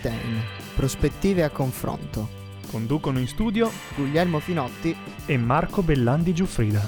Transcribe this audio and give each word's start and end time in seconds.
ZN, 0.00 0.40
prospettive 0.74 1.42
a 1.42 1.50
confronto. 1.50 2.40
Conducono 2.70 3.18
in 3.18 3.26
studio 3.26 3.70
Guglielmo 3.94 4.38
Finotti. 4.38 4.96
e 5.26 5.36
Marco 5.36 5.82
Bellandi 5.82 6.32
Giuffrida. 6.32 6.80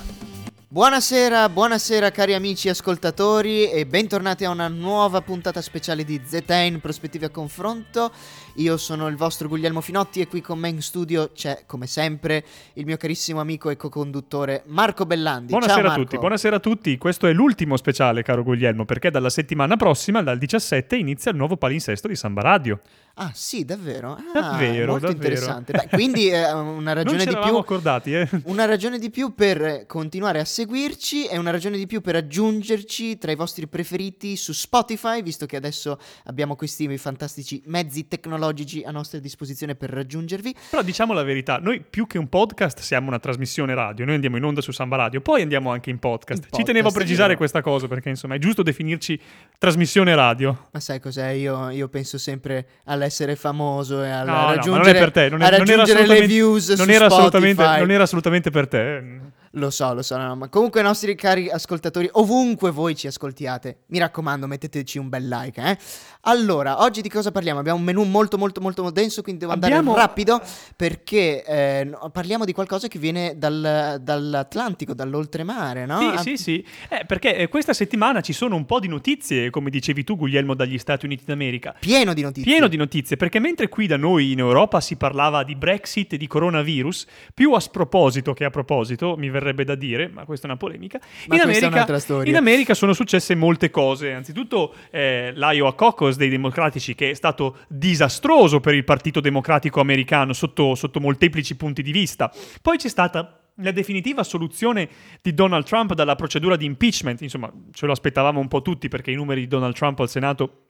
Buonasera, 0.67 1.49
buonasera 1.51 2.11
cari 2.11 2.35
amici 2.35 2.69
ascoltatori 2.69 3.71
e 3.71 3.87
bentornati 3.87 4.45
a 4.45 4.51
una 4.51 4.69
nuova 4.69 5.21
puntata 5.21 5.61
speciale 5.61 6.03
di 6.03 6.21
ZN, 6.25 6.81
prospettive 6.81 7.27
a 7.27 7.31
confronto. 7.31 8.11
Io 8.59 8.77
sono 8.77 9.09
il 9.09 9.17
vostro 9.17 9.49
Guglielmo 9.49 9.81
Finotti 9.81 10.21
e 10.21 10.29
qui 10.29 10.41
con 10.41 10.61
me 10.61 10.69
in 10.69 10.81
studio 10.81 11.33
c'è, 11.35 11.65
come 11.67 11.89
sempre, 11.89 12.45
il 12.75 12.85
mio 12.85 12.97
carissimo 12.97 13.41
amico 13.41 13.69
e 13.69 13.77
co-conduttore 13.77 14.63
Marco 14.67 15.07
Bellandi. 15.07 15.51
Buonasera 15.51 15.75
Ciao, 15.75 15.85
a 15.85 15.89
Marco. 15.89 16.05
tutti, 16.05 16.19
buonasera 16.19 16.57
a 16.57 16.61
tutti. 16.61 16.97
Questo 16.97 17.27
è 17.27 17.33
l'ultimo 17.33 17.77
speciale, 17.77 18.23
caro 18.23 18.45
Guglielmo, 18.45 18.85
perché 18.85 19.11
dalla 19.11 19.29
settimana 19.31 19.75
prossima, 19.75 20.23
dal 20.23 20.39
17, 20.39 20.95
inizia 20.95 21.33
il 21.33 21.37
nuovo 21.37 21.57
palinsesto 21.57 22.07
di 22.07 22.15
Samba 22.15 22.43
Radio. 22.43 22.79
Ah, 23.17 23.31
sì, 23.33 23.65
davvero? 23.65 24.13
Ah, 24.35 24.41
Davvero, 24.41 24.93
molto 24.93 25.07
davvero. 25.07 25.33
interessante. 25.35 25.73
Beh, 25.73 25.89
quindi 25.89 26.29
eh, 26.29 26.51
una 26.53 26.93
ragione 26.93 27.25
di 27.25 27.37
più 27.37 27.57
accordati, 27.57 28.13
eh? 28.13 28.29
Una 28.45 28.67
ragione 28.67 28.99
di 29.01 29.11
più 29.11 29.35
per 29.35 29.87
continuare 29.87 30.39
a 30.41 30.45
seguirci 30.45 31.27
e 31.27 31.39
una 31.39 31.51
ragione 31.51 31.77
di 31.77 31.87
più 31.87 32.01
per 32.01 32.17
aggiungerci 32.17 33.19
tra 33.19 33.31
i 33.33 33.37
vostri 33.37 33.67
preferiti 33.69 34.37
su 34.37 34.53
Spotify, 34.53 35.23
visto 35.23 35.47
che 35.47 35.57
adesso 35.57 35.99
abbiamo 36.25 36.55
questi 36.57 36.97
fantastici 36.99 37.61
mezzi 37.67 38.07
tecnologici 38.07 38.43
a 38.49 38.91
nostra 38.91 39.19
disposizione 39.19 39.75
per 39.75 39.91
raggiungervi. 39.91 40.55
Però 40.71 40.83
diciamo 40.83 41.13
la 41.13 41.23
verità, 41.23 41.59
noi 41.59 41.83
più 41.89 42.07
che 42.07 42.19
un 42.19 42.29
podcast 42.29 42.81
siamo 42.81 43.09
una 43.09 43.19
trasmissione 43.19 43.75
radio, 43.75 44.05
noi 44.05 44.15
andiamo 44.15 44.37
in 44.37 44.45
onda 44.45 44.61
su 44.61 44.73
Samba 44.73 44.97
Radio, 44.97 45.21
poi 45.21 45.43
andiamo 45.43 45.71
anche 45.71 45.91
in 45.91 45.99
podcast. 45.99 46.45
In 46.45 46.59
Ci 46.59 46.63
tenevo 46.65 46.89
a 46.89 46.93
precisare 46.93 47.29
vero. 47.29 47.39
questa 47.39 47.63
cosa, 47.63 47.87
perché 47.89 48.09
insomma 48.09 48.35
è 48.35 48.39
giusto 48.39 48.63
definirci 48.63 49.19
trasmissione 49.59 50.15
radio. 50.15 50.69
Ma 50.73 50.81
sai 50.81 51.01
cos'è? 51.01 51.29
Io, 51.29 51.71
io 51.71 51.89
penso 51.89 52.19
sempre 52.19 52.67
all'essere 52.85 53.37
famoso 53.37 54.03
e 54.03 54.11
al 54.11 54.27
No, 54.27 54.33
no, 54.33 54.47
raggiungere, 54.55 54.79
non 54.79 54.95
è 54.95 54.99
per 54.99 55.11
te, 55.13 55.29
non, 55.29 55.43
è- 55.43 55.59
non 55.59 55.69
era 55.69 55.83
assolutamente, 55.83 56.27
views 56.27 56.69
non 56.71 56.91
era 56.91 57.07
assolutamente, 57.07 57.63
non 57.79 57.91
era 57.91 58.03
assolutamente 58.03 58.51
per 58.51 58.69
te. 58.69 59.21
Lo 59.57 59.71
so, 59.71 59.95
lo 59.95 60.03
so, 60.03 60.17
no, 60.17 60.27
no, 60.27 60.35
ma 60.37 60.49
comunque 60.49 60.81
i 60.81 60.83
nostri 60.83 61.15
cari 61.15 61.49
ascoltatori, 61.49 62.09
ovunque 62.13 62.71
voi 62.73 62.97
ci 62.97 63.07
ascoltiate, 63.07 63.79
mi 63.89 63.99
raccomando, 63.99 64.47
metteteci 64.49 64.99
un 64.99 65.09
bel 65.09 65.29
like, 65.29 65.61
eh. 65.63 65.79
Allora, 66.23 66.83
oggi 66.83 67.03
di 67.03 67.09
cosa 67.09 67.31
parliamo? 67.31 67.61
Abbiamo 67.61 67.79
un 67.79 67.85
menù 67.85 68.03
molto 68.03 68.37
molto 68.39 68.61
molto 68.61 68.91
denso, 68.91 69.23
quindi 69.23 69.43
devo 69.43 69.53
andare 69.53 69.75
Abbiamo- 69.75 69.95
rapido 69.97 70.41
perché 70.75 71.45
eh, 71.45 71.91
parliamo 72.13 72.45
di 72.45 72.53
qualcosa 72.53 72.89
che 72.89 72.99
viene 72.99 73.35
dal- 73.37 73.99
dall'Atlantico, 74.01 74.93
dall'oltremare, 74.95 75.87
no? 75.87 75.99
Sì, 76.01 76.07
Ah, 76.07 76.19
sì, 76.19 76.37
sì. 76.37 76.65
Eh, 76.89 77.05
perché 77.07 77.37
eh, 77.37 77.49
questa 77.49 77.73
settimana 77.75 78.21
ci 78.23 78.33
sono 78.33 78.57
un 78.57 78.65
po' 78.67 78.81
di 78.81 78.89
notizie, 78.89 79.51
come 79.51 79.71
dicevi 79.71 80.03
tu, 80.05 80.17
Guglielmo, 80.17 80.55
dagli 80.55 80.79
Stati 80.79 81.05
Uniti 81.07 81.25
d'America. 81.27 81.75
Pieno 81.79 82.13
di 82.15 82.23
notizie. 82.23 82.51
Pieno 82.51 82.67
di 82.69 82.77
notizie, 82.77 83.17
perché 83.17 83.39
mentre 83.39 83.69
qui 83.69 83.87
da 83.87 83.97
noi 83.97 84.33
in 84.33 84.39
Europa 84.41 84.81
si 84.81 84.97
parlava 84.97 85.45
di 85.45 85.55
Brexit 85.55 86.15
e 86.15 86.17
di 86.17 86.27
coronavirus, 86.27 87.07
più 87.35 87.53
a 87.53 87.61
sproposito 87.61 88.33
che 88.33 88.45
a 88.45 88.51
proposito, 88.51 89.17
mi 89.17 89.31
verrebbe 89.45 89.65
da 89.65 89.75
dire, 89.75 90.09
ma 90.09 90.25
questa 90.25 90.47
è 90.47 90.51
una 90.51 90.59
polemica, 90.59 90.99
in, 91.29 91.39
è 91.39 91.43
America, 91.43 91.99
storia. 91.99 92.31
in 92.31 92.37
America 92.37 92.75
sono 92.75 92.93
successe 92.93 93.35
molte 93.35 93.71
cose. 93.71 94.13
Anzitutto 94.13 94.75
eh, 94.91 95.33
l'Iowa 95.35 95.75
Caucus 95.75 96.17
dei 96.17 96.29
democratici, 96.29 96.95
che 96.95 97.11
è 97.11 97.15
stato 97.15 97.59
disastroso 97.69 98.61
per 98.61 98.75
il 98.75 98.85
Partito 98.85 99.21
Democratico 99.21 99.81
americano 99.81 100.33
sotto, 100.33 100.75
sotto 100.75 101.01
molteplici 101.01 101.57
punti 101.57 101.83
di 101.83 101.93
vista. 101.93 102.33
Poi 102.61 102.77
c'è 102.77 102.89
stata 102.89 103.39
la 103.59 103.71
definitiva 103.71 104.25
soluzione 104.25 104.89
di 105.23 105.33
Donald 105.33 105.65
Trump 105.65 105.95
dalla 105.95 106.17
procedura 106.17 106.57
di 106.57 106.65
impeachment, 106.65 107.21
insomma, 107.21 107.53
ce 107.73 107.87
lo 107.87 107.93
aspettavamo 107.93 108.41
un 108.41 108.49
po' 108.49 108.63
tutti 108.63 108.89
perché 108.89 109.13
i 109.13 109.15
numeri 109.15 109.43
di 109.43 109.47
Donald 109.47 109.75
Trump 109.75 110.01
al 110.01 110.09
Senato 110.09 110.64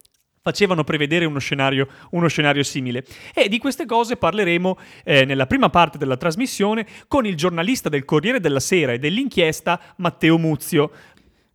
facevano 0.45 0.85
prevedere 0.85 1.25
uno 1.25 1.39
scenario, 1.39 1.89
uno 2.11 2.29
scenario 2.29 2.63
simile. 2.63 3.03
E 3.33 3.49
di 3.49 3.59
queste 3.59 3.87
cose 3.87 4.19
parleremo 4.19 4.79
eh, 5.03 5.25
nella 5.25 5.47
prima 5.47 5.71
parte 5.71 5.97
della 5.97 6.19
trasmissione 6.19 6.87
con 7.09 7.25
il 7.25 7.35
giornalista 7.35 7.89
del 7.89 8.05
Corriere 8.05 8.41
della 8.41 8.61
Sera 8.61 8.93
e 8.93 8.99
dell'inchiesta 8.99 9.81
Matteo 9.97 10.37
Muzio. 10.37 10.91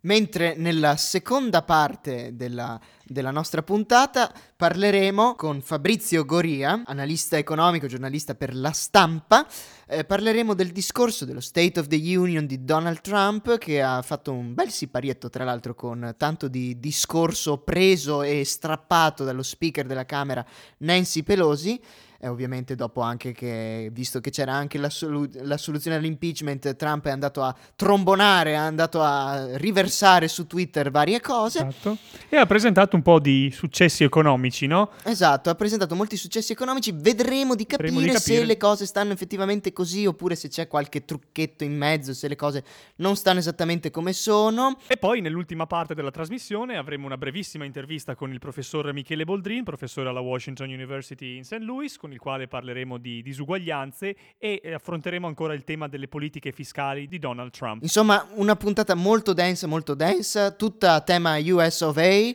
Mentre 0.02 0.54
nella 0.56 0.96
seconda 0.96 1.60
parte 1.60 2.34
della, 2.34 2.80
della 3.04 3.30
nostra 3.30 3.62
puntata 3.62 4.32
parleremo 4.56 5.34
con 5.34 5.60
Fabrizio 5.60 6.24
Goria, 6.24 6.84
analista 6.86 7.36
economico, 7.36 7.86
giornalista 7.86 8.34
per 8.34 8.54
la 8.54 8.70
stampa. 8.70 9.46
Eh, 9.86 10.04
parleremo 10.04 10.54
del 10.54 10.72
discorso 10.72 11.26
dello 11.26 11.40
State 11.40 11.78
of 11.78 11.86
the 11.88 12.16
Union 12.16 12.46
di 12.46 12.64
Donald 12.64 13.02
Trump, 13.02 13.58
che 13.58 13.82
ha 13.82 14.00
fatto 14.00 14.32
un 14.32 14.54
bel 14.54 14.70
siparietto, 14.70 15.28
tra 15.28 15.44
l'altro, 15.44 15.74
con 15.74 16.14
tanto 16.16 16.48
di 16.48 16.78
discorso 16.80 17.58
preso 17.58 18.22
e 18.22 18.42
strappato 18.46 19.24
dallo 19.24 19.42
speaker 19.42 19.84
della 19.84 20.06
Camera 20.06 20.42
Nancy 20.78 21.22
Pelosi. 21.22 21.78
E 22.22 22.28
ovviamente 22.28 22.74
dopo 22.74 23.00
anche 23.00 23.32
che, 23.32 23.88
visto 23.92 24.20
che 24.20 24.28
c'era 24.28 24.52
anche 24.52 24.76
la, 24.76 24.90
solu- 24.90 25.34
la 25.40 25.56
soluzione 25.56 25.96
all'impeachment, 25.96 26.76
Trump 26.76 27.06
è 27.06 27.10
andato 27.10 27.42
a 27.42 27.56
trombonare, 27.74 28.50
è 28.50 28.56
andato 28.56 29.00
a 29.00 29.56
riversare 29.56 30.28
su 30.28 30.46
Twitter 30.46 30.90
varie 30.90 31.22
cose. 31.22 31.66
Esatto. 31.66 31.96
E 32.28 32.36
ha 32.36 32.44
presentato 32.44 32.94
un 32.94 33.00
po' 33.00 33.20
di 33.20 33.50
successi 33.50 34.04
economici, 34.04 34.66
no? 34.66 34.90
Esatto, 35.04 35.48
ha 35.48 35.54
presentato 35.54 35.94
molti 35.94 36.18
successi 36.18 36.52
economici, 36.52 36.92
vedremo 36.94 37.54
di 37.54 37.64
capire, 37.64 37.88
Vedremo 37.88 38.12
di 38.12 38.18
se 38.18 38.32
capire. 38.32 38.44
le 38.44 38.56
cose 38.58 38.84
stanno 38.84 39.12
effettivamente 39.12 39.72
così 39.72 40.04
oppure 40.04 40.34
se 40.34 40.48
c'è 40.48 40.68
qualche 40.68 41.06
trucchetto 41.06 41.64
in 41.64 41.74
mezzo, 41.74 42.12
se 42.12 42.28
le 42.28 42.36
cose 42.36 42.62
non 42.96 43.16
stanno 43.16 43.38
esattamente 43.38 43.90
come 43.90 44.12
sono. 44.12 44.76
E 44.88 44.98
poi 44.98 45.22
nell'ultima 45.22 45.66
parte 45.66 45.94
della 45.94 46.10
trasmissione 46.10 46.76
avremo 46.76 47.06
una 47.06 47.16
brevissima 47.16 47.64
intervista 47.64 48.14
con 48.14 48.30
il 48.30 48.38
professor 48.38 48.92
Michele 48.92 49.24
Boldrin, 49.24 49.64
professore 49.64 50.10
alla 50.10 50.20
Washington 50.20 50.68
University 50.68 51.36
in 51.38 51.44
St. 51.44 51.60
Louis, 51.60 51.96
con 51.96 52.09
il 52.12 52.18
quale 52.18 52.46
parleremo 52.48 52.98
di 52.98 53.22
disuguaglianze 53.22 54.16
e 54.38 54.60
eh, 54.62 54.72
affronteremo 54.74 55.26
ancora 55.26 55.54
il 55.54 55.64
tema 55.64 55.88
delle 55.88 56.08
politiche 56.08 56.52
fiscali 56.52 57.06
di 57.08 57.18
Donald 57.18 57.50
Trump. 57.50 57.82
Insomma, 57.82 58.26
una 58.34 58.56
puntata 58.56 58.94
molto 58.94 59.32
densa, 59.32 59.66
molto 59.66 59.94
densa, 59.94 60.50
tutta 60.52 60.94
a 60.94 61.00
tema 61.00 61.36
US 61.42 61.80
of 61.82 61.96
A, 61.96 62.00
eh, 62.02 62.34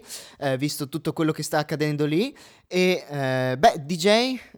visto 0.58 0.90
tutto 0.90 1.14
quello 1.14 1.32
che 1.32 1.44
sta 1.44 1.60
accadendo 1.60 2.06
lì. 2.06 2.36
E, 2.68 3.04
eh, 3.08 3.56
beh, 3.60 3.84
DJ, 3.86 4.06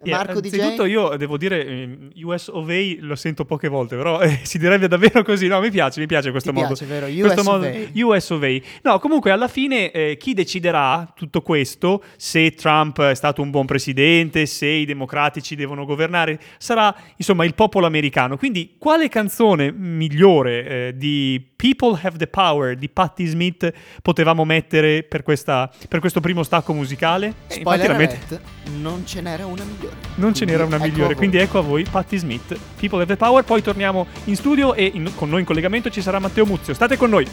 Yeah, 0.04 0.18
Marco 0.18 0.40
DJ. 0.40 0.54
Anzitutto 0.60 0.86
io 0.86 1.18
devo 1.18 1.38
dire, 1.38 1.66
ehm, 1.66 2.10
US 2.24 2.48
of 2.48 2.70
A 2.70 2.96
lo 3.00 3.16
sento 3.16 3.44
poche 3.44 3.68
volte, 3.68 3.98
però 3.98 4.22
eh, 4.22 4.40
si 4.46 4.58
direbbe 4.58 4.88
davvero 4.88 5.24
così. 5.24 5.48
No, 5.48 5.60
mi 5.60 5.70
piace, 5.72 6.00
mi 6.00 6.06
piace 6.06 6.32
questo 6.32 6.52
Ti 6.52 6.56
modo. 6.56 6.68
piace, 6.74 6.86
vero? 6.86 7.08
US 7.08 7.20
questo 7.20 7.40
of 7.42 7.46
modo- 7.46 7.66
A. 7.66 7.90
US 7.94 8.30
of 8.30 8.44
A. 8.44 8.62
No, 8.84 9.00
comunque 9.00 9.32
alla 9.32 9.50
fine 9.50 9.92
eh, 9.92 10.16
chi 10.18 10.34
deciderà 10.34 11.12
tutto 11.16 11.42
questo, 11.42 12.02
se 12.16 12.52
Trump 12.52 13.02
è 13.02 13.16
stato 13.16 13.42
un 13.42 13.50
buon 13.52 13.66
presidente, 13.66 14.46
se 14.46 14.68
i 14.68 14.86
democratici 14.86 15.06
devono 15.56 15.86
governare, 15.86 16.40
sarà 16.60 16.94
insomma 17.16 17.46
il 17.46 17.56
popolo 17.56 17.86
americano. 17.88 18.38
Quindi 18.38 18.76
quale 18.78 19.10
canzone 19.10 19.72
migliore 19.72 20.66
eh, 20.90 20.94
di 20.96 21.44
People 21.56 22.00
Have 22.02 22.18
the 22.18 22.28
Power 22.28 22.76
di 22.76 22.88
Patti 22.90 23.26
Smith 23.26 23.72
potevamo 24.02 24.46
mettere 24.46 25.02
per, 25.04 25.24
questa- 25.24 25.72
per 25.90 26.00
questo 26.00 26.20
primo 26.20 26.44
stacco 26.44 26.74
musicale? 26.74 27.28
Eh, 27.28 27.32
infatti 27.58 27.60
Spoiler 27.62 27.96
met- 27.96 28.12
alert, 28.30 28.42
non 28.80 29.06
ce 29.06 29.22
n'era 29.22 29.46
una 29.46 29.64
migliore. 29.64 29.96
non 30.16 30.34
ce 30.36 30.46
n'era 30.46 30.66
una 30.66 30.76
ecco 30.76 30.86
migliore, 30.86 31.16
quindi 31.16 31.38
ecco 31.38 31.58
a 31.58 31.62
voi 31.62 31.84
Patti 31.90 32.18
Smith, 32.18 32.56
People 32.80 33.00
Have 33.02 33.08
the 33.08 33.18
Power, 33.18 33.44
poi 33.44 33.62
torniamo 33.64 34.06
in 34.26 34.36
studio 34.36 34.74
e 34.76 34.92
in- 34.94 35.12
con 35.16 35.30
noi 35.30 35.40
in 35.40 35.46
collegamento 35.46 35.90
ci 35.90 36.02
sarà 36.02 36.20
Matteo 36.20 36.46
Muzio. 36.46 36.74
State 36.74 36.96
con 36.98 37.10
noi. 37.10 37.26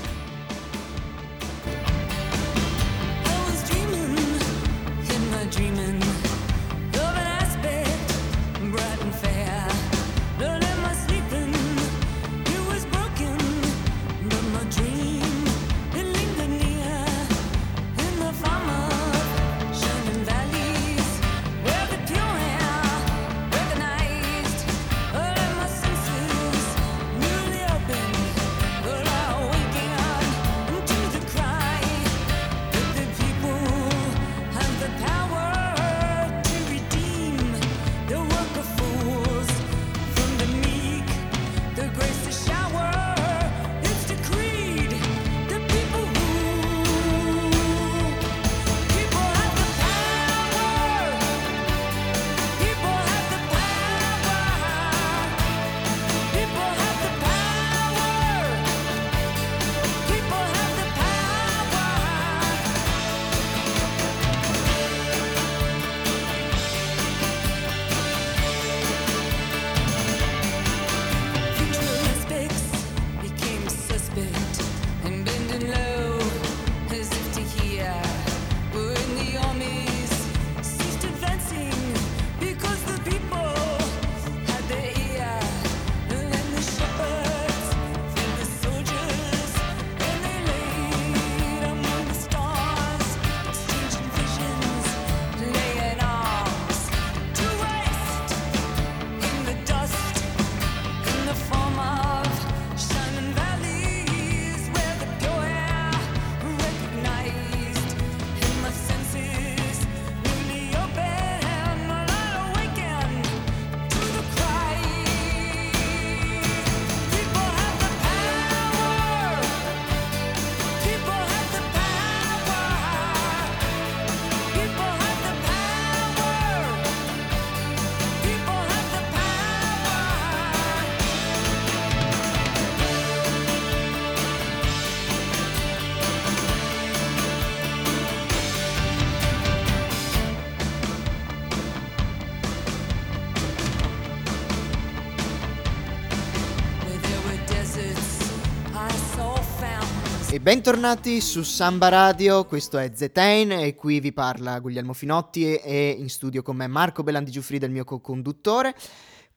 Bentornati 150.45 151.23
su 151.23 151.43
Samba 151.43 151.89
Radio, 151.89 152.45
questo 152.45 152.77
è 152.77 152.91
Zetain 152.95 153.51
e 153.51 153.75
qui 153.75 153.99
vi 153.99 154.13
parla 154.13 154.59
Guglielmo 154.59 154.93
Finotti 154.93 155.55
e 155.55 155.97
in 155.99 156.11
studio 156.11 156.43
con 156.43 156.55
me 156.55 156.67
Marco 156.67 157.03
Belandi 157.03 157.31
Giuffrida, 157.31 157.65
il 157.65 157.73
mio 157.73 157.85
co-conduttore. 157.85 158.75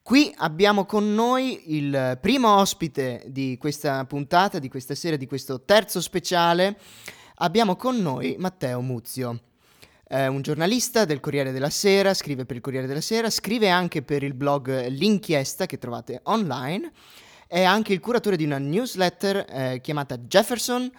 Qui 0.02 0.30
abbiamo 0.36 0.84
con 0.84 1.14
noi 1.14 1.74
il 1.74 2.18
primo 2.20 2.54
ospite 2.56 3.24
di 3.28 3.56
questa 3.58 4.04
puntata, 4.04 4.58
di 4.58 4.68
questa 4.68 4.94
sera, 4.94 5.16
di 5.16 5.26
questo 5.26 5.62
terzo 5.62 6.02
speciale. 6.02 6.78
Abbiamo 7.36 7.74
con 7.74 7.96
noi 7.96 8.36
Matteo 8.38 8.82
Muzio. 8.82 9.40
È 10.06 10.26
un 10.26 10.42
giornalista 10.42 11.06
del 11.06 11.20
Corriere 11.20 11.52
della 11.52 11.70
Sera, 11.70 12.12
scrive 12.12 12.44
per 12.44 12.56
il 12.56 12.62
Corriere 12.62 12.86
della 12.86 13.00
Sera, 13.00 13.30
scrive 13.30 13.70
anche 13.70 14.02
per 14.02 14.22
il 14.22 14.34
blog 14.34 14.88
L'Inchiesta 14.88 15.64
che 15.64 15.78
trovate 15.78 16.20
online 16.24 16.92
è 17.48 17.64
anche 17.64 17.94
il 17.94 18.00
curatore 18.00 18.36
di 18.36 18.44
una 18.44 18.58
newsletter 18.58 19.46
eh, 19.48 19.80
chiamata 19.82 20.18
Jefferson, 20.18 20.90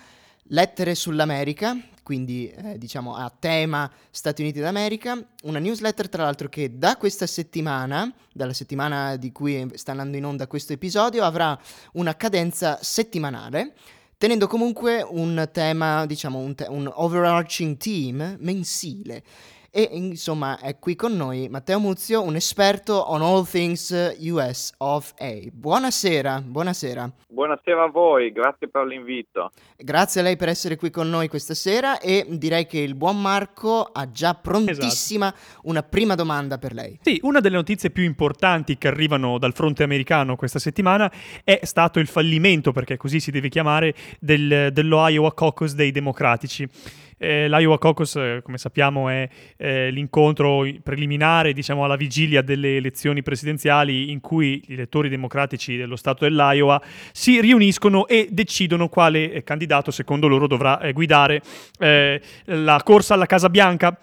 Lettere 0.52 0.96
sull'America, 0.96 1.78
quindi 2.02 2.50
eh, 2.50 2.80
diciamo 2.80 3.16
a 3.16 3.32
tema 3.38 3.90
Stati 4.10 4.42
Uniti 4.42 4.60
d'America, 4.60 5.24
una 5.44 5.60
newsletter 5.60 6.10
tra 6.10 6.24
l'altro 6.24 6.50
che 6.50 6.80
da 6.80 6.98
questa 6.98 7.28
settimana, 7.28 8.12
dalla 8.34 8.54
settimana 8.54 9.16
di 9.16 9.32
cui 9.32 9.70
sta 9.76 9.92
andando 9.92 10.18
in 10.18 10.26
onda 10.26 10.48
questo 10.48 10.74
episodio, 10.74 11.24
avrà 11.24 11.58
una 11.94 12.16
cadenza 12.18 12.80
settimanale, 12.82 13.74
tenendo 14.18 14.48
comunque 14.48 15.06
un 15.08 15.48
tema, 15.52 16.08
diciamo 16.08 16.40
un, 16.40 16.56
te- 16.56 16.68
un 16.68 16.92
overarching 16.92 17.78
theme 17.78 18.38
mensile. 18.40 19.24
E 19.72 19.88
insomma 19.92 20.60
è 20.60 20.80
qui 20.80 20.96
con 20.96 21.16
noi 21.16 21.48
Matteo 21.48 21.80
Muzio, 21.80 22.24
un 22.24 22.36
esperto 22.36 23.12
on 23.12 23.22
all 23.22 23.46
things 23.46 24.16
US 24.20 24.74
of 24.78 25.14
A. 25.20 25.36
Buonasera, 25.54 26.42
buonasera. 26.44 27.12
Buonasera 27.28 27.84
a 27.84 27.88
voi, 27.88 28.32
grazie 28.32 28.68
per 28.68 28.86
l'invito. 28.86 29.52
Grazie 29.78 30.22
a 30.22 30.24
lei 30.24 30.38
per 30.38 30.50
essere 30.50 30.76
qui 30.76 30.90
con 30.90 31.08
noi 31.08 31.28
questa 31.28 31.54
sera 31.54 32.00
e 32.00 32.26
direi 32.28 32.66
che 32.66 32.80
il 32.80 32.96
buon 32.96 33.22
Marco 33.22 33.84
ha 33.84 34.10
già 34.10 34.34
prontissima 34.34 35.32
una 35.64 35.84
prima 35.84 36.16
domanda 36.16 36.58
per 36.58 36.74
lei. 36.74 36.98
Sì, 37.04 37.20
una 37.22 37.40
delle 37.40 37.58
notizie 37.58 37.92
più 37.92 38.04
importanti 38.04 38.76
che 38.76 38.88
arrivano 38.88 39.38
dal 39.38 39.54
fronte 39.54 39.84
americano 39.84 40.36
questa 40.36 40.58
settimana 40.58 41.12
è 41.44 41.60
stato 41.64 42.00
il 42.00 42.08
fallimento, 42.08 42.72
perché 42.72 42.98
così 42.98 43.20
si 43.20 43.30
deve 43.30 43.50
chiamare, 43.50 43.94
del, 44.20 44.70
dello 44.74 45.08
Iowa 45.08 45.32
Caucus 45.32 45.76
dei 45.76 45.92
democratici. 45.92 46.68
Eh, 47.20 47.48
L'Iowa 47.50 47.78
Caucus, 47.78 48.16
eh, 48.16 48.40
come 48.42 48.58
sappiamo, 48.58 49.10
è 49.10 49.28
eh, 49.58 49.92
l'incontro 49.92 50.66
preliminare, 50.82 51.54
diciamo, 51.54 51.84
alla 51.84 51.98
vigilia 51.98 52.42
delle 52.42 52.78
elezioni 52.78 53.22
presidenziali 53.22 54.10
in 54.10 54.22
cui 54.22 54.64
gli 54.66 54.74
elettori 54.74 55.10
democratici 55.10 55.76
dello 55.76 55.98
stato 55.98 56.24
dell'Iowa 56.24 56.82
si 57.12 57.42
riuniscono 57.42 58.08
e 58.08 58.30
decidono 58.32 58.88
quale 58.88 59.32
eh, 59.32 59.44
candidato, 59.44 59.92
secondo 59.92 60.28
loro, 60.28 60.48
dovrà 60.48 60.80
eh, 60.80 60.94
guidare 60.94 61.42
eh, 61.78 62.22
la 62.46 62.82
corsa 62.84 63.14
alla 63.16 63.26
Casa 63.26 63.50
Bianca. 63.50 63.98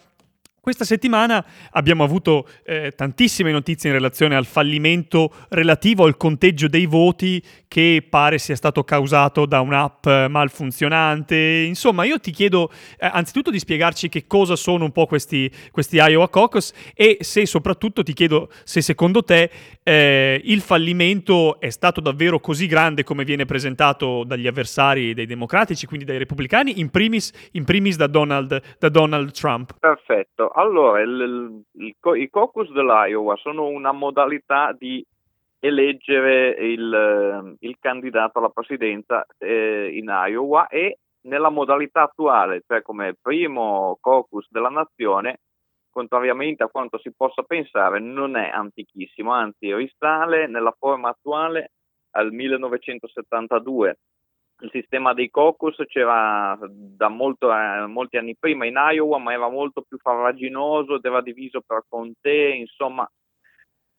Questa 0.67 0.85
settimana 0.85 1.47
abbiamo 1.71 2.03
avuto 2.03 2.45
eh, 2.65 2.91
tantissime 2.91 3.53
notizie 3.53 3.89
in 3.89 3.95
relazione 3.95 4.35
al 4.35 4.47
fallimento 4.47 5.33
relativo 5.51 6.07
al 6.07 6.17
conteggio 6.17 6.67
dei 6.67 6.87
voti 6.87 7.41
che 7.69 8.05
pare 8.11 8.39
sia 8.39 8.57
stato 8.57 8.83
causato 8.83 9.47
da 9.47 9.61
un'app 9.61 10.09
malfunzionante. 10.29 11.37
Insomma, 11.37 12.03
io 12.03 12.19
ti 12.19 12.33
chiedo 12.33 12.73
eh, 12.99 13.07
anzitutto 13.07 13.53
di 13.53 13.61
spiegarci 13.61 14.09
che 14.09 14.27
cosa 14.27 14.57
sono 14.57 14.83
un 14.83 14.91
po' 14.91 15.07
questi, 15.07 15.49
questi 15.71 15.99
Iowa 15.99 16.29
Caucus 16.29 16.73
e 16.97 17.19
se 17.21 17.47
soprattutto 17.47 18.03
ti 18.03 18.13
chiedo 18.13 18.51
se 18.65 18.81
secondo 18.81 19.23
te 19.23 19.49
eh, 19.85 20.41
il 20.43 20.63
fallimento 20.63 21.61
è 21.61 21.71
stato 21.71 22.01
davvero 22.01 22.41
così 22.41 22.67
grande 22.67 23.05
come 23.05 23.23
viene 23.23 23.45
presentato 23.45 24.25
dagli 24.25 24.49
avversari 24.49 25.15
dei 25.15 25.27
democratici, 25.27 25.87
quindi 25.87 26.05
dai 26.05 26.19
repubblicani, 26.19 26.81
in 26.81 26.91
primis, 26.91 27.31
in 27.53 27.63
primis 27.63 27.95
da, 27.95 28.09
Donald, 28.09 28.61
da 28.81 28.89
Donald 28.89 29.31
Trump. 29.31 29.77
Perfetto. 29.79 30.55
Allora, 30.59 31.03
il, 31.03 31.65
il, 31.73 31.95
i 32.15 32.31
caucus 32.31 32.71
dell'Iowa 32.73 33.37
sono 33.37 33.67
una 33.67 33.93
modalità 33.93 34.73
di 34.73 35.05
eleggere 35.59 36.49
il, 36.49 37.57
il 37.61 37.77
candidato 37.79 38.39
alla 38.39 38.49
presidenza 38.49 39.27
eh, 39.37 39.91
in 39.93 40.07
Iowa 40.09 40.69
e 40.69 40.99
nella 41.23 41.51
modalità 41.51 42.03
attuale, 42.03 42.63
cioè 42.67 42.81
come 42.81 43.17
primo 43.21 43.99
caucus 44.01 44.47
della 44.49 44.71
nazione, 44.71 45.41
contrariamente 45.91 46.63
a 46.63 46.69
quanto 46.69 46.99
si 47.01 47.13
possa 47.15 47.43
pensare, 47.43 47.99
non 48.01 48.37
è 48.37 48.49
antichissimo, 48.49 49.33
anzi 49.33 49.75
risale 49.75 50.47
nella 50.47 50.75
forma 50.79 51.11
attuale 51.11 51.73
al 52.13 52.33
1972 52.33 53.99
il 54.61 54.71
sistema 54.71 55.13
dei 55.13 55.31
caucus 55.31 55.77
c'era 55.87 56.59
da 56.71 57.09
molto, 57.09 57.53
eh, 57.53 57.87
molti 57.87 58.17
anni 58.17 58.37
prima 58.37 58.65
in 58.65 58.77
Iowa, 58.77 59.19
ma 59.19 59.33
era 59.33 59.51
molto 59.51 59.83
più 59.83 59.99
farraginoso 59.99 60.97
ed 60.97 61.05
era 61.05 61.21
diviso 61.21 61.61
per 61.61 61.85
contee, 61.89 62.55
insomma 62.55 63.09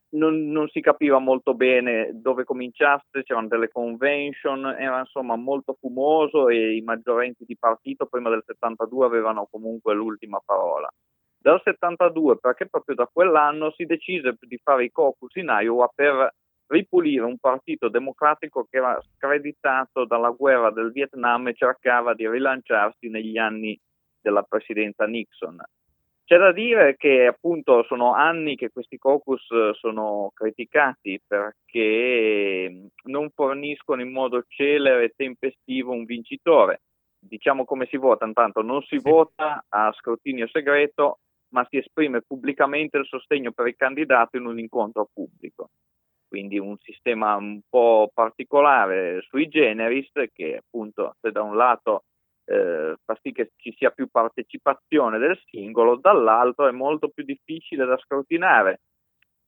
non, 0.10 0.50
non, 0.50 0.68
si 0.70 0.80
capiva 0.80 1.20
molto 1.20 1.54
bene 1.54 2.12
dove 2.14 2.44
cominciasse, 2.44 3.24
c'erano 3.24 3.48
delle 3.48 3.70
convention, 3.70 4.66
era 4.66 5.00
insomma 5.00 5.36
molto 5.36 5.76
fumoso 5.80 6.48
e 6.48 6.76
i 6.76 6.82
maggiorenti 6.82 7.44
di 7.46 7.58
partito 7.58 8.06
prima 8.06 8.30
del 8.30 8.44
72 8.46 9.06
avevano 9.06 9.48
comunque 9.52 9.94
l'ultima 9.94 10.40
parola. 10.44 10.90
Dal 11.40 11.62
72, 11.64 12.38
perché 12.40 12.68
proprio 12.68 12.96
da 12.96 13.10
quell'anno 13.12 13.72
si 13.72 13.86
decise 13.86 14.36
di 14.40 14.60
fare 14.64 14.86
i 14.86 14.92
caucus 14.92 15.36
in 15.36 15.48
Iowa 15.50 15.90
per 15.94 16.34
ripulire 16.68 17.24
un 17.24 17.38
partito 17.38 17.90
democratico 17.90 18.68
che 18.70 18.78
era 18.78 19.00
screditato 19.16 20.06
dalla 20.06 20.30
guerra 20.30 20.72
del 20.72 20.92
Vietnam 20.92 21.48
e 21.48 21.54
cercava 21.54 22.14
di 22.14 22.28
rilanciarsi 22.28 23.10
negli 23.10 23.38
anni 23.38 23.80
della 24.22 24.44
presidenza 24.44 25.06
Nixon. 25.06 25.62
C'è 26.26 26.38
da 26.38 26.52
dire 26.52 26.98
che 26.98 27.26
appunto 27.26 27.84
sono 27.84 28.14
anni 28.14 28.58
che 28.58 28.70
questi 28.70 28.98
caucus 28.98 29.48
sono 29.80 30.32
criticati 30.34 31.22
perché 31.26 32.90
non 33.04 33.30
forniscono 33.34 34.02
in 34.02 34.12
modo 34.12 34.44
celere 34.46 35.06
e 35.06 35.14
tempestivo 35.16 35.94
un 35.94 36.04
vincitore. 36.04 36.82
Diciamo 37.18 37.64
come 37.64 37.86
si 37.86 37.96
vota, 37.96 38.26
intanto 38.26 38.62
non 38.62 38.82
si 38.82 38.98
vota 38.98 39.64
a 39.70 39.94
scrutinio 39.94 40.48
segreto, 40.50 41.20
ma 41.54 41.66
si 41.70 41.78
esprime 41.78 42.22
pubblicamente 42.22 42.98
il 42.98 43.06
sostegno 43.06 43.54
per 43.54 43.68
il 43.68 43.78
candidato 43.78 44.36
in 44.36 44.48
un 44.48 44.60
incontro 44.60 45.10
pubblico 45.14 45.70
quindi 46.28 46.60
un 46.60 46.78
sistema 46.80 47.36
un 47.36 47.62
po' 47.68 48.12
particolare 48.14 49.22
sui 49.22 49.48
generis 49.48 50.10
che 50.34 50.58
appunto 50.58 51.16
se 51.22 51.32
da 51.32 51.42
un 51.42 51.56
lato 51.56 52.04
eh, 52.46 52.96
fa 53.04 53.18
sì 53.22 53.32
che 53.32 53.52
ci 53.58 53.74
sia 53.78 53.92
più 53.92 54.08
partecipazione 54.08 55.18
del 55.18 55.40
singolo, 55.50 55.98
dall'altro 55.98 56.68
è 56.68 56.72
molto 56.72 57.10
più 57.10 57.24
difficile 57.24 57.86
da 57.86 57.98
scrutinare, 57.98 58.82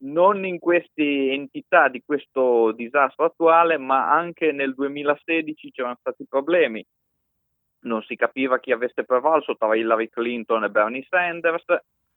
non 0.02 0.46
in 0.46 0.60
queste 0.60 1.32
entità 1.32 1.88
di 1.88 2.02
questo 2.06 2.72
disastro 2.72 3.26
attuale, 3.26 3.78
ma 3.78 4.12
anche 4.12 4.52
nel 4.52 4.74
2016 4.74 5.72
c'erano 5.72 5.98
stati 6.00 6.26
problemi. 6.28 6.86
Non 7.82 8.02
si 8.04 8.16
capiva 8.16 8.60
chi 8.60 8.72
avesse 8.72 9.06
prevalso 9.06 9.56
tra 9.56 9.76
Hillary 9.76 10.10
Clinton 10.10 10.66
e 10.66 10.70
Bernie 10.70 11.06
Sanders, 11.08 11.66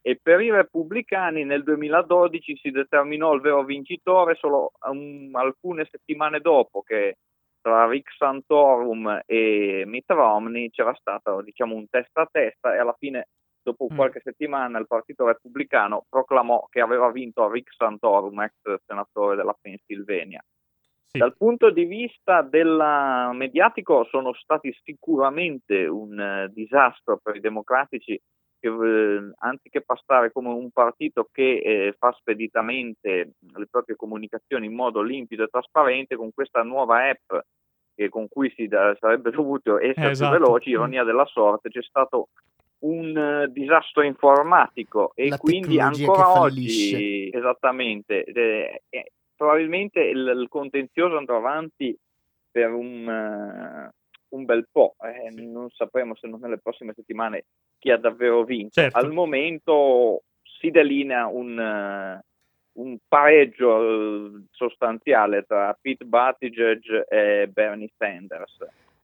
e 0.05 0.19
per 0.21 0.41
i 0.41 0.51
repubblicani 0.51 1.45
nel 1.45 1.63
2012 1.63 2.57
si 2.57 2.71
determinò 2.71 3.33
il 3.35 3.41
vero 3.41 3.65
vincitore 3.65 4.35
solo 4.35 4.73
um, 4.89 5.31
alcune 5.35 5.87
settimane 5.89 6.41
dopo 6.41 6.83
che 6.83 7.19
tra 7.61 7.87
Rick 7.87 8.13
Santorum 8.17 9.23
e 9.25 9.85
Mitt 9.87 10.11
Romney 10.11 10.71
c'era 10.71 10.93
stato 10.95 11.41
diciamo, 11.43 11.77
un 11.77 11.89
testa 11.89 12.23
a 12.23 12.29
testa 12.31 12.75
e 12.75 12.79
alla 12.79 12.97
fine 12.99 13.29
dopo 13.63 13.87
mm. 13.91 13.95
qualche 13.95 14.21
settimana 14.25 14.81
il 14.81 14.89
partito 14.89 15.25
repubblicano 15.25 16.05
proclamò 16.09 16.67
che 16.69 16.81
aveva 16.81 17.09
vinto 17.13 17.49
Rick 17.49 17.73
Santorum, 17.73 18.41
ex 18.41 18.83
senatore 18.85 19.37
della 19.37 19.57
Pennsylvania. 19.59 20.45
Sì. 21.05 21.19
Dal 21.19 21.37
punto 21.37 21.71
di 21.71 21.85
vista 21.85 22.43
della 22.43 23.31
mediatico 23.33 24.05
sono 24.11 24.33
stati 24.33 24.75
sicuramente 24.83 25.87
un 25.87 26.19
uh, 26.19 26.53
disastro 26.53 27.21
per 27.23 27.37
i 27.37 27.41
democratici 27.41 28.21
che 28.63 28.69
eh, 28.69 29.33
anziché 29.39 29.81
passare 29.81 30.31
come 30.31 30.51
un 30.51 30.71
partito 30.71 31.29
che 31.33 31.59
eh, 31.59 31.95
fa 31.99 32.13
speditamente 32.13 33.33
le 33.41 33.67
proprie 33.69 33.97
comunicazioni 33.97 34.67
in 34.67 34.75
modo 34.75 35.03
limpido 35.03 35.43
e 35.43 35.49
trasparente, 35.49 36.15
con 36.15 36.33
questa 36.33 36.63
nuova 36.63 37.09
app 37.09 37.43
che, 37.93 38.09
con 38.09 38.29
cui 38.29 38.53
si 38.55 38.69
da, 38.69 38.97
sarebbe 39.01 39.33
dovuto 39.33 39.81
essere 39.81 40.13
esatto. 40.13 40.37
più 40.37 40.45
veloci, 40.45 40.71
ironia 40.71 41.03
della 41.03 41.27
sorte, 41.27 41.71
c'è 41.71 41.83
stato 41.83 42.29
un 42.85 43.17
uh, 43.17 43.51
disastro 43.51 44.03
informatico 44.03 45.13
e 45.17 45.29
La 45.29 45.39
quindi 45.39 45.81
ancora 45.81 46.41
oggi 46.41 47.31
esattamente 47.33 48.25
eh, 48.25 48.83
eh, 48.89 49.13
probabilmente 49.37 50.01
il, 50.01 50.19
il, 50.19 50.49
contenzioso 50.49 51.17
andrà 51.17 51.37
avanti 51.37 51.97
per 52.51 52.73
un, 52.73 53.07
uh, 53.07 54.02
un 54.33 54.45
bel 54.45 54.67
po', 54.71 54.95
eh, 55.01 55.31
non 55.31 55.71
sapremo 55.71 56.15
se 56.15 56.27
non 56.27 56.41
nelle 56.41 56.59
prossime 56.59 56.93
settimane 56.95 57.45
chi 57.79 57.91
ha 57.91 57.97
davvero 57.97 58.45
vinto. 58.45 58.81
Certo. 58.81 58.99
Al 58.99 59.13
momento 59.13 60.23
si 60.43 60.71
delinea 60.71 61.27
un, 61.27 61.59
uh, 61.59 62.81
un 62.81 62.97
pareggio 63.07 63.69
uh, 63.69 64.45
sostanziale 64.51 65.45
tra 65.45 65.77
Pete 65.81 66.05
Buttigieg 66.05 67.07
e 67.09 67.49
Bernie 67.53 67.91
Sanders. 67.97 68.57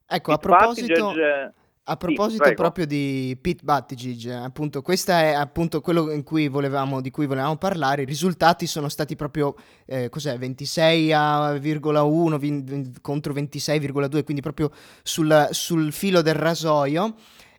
Ecco, 0.07 0.31
a 0.31 0.37
Pete 0.37 0.47
proposito, 0.47 1.05
Buttigieg, 1.07 1.53
a 1.89 1.93
sì, 1.93 1.97
proposito 1.97 2.43
prego. 2.43 2.61
proprio 2.61 2.85
di 2.85 3.35
Pete 3.41 3.63
Buttigieg, 3.63 4.29
appunto, 4.31 4.83
questo 4.83 5.11
è 5.11 5.33
appunto 5.33 5.81
quello 5.81 6.11
in 6.11 6.21
cui 6.23 6.47
volevamo, 6.47 7.01
di 7.01 7.09
cui 7.09 7.25
volevamo 7.25 7.57
parlare. 7.57 8.03
I 8.03 8.05
risultati 8.05 8.67
sono 8.67 8.89
stati 8.89 9.15
proprio, 9.15 9.55
eh, 9.85 10.07
cos'è, 10.09 10.37
26,1 10.37 12.37
vin- 12.37 12.63
vin- 12.63 12.93
contro 13.01 13.33
26,2, 13.33 14.23
quindi 14.23 14.41
proprio 14.41 14.71
sul, 15.01 15.47
sul 15.51 15.91
filo 15.91 16.21
del 16.21 16.35
rasoio. 16.35 17.15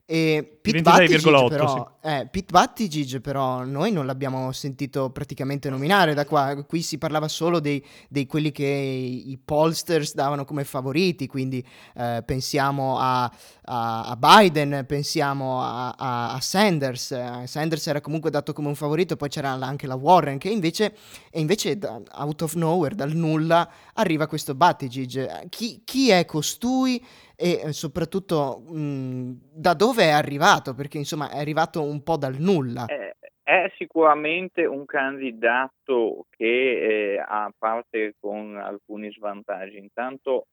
E 0.06 0.58
Pete 0.62 0.82
26,8, 0.82 0.82
Buttigieg 0.82 1.44
però, 1.46 1.98
eh, 2.02 2.28
però 3.20 3.64
noi 3.64 3.90
non 3.92 4.04
l'abbiamo 4.04 4.52
sentito 4.52 5.08
praticamente 5.10 5.70
nominare 5.70 6.12
da 6.12 6.26
qua, 6.26 6.64
qui 6.64 6.82
si 6.82 6.98
parlava 6.98 7.28
solo 7.28 7.60
dei, 7.60 7.82
dei 8.08 8.26
quelli 8.26 8.52
che 8.52 8.64
i 8.66 9.38
pollsters 9.42 10.12
davano 10.14 10.44
come 10.44 10.64
favoriti, 10.64 11.26
quindi 11.26 11.64
eh, 11.96 12.22
pensiamo 12.26 12.98
a, 12.98 13.24
a- 13.24 14.02
a 14.02 14.16
Biden, 14.16 14.84
pensiamo 14.86 15.62
a, 15.62 15.94
a- 15.96 16.40
Sanders, 16.40 17.12
Eh, 17.12 17.46
Sanders 17.46 17.86
era 17.86 18.00
comunque 18.02 18.30
dato 18.30 18.52
come 18.52 18.68
un 18.68 18.74
favorito, 18.74 19.16
poi 19.16 19.28
c'era 19.30 19.50
anche 19.52 19.86
la 19.86 19.94
Warren 19.94 20.36
che 20.38 20.50
invece, 20.50 20.94
e 21.30 21.40
invece 21.40 21.78
da- 21.78 22.00
out 22.18 22.42
of 22.42 22.54
nowhere, 22.54 22.94
dal 22.94 23.12
nulla, 23.14 23.68
arriva 23.94 24.26
questo 24.26 24.54
Buttigieg. 24.54 25.16
Eh, 25.16 25.48
Chi, 25.48 25.80
chi 25.84 26.10
è 26.10 26.24
costui 26.26 27.02
e 27.36 27.60
eh, 27.64 27.72
soprattutto 27.72 28.62
mh, 28.68 29.32
da 29.54 29.74
dove 29.74 30.04
è 30.04 30.10
arrivato? 30.10 30.48
Perché 30.74 30.98
insomma 30.98 31.30
è 31.30 31.38
arrivato 31.38 31.82
un 31.82 32.02
po' 32.02 32.16
dal 32.16 32.36
nulla. 32.38 32.86
È, 32.86 33.14
è 33.42 33.72
sicuramente 33.76 34.64
un 34.64 34.84
candidato 34.84 36.26
che, 36.30 37.14
eh, 37.14 37.18
a 37.18 37.52
parte 37.56 38.14
con 38.18 38.56
alcuni 38.56 39.10
svantaggi, 39.12 39.78
intanto 39.78 40.46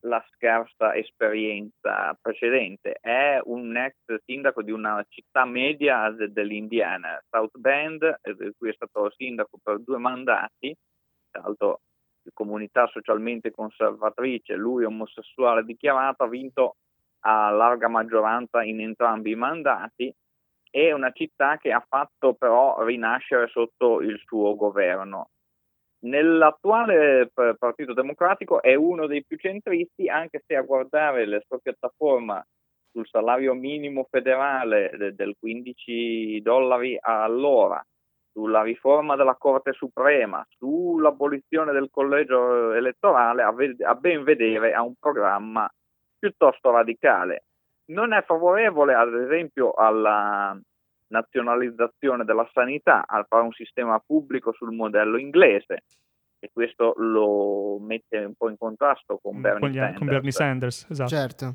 la 0.00 0.24
scarsa 0.34 0.94
esperienza 0.94 2.16
precedente, 2.20 2.98
è 3.00 3.40
un 3.44 3.76
ex 3.76 3.96
sindaco 4.24 4.62
di 4.62 4.70
una 4.70 5.04
città 5.08 5.44
media 5.44 6.10
de- 6.10 6.30
dell'Indiana, 6.30 7.20
South 7.28 7.56
Bend, 7.58 8.02
eh, 8.02 8.34
di 8.34 8.52
cui 8.56 8.70
è 8.70 8.74
stato 8.74 9.10
sindaco 9.16 9.58
per 9.62 9.80
due 9.80 9.98
mandati, 9.98 10.74
tra 11.30 11.42
l'altro 11.42 11.80
comunità 12.32 12.86
socialmente 12.88 13.50
conservatrice, 13.50 14.54
lui 14.54 14.84
omosessuale 14.84 15.64
dichiarato, 15.64 16.24
ha 16.24 16.28
vinto 16.28 16.76
a 17.20 17.50
larga 17.50 17.88
maggioranza 17.88 18.62
in 18.62 18.80
entrambi 18.80 19.32
i 19.32 19.34
mandati 19.34 20.12
è 20.70 20.92
una 20.92 21.10
città 21.12 21.56
che 21.56 21.72
ha 21.72 21.84
fatto 21.86 22.34
però 22.34 22.82
rinascere 22.84 23.48
sotto 23.48 24.00
il 24.00 24.20
suo 24.24 24.54
governo. 24.56 25.30
Nell'attuale 26.00 27.30
Partito 27.58 27.94
Democratico 27.94 28.60
è 28.60 28.74
uno 28.74 29.06
dei 29.06 29.24
più 29.24 29.38
centristi, 29.38 30.08
anche 30.08 30.42
se 30.46 30.54
a 30.54 30.62
guardare 30.62 31.26
la 31.26 31.40
sua 31.46 31.58
piattaforma 31.58 32.44
sul 32.92 33.06
salario 33.08 33.54
minimo 33.54 34.06
federale 34.10 34.90
de- 34.96 35.14
del 35.14 35.34
15 35.38 36.40
dollari 36.42 36.96
all'ora, 37.00 37.82
sulla 38.32 38.62
riforma 38.62 39.16
della 39.16 39.34
Corte 39.36 39.72
Suprema, 39.72 40.46
sull'abolizione 40.58 41.72
del 41.72 41.88
collegio 41.90 42.72
elettorale, 42.72 43.42
a, 43.42 43.52
ve- 43.52 43.76
a 43.82 43.94
ben 43.94 44.24
vedere 44.24 44.74
ha 44.74 44.82
un 44.82 44.94
programma 44.98 45.68
piuttosto 46.18 46.70
radicale. 46.70 47.44
Non 47.86 48.12
è 48.12 48.22
favorevole, 48.24 48.94
ad 48.94 49.14
esempio, 49.14 49.72
alla 49.72 50.58
nazionalizzazione 51.08 52.24
della 52.24 52.48
sanità, 52.52 53.04
al 53.06 53.26
fare 53.28 53.44
un 53.44 53.52
sistema 53.52 54.00
pubblico 54.04 54.52
sul 54.52 54.72
modello 54.72 55.18
inglese, 55.18 55.84
e 56.38 56.50
questo 56.52 56.94
lo 56.96 57.78
mette 57.78 58.18
un 58.18 58.34
po' 58.34 58.48
in 58.50 58.58
contrasto 58.58 59.18
con 59.22 59.40
Bernie 59.40 59.60
con, 59.60 59.70
gli- 59.70 59.74
Sanders. 59.76 59.98
con 59.98 60.06
Bernie 60.06 60.30
Sanders, 60.32 60.86
esatto. 60.90 61.08
Certo. 61.08 61.50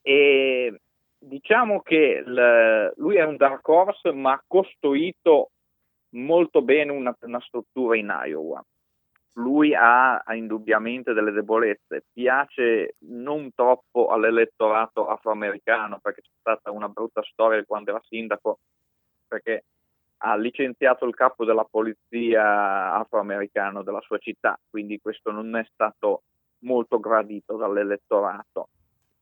E 0.00 0.80
diciamo 1.18 1.80
che 1.82 2.22
il- 2.26 2.92
lui 2.96 3.16
è 3.16 3.24
un 3.24 3.36
dark 3.36 3.66
horse, 3.68 4.12
ma 4.12 4.32
ha 4.32 4.42
costruito 4.46 5.50
molto 6.14 6.62
bene 6.62 6.92
una, 6.92 7.14
una 7.20 7.40
struttura 7.40 7.96
in 7.96 8.12
Iowa. 8.24 8.62
Lui 9.34 9.74
ha, 9.74 10.18
ha 10.18 10.34
indubbiamente 10.34 11.12
delle 11.14 11.30
debolezze, 11.30 12.04
piace 12.12 12.96
non 13.06 13.52
troppo 13.54 14.08
all'elettorato 14.08 15.06
afroamericano 15.08 15.98
perché 16.00 16.20
c'è 16.20 16.30
stata 16.38 16.70
una 16.70 16.88
brutta 16.88 17.22
storia 17.22 17.64
quando 17.64 17.90
era 17.90 18.02
sindaco 18.06 18.58
perché 19.26 19.64
ha 20.24 20.36
licenziato 20.36 21.06
il 21.06 21.14
capo 21.14 21.44
della 21.44 21.64
polizia 21.64 22.94
afroamericano 22.94 23.82
della 23.82 24.00
sua 24.00 24.18
città, 24.18 24.58
quindi 24.70 25.00
questo 25.00 25.30
non 25.30 25.56
è 25.56 25.66
stato 25.72 26.22
molto 26.60 27.00
gradito 27.00 27.56
dall'elettorato. 27.56 28.68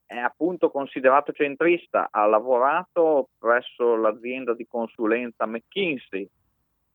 È 0.04 0.16
appunto 0.16 0.70
considerato 0.70 1.32
centrista, 1.32 2.08
ha 2.10 2.26
lavorato 2.26 3.28
presso 3.38 3.94
l'azienda 3.96 4.54
di 4.54 4.66
consulenza 4.66 5.46
McKinsey. 5.46 6.28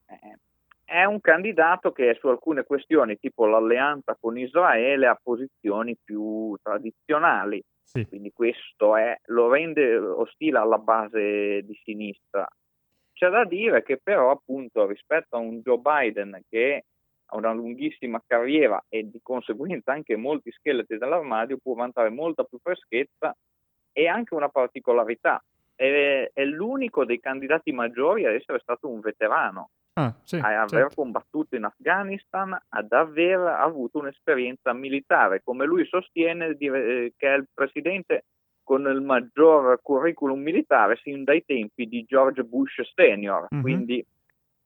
Eh, 0.08 0.38
è 0.86 1.04
un 1.04 1.20
candidato 1.20 1.92
che 1.92 2.16
su 2.20 2.28
alcune 2.28 2.64
questioni, 2.64 3.18
tipo 3.18 3.48
l'alleanza 3.48 4.16
con 4.20 4.38
Israele, 4.38 5.08
ha 5.08 5.20
posizioni 5.22 5.98
più 6.02 6.56
tradizionali. 6.62 7.62
Sì. 7.82 8.08
Quindi 8.08 8.32
questo 8.32 8.96
è, 8.96 9.18
lo 9.26 9.50
rende 9.50 9.98
ostile 9.98 10.60
alla 10.60 10.78
base 10.78 11.64
di 11.64 11.74
sinistra. 11.84 12.48
C'è 13.14 13.30
da 13.30 13.46
dire 13.46 13.82
che 13.84 14.00
però 14.02 14.30
appunto 14.30 14.86
rispetto 14.86 15.36
a 15.36 15.40
un 15.40 15.62
Joe 15.62 15.80
Biden 15.80 16.42
che 16.48 16.86
ha 17.28 17.38
una 17.38 17.54
lunghissima 17.54 18.22
carriera 18.26 18.84
e 18.88 19.10
di 19.10 19.20
conseguenza 19.22 19.92
anche 19.92 20.16
molti 20.16 20.52
scheletri 20.52 20.98
dell'armadio 20.98 21.58
può 21.58 21.74
vantare 21.74 22.10
molta 22.10 22.44
più 22.44 22.60
freschezza 22.62 23.36
e 23.92 24.08
anche 24.08 24.36
una 24.36 24.50
particolarità. 24.50 25.44
È, 25.74 26.30
è 26.32 26.44
l'unico 26.44 27.06
dei 27.06 27.20
candidati 27.20 27.72
maggiori 27.72 28.26
ad 28.26 28.34
essere 28.34 28.60
stato 28.60 28.90
un 28.90 29.00
veterano, 29.00 29.70
Ah, 29.98 30.14
sì, 30.24 30.36
a 30.36 30.62
aver 30.62 30.68
certo. 30.68 30.96
combattuto 30.96 31.56
in 31.56 31.64
Afghanistan, 31.64 32.58
ad 32.70 32.92
aver 32.92 33.40
avuto 33.40 34.00
un'esperienza 34.00 34.74
militare. 34.74 35.42
Come 35.42 35.66
lui 35.66 35.86
sostiene 35.86 36.48
eh, 36.58 37.14
che 37.16 37.34
è 37.34 37.38
il 37.38 37.48
presidente 37.54 38.26
con 38.62 38.86
il 38.88 39.00
maggior 39.02 39.80
curriculum 39.82 40.42
militare 40.42 40.98
sin 40.98 41.24
dai 41.24 41.46
tempi 41.46 41.88
di 41.88 42.04
George 42.04 42.44
Bush 42.44 42.82
senior. 42.94 43.48
Mhm. 43.52 43.62
Quindi 43.62 44.06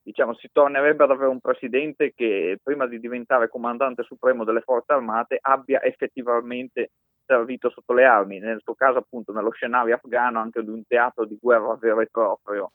diciamo, 0.01 0.33
si 0.33 0.49
tornerebbe 0.51 1.03
ad 1.03 1.11
avere 1.11 1.29
un 1.29 1.39
presidente 1.41 2.13
che 2.15 2.57
prima 2.63 2.87
di 2.87 2.99
diventare 2.99 3.49
comandante 3.49 4.01
supremo 4.03 4.43
delle 4.43 4.61
forze 4.61 4.93
armate 4.93 5.37
abbia 5.39 5.83
effettivamente 5.83 6.91
servito 7.23 7.69
sotto 7.69 7.93
le 7.93 8.05
armi, 8.05 8.39
nel 8.39 8.61
suo 8.63 8.73
caso 8.73 8.97
appunto 8.97 9.31
nello 9.31 9.51
scenario 9.51 9.93
afghano 9.93 10.39
anche 10.39 10.63
di 10.63 10.69
un 10.71 10.81
teatro 10.87 11.25
di 11.25 11.37
guerra 11.39 11.75
vero 11.75 12.01
e 12.01 12.07
proprio. 12.09 12.71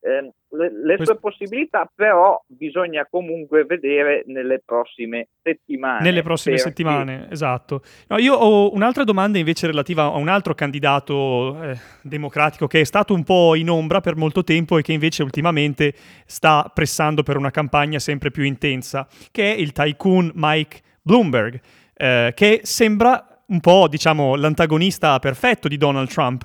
Eh, 0.00 0.32
le, 0.50 0.70
le 0.72 0.94
Questo- 0.94 1.04
sue 1.14 1.18
possibilità 1.20 1.90
però 1.92 2.40
bisogna 2.46 3.04
comunque 3.10 3.64
vedere 3.64 4.22
nelle 4.26 4.62
prossime 4.64 5.28
settimane. 5.42 6.02
Nelle 6.02 6.22
prossime 6.22 6.54
perché- 6.54 6.68
settimane, 6.70 7.26
esatto. 7.30 7.82
No, 8.06 8.16
io 8.18 8.34
ho 8.34 8.72
un'altra 8.72 9.02
domanda 9.02 9.38
invece 9.38 9.66
relativa 9.66 10.04
a 10.04 10.16
un 10.16 10.28
altro 10.28 10.54
candidato 10.54 11.60
eh, 11.62 11.76
democratico 12.02 12.68
che 12.68 12.80
è 12.80 12.84
stato 12.84 13.12
un 13.12 13.24
po' 13.24 13.56
in 13.56 13.68
ombra 13.68 14.00
per 14.00 14.14
molto 14.14 14.44
tempo 14.44 14.78
e 14.78 14.82
che 14.82 14.92
invece 14.92 15.22
ultimamente 15.24 15.92
sta 16.26 16.70
pressando 16.72 17.24
per 17.24 17.36
una 17.36 17.50
campagna 17.50 17.98
sempre 17.98 18.30
più 18.30 18.44
intensa, 18.44 19.06
che 19.32 19.52
è 19.52 19.56
il 19.58 19.72
tycoon 19.72 20.30
Mike 20.34 20.80
Bloomberg, 21.02 21.60
eh, 21.94 22.32
che 22.36 22.60
sembra 22.62 23.42
un 23.48 23.60
po', 23.60 23.88
diciamo, 23.88 24.36
l'antagonista 24.36 25.18
perfetto 25.18 25.66
di 25.68 25.76
Donald 25.76 26.08
Trump. 26.08 26.44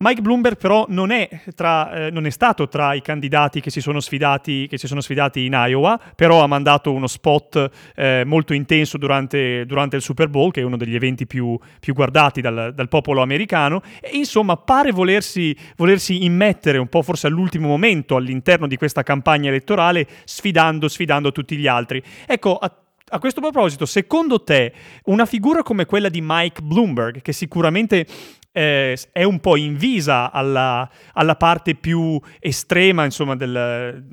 Mike 0.00 0.20
Bloomberg 0.20 0.56
però 0.56 0.86
non 0.90 1.10
è, 1.10 1.28
tra, 1.56 2.06
eh, 2.06 2.10
non 2.12 2.24
è 2.24 2.30
stato 2.30 2.68
tra 2.68 2.94
i 2.94 3.02
candidati 3.02 3.60
che 3.60 3.70
si, 3.70 3.80
sono 3.80 3.98
sfidati, 3.98 4.68
che 4.68 4.78
si 4.78 4.86
sono 4.86 5.00
sfidati 5.00 5.44
in 5.44 5.54
Iowa, 5.54 6.00
però 6.14 6.40
ha 6.40 6.46
mandato 6.46 6.92
uno 6.92 7.08
spot 7.08 7.68
eh, 7.96 8.22
molto 8.24 8.54
intenso 8.54 8.96
durante, 8.96 9.66
durante 9.66 9.96
il 9.96 10.02
Super 10.02 10.28
Bowl, 10.28 10.52
che 10.52 10.60
è 10.60 10.62
uno 10.62 10.76
degli 10.76 10.94
eventi 10.94 11.26
più, 11.26 11.58
più 11.80 11.94
guardati 11.94 12.40
dal, 12.40 12.74
dal 12.76 12.88
popolo 12.88 13.22
americano, 13.22 13.82
e 14.00 14.10
insomma 14.16 14.56
pare 14.56 14.92
volersi, 14.92 15.56
volersi 15.74 16.24
immettere 16.24 16.78
un 16.78 16.86
po' 16.86 17.02
forse 17.02 17.26
all'ultimo 17.26 17.66
momento 17.66 18.14
all'interno 18.14 18.68
di 18.68 18.76
questa 18.76 19.02
campagna 19.02 19.48
elettorale, 19.48 20.06
sfidando, 20.22 20.86
sfidando 20.86 21.32
tutti 21.32 21.56
gli 21.56 21.66
altri. 21.66 22.00
Ecco, 22.24 22.56
a 22.56 22.72
a 23.10 23.18
questo 23.18 23.40
proposito, 23.40 23.86
secondo 23.86 24.42
te 24.42 24.72
una 25.04 25.24
figura 25.24 25.62
come 25.62 25.86
quella 25.86 26.08
di 26.08 26.20
Mike 26.22 26.60
Bloomberg, 26.62 27.22
che 27.22 27.32
sicuramente 27.32 28.06
eh, 28.58 28.98
è 29.12 29.22
un 29.22 29.38
po' 29.38 29.56
invisa 29.56 30.32
alla, 30.32 30.88
alla 31.12 31.36
parte 31.36 31.76
più 31.76 32.20
estrema, 32.40 33.04
insomma, 33.04 33.36
del, 33.36 34.04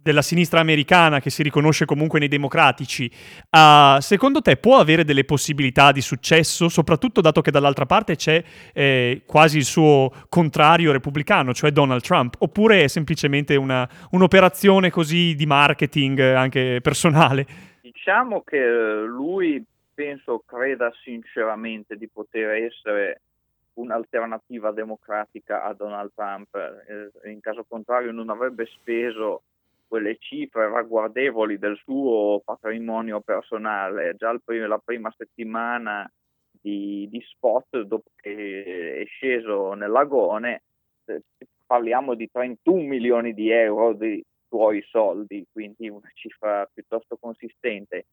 della 0.00 0.22
sinistra 0.22 0.60
americana 0.60 1.18
che 1.18 1.30
si 1.30 1.42
riconosce 1.42 1.84
comunque 1.84 2.20
nei 2.20 2.28
democratici, 2.28 3.10
uh, 3.50 3.98
secondo 3.98 4.40
te 4.40 4.56
può 4.56 4.78
avere 4.78 5.02
delle 5.02 5.24
possibilità 5.24 5.90
di 5.90 6.00
successo, 6.00 6.68
soprattutto 6.68 7.20
dato 7.20 7.40
che 7.40 7.50
dall'altra 7.50 7.86
parte 7.86 8.14
c'è 8.14 8.42
eh, 8.72 9.22
quasi 9.26 9.58
il 9.58 9.64
suo 9.64 10.12
contrario 10.28 10.92
repubblicano, 10.92 11.52
cioè 11.52 11.72
Donald 11.72 12.02
Trump, 12.02 12.36
oppure 12.38 12.84
è 12.84 12.86
semplicemente 12.86 13.56
una, 13.56 13.88
un'operazione 14.12 14.90
così 14.90 15.34
di 15.34 15.44
marketing 15.44 16.20
eh, 16.20 16.34
anche 16.34 16.78
personale? 16.80 17.46
Diciamo 17.80 18.42
che 18.42 18.58
lui 18.58 19.62
penso 19.92 20.44
creda 20.46 20.92
sinceramente 21.02 21.96
di 21.96 22.08
poter 22.08 22.50
essere 22.50 23.22
un'alternativa 23.78 24.72
democratica 24.72 25.62
a 25.62 25.72
Donald 25.72 26.12
Trump. 26.14 26.54
Eh, 26.54 27.30
in 27.30 27.40
caso 27.40 27.64
contrario 27.66 28.12
non 28.12 28.30
avrebbe 28.30 28.66
speso 28.66 29.42
quelle 29.86 30.16
cifre 30.18 30.68
ragguardevoli 30.68 31.58
del 31.58 31.78
suo 31.82 32.42
patrimonio 32.44 33.20
personale. 33.20 34.14
Già 34.16 34.36
prim- 34.44 34.66
la 34.66 34.78
prima 34.78 35.12
settimana 35.16 36.10
di, 36.50 37.08
di, 37.10 37.20
spot, 37.22 37.80
dopo 37.82 38.10
che 38.16 39.00
è 39.00 39.04
sceso 39.06 39.72
nell'agone, 39.72 40.62
eh, 41.06 41.22
parliamo 41.66 42.14
di 42.14 42.28
31 42.30 42.82
milioni 42.82 43.32
di 43.32 43.50
euro 43.50 43.94
di 43.94 44.22
suoi 44.48 44.82
soldi, 44.82 45.46
quindi 45.50 45.88
una 45.88 46.10
cifra 46.14 46.68
piuttosto 46.72 47.16
consistente. 47.16 48.06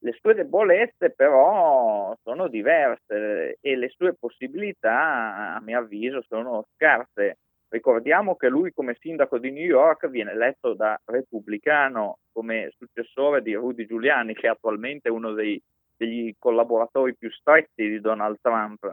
Le 0.00 0.16
sue 0.20 0.34
debolezze 0.34 1.10
però 1.10 2.16
sono 2.22 2.48
diverse 2.48 3.58
e 3.60 3.76
le 3.76 3.88
sue 3.88 4.14
possibilità, 4.14 5.56
a 5.56 5.60
mio 5.60 5.78
avviso, 5.78 6.22
sono 6.22 6.66
scarse. 6.74 7.38
Ricordiamo 7.68 8.36
che 8.36 8.48
lui 8.48 8.72
come 8.72 8.96
sindaco 8.98 9.38
di 9.38 9.50
New 9.50 9.64
York 9.64 10.08
viene 10.08 10.30
eletto 10.30 10.74
da 10.74 10.98
repubblicano 11.04 12.18
come 12.32 12.72
successore 12.76 13.42
di 13.42 13.54
Rudy 13.54 13.86
Giuliani, 13.86 14.34
che 14.34 14.46
è 14.46 14.50
attualmente 14.50 15.10
uno 15.10 15.32
dei, 15.32 15.60
degli 15.96 16.32
collaboratori 16.38 17.16
più 17.16 17.30
stretti 17.30 17.88
di 17.88 18.00
Donald 18.00 18.38
Trump. 18.40 18.90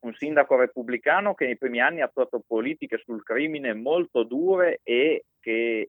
Un 0.00 0.14
sindaco 0.14 0.56
repubblicano 0.56 1.34
che 1.34 1.46
nei 1.46 1.58
primi 1.58 1.80
anni 1.80 2.02
ha 2.02 2.04
attuato 2.04 2.42
politiche 2.46 2.98
sul 2.98 3.24
crimine 3.24 3.72
molto 3.72 4.22
dure 4.22 4.80
e 4.84 5.24
che 5.40 5.88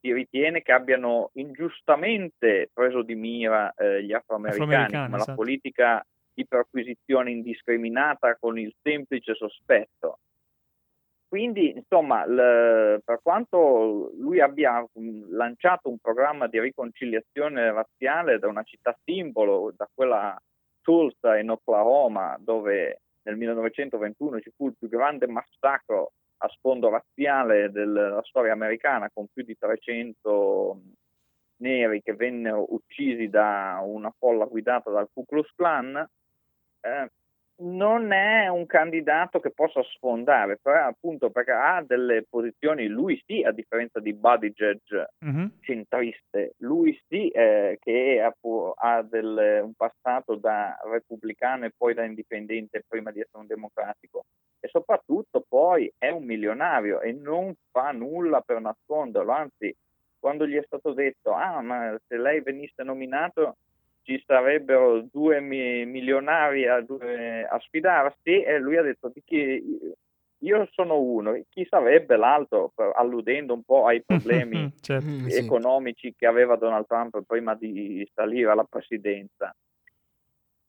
si 0.00 0.12
ritiene 0.12 0.62
che 0.62 0.72
abbiano 0.72 1.30
ingiustamente 1.34 2.70
preso 2.72 3.02
di 3.02 3.14
mira 3.14 3.72
eh, 3.74 4.02
gli 4.02 4.12
afroamericani, 4.12 4.72
Afroamericani, 4.72 5.08
ma 5.08 5.16
esatto. 5.16 5.30
la 5.30 5.36
politica 5.36 6.06
di 6.32 6.46
perquisizione 6.46 7.30
indiscriminata 7.30 8.36
con 8.36 8.58
il 8.58 8.72
semplice 8.80 9.34
sospetto. 9.34 10.20
Quindi, 11.26 11.76
insomma, 11.76 12.24
l- 12.26 13.00
per 13.04 13.20
quanto 13.22 14.12
lui 14.16 14.40
abbia 14.40 14.80
mh, 14.80 15.34
lanciato 15.34 15.90
un 15.90 15.98
programma 15.98 16.46
di 16.46 16.58
riconciliazione 16.58 17.70
razziale 17.70 18.38
da 18.38 18.48
una 18.48 18.62
città 18.62 18.96
simbolo, 19.04 19.72
da 19.76 19.88
quella 19.92 20.40
Tulsa 20.80 21.36
in 21.38 21.50
Oklahoma, 21.50 22.36
dove 22.38 23.00
nel 23.22 23.36
1921 23.36 24.40
ci 24.40 24.50
fu 24.56 24.68
il 24.68 24.76
più 24.78 24.88
grande 24.88 25.26
massacro 25.26 26.12
a 26.38 26.48
sfondo 26.48 26.88
razziale 26.88 27.70
della 27.70 28.22
storia 28.24 28.52
americana, 28.52 29.10
con 29.12 29.26
più 29.32 29.42
di 29.42 29.56
300 29.56 30.80
neri 31.56 32.02
che 32.02 32.14
vennero 32.14 32.72
uccisi 32.72 33.28
da 33.28 33.80
una 33.82 34.12
folla 34.16 34.44
guidata 34.44 34.90
dal 34.90 35.08
Ku 35.12 35.24
Klux 35.24 35.52
Klan, 35.54 35.96
eh, 36.80 37.10
non 37.60 38.12
è 38.12 38.46
un 38.48 38.66
candidato 38.66 39.40
che 39.40 39.50
possa 39.50 39.82
sfondare, 39.82 40.58
però 40.62 40.86
appunto 40.86 41.30
perché 41.30 41.50
ha 41.52 41.82
delle 41.84 42.24
posizioni, 42.28 42.86
lui 42.86 43.20
sì, 43.26 43.42
a 43.42 43.50
differenza 43.52 43.98
di 44.00 44.14
Buttigieg 44.14 44.78
Mhm. 45.24 45.58
centriste, 45.60 46.54
lui 46.58 46.96
sì 47.08 47.28
eh, 47.30 47.76
che 47.80 48.20
ha, 48.22 48.32
ha 48.76 49.02
del- 49.02 49.60
un 49.64 49.74
passato 49.74 50.36
da 50.36 50.76
repubblicano 50.84 51.64
e 51.66 51.72
poi 51.76 51.94
da 51.94 52.04
indipendente 52.04 52.84
prima 52.86 53.10
di 53.10 53.20
essere 53.20 53.38
un 53.40 53.46
democratico 53.46 54.24
e 54.60 54.68
soprattutto 54.68 55.44
poi 55.48 55.92
è 55.98 56.10
un 56.10 56.24
milionario 56.24 57.00
e 57.00 57.12
non 57.12 57.54
fa 57.70 57.90
nulla 57.92 58.40
per 58.40 58.60
nasconderlo, 58.60 59.32
anzi 59.32 59.74
quando 60.18 60.46
gli 60.46 60.56
è 60.56 60.62
stato 60.64 60.92
detto 60.92 61.32
ah 61.32 61.60
ma 61.60 61.96
se 62.06 62.16
lei 62.16 62.40
venisse 62.40 62.82
nominato 62.82 63.56
ci 64.08 64.22
sarebbero 64.26 65.02
due 65.12 65.38
mi- 65.40 65.84
milionari 65.84 66.66
a, 66.66 66.80
due- 66.80 67.44
a 67.46 67.58
sfidarsi 67.60 68.42
e 68.42 68.58
lui 68.58 68.78
ha 68.78 68.82
detto 68.82 69.10
di 69.12 69.22
chi 69.22 69.78
io 70.42 70.68
sono 70.70 70.98
uno, 70.98 71.38
chi 71.50 71.66
sarebbe 71.68 72.16
l'altro, 72.16 72.72
alludendo 72.94 73.52
un 73.52 73.62
po' 73.64 73.84
ai 73.86 74.02
problemi 74.02 74.72
Certo. 74.80 75.04
Mm, 75.06 75.26
sì. 75.26 75.44
economici 75.44 76.14
che 76.16 76.24
aveva 76.26 76.56
Donald 76.56 76.86
Trump 76.86 77.20
prima 77.26 77.54
di 77.54 78.08
salire 78.14 78.50
alla 78.50 78.64
presidenza. 78.64 79.54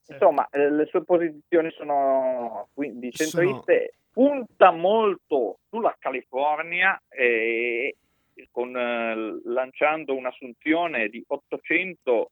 Certo. 0.03 0.11
Insomma, 0.11 0.49
eh, 0.49 0.69
le 0.71 0.85
sue 0.87 1.03
posizioni 1.05 1.71
sono 1.71 2.67
quindi 2.73 3.09
Sono- 3.13 3.29
centriste, 3.53 3.93
punta 4.11 4.71
molto 4.71 5.59
sulla 5.69 5.95
California 5.97 6.99
e 7.07 7.95
con, 8.51 8.75
eh, 8.75 9.39
lanciando 9.45 10.13
un'assunzione 10.15 11.07
di 11.07 11.23
800 11.25 12.31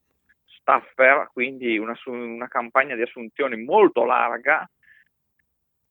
staffer, 0.72 1.30
quindi 1.32 1.78
una, 1.78 1.98
una 2.08 2.48
campagna 2.50 2.96
di 2.96 3.02
assunzioni 3.02 3.56
molto 3.64 4.04
larga, 4.04 4.70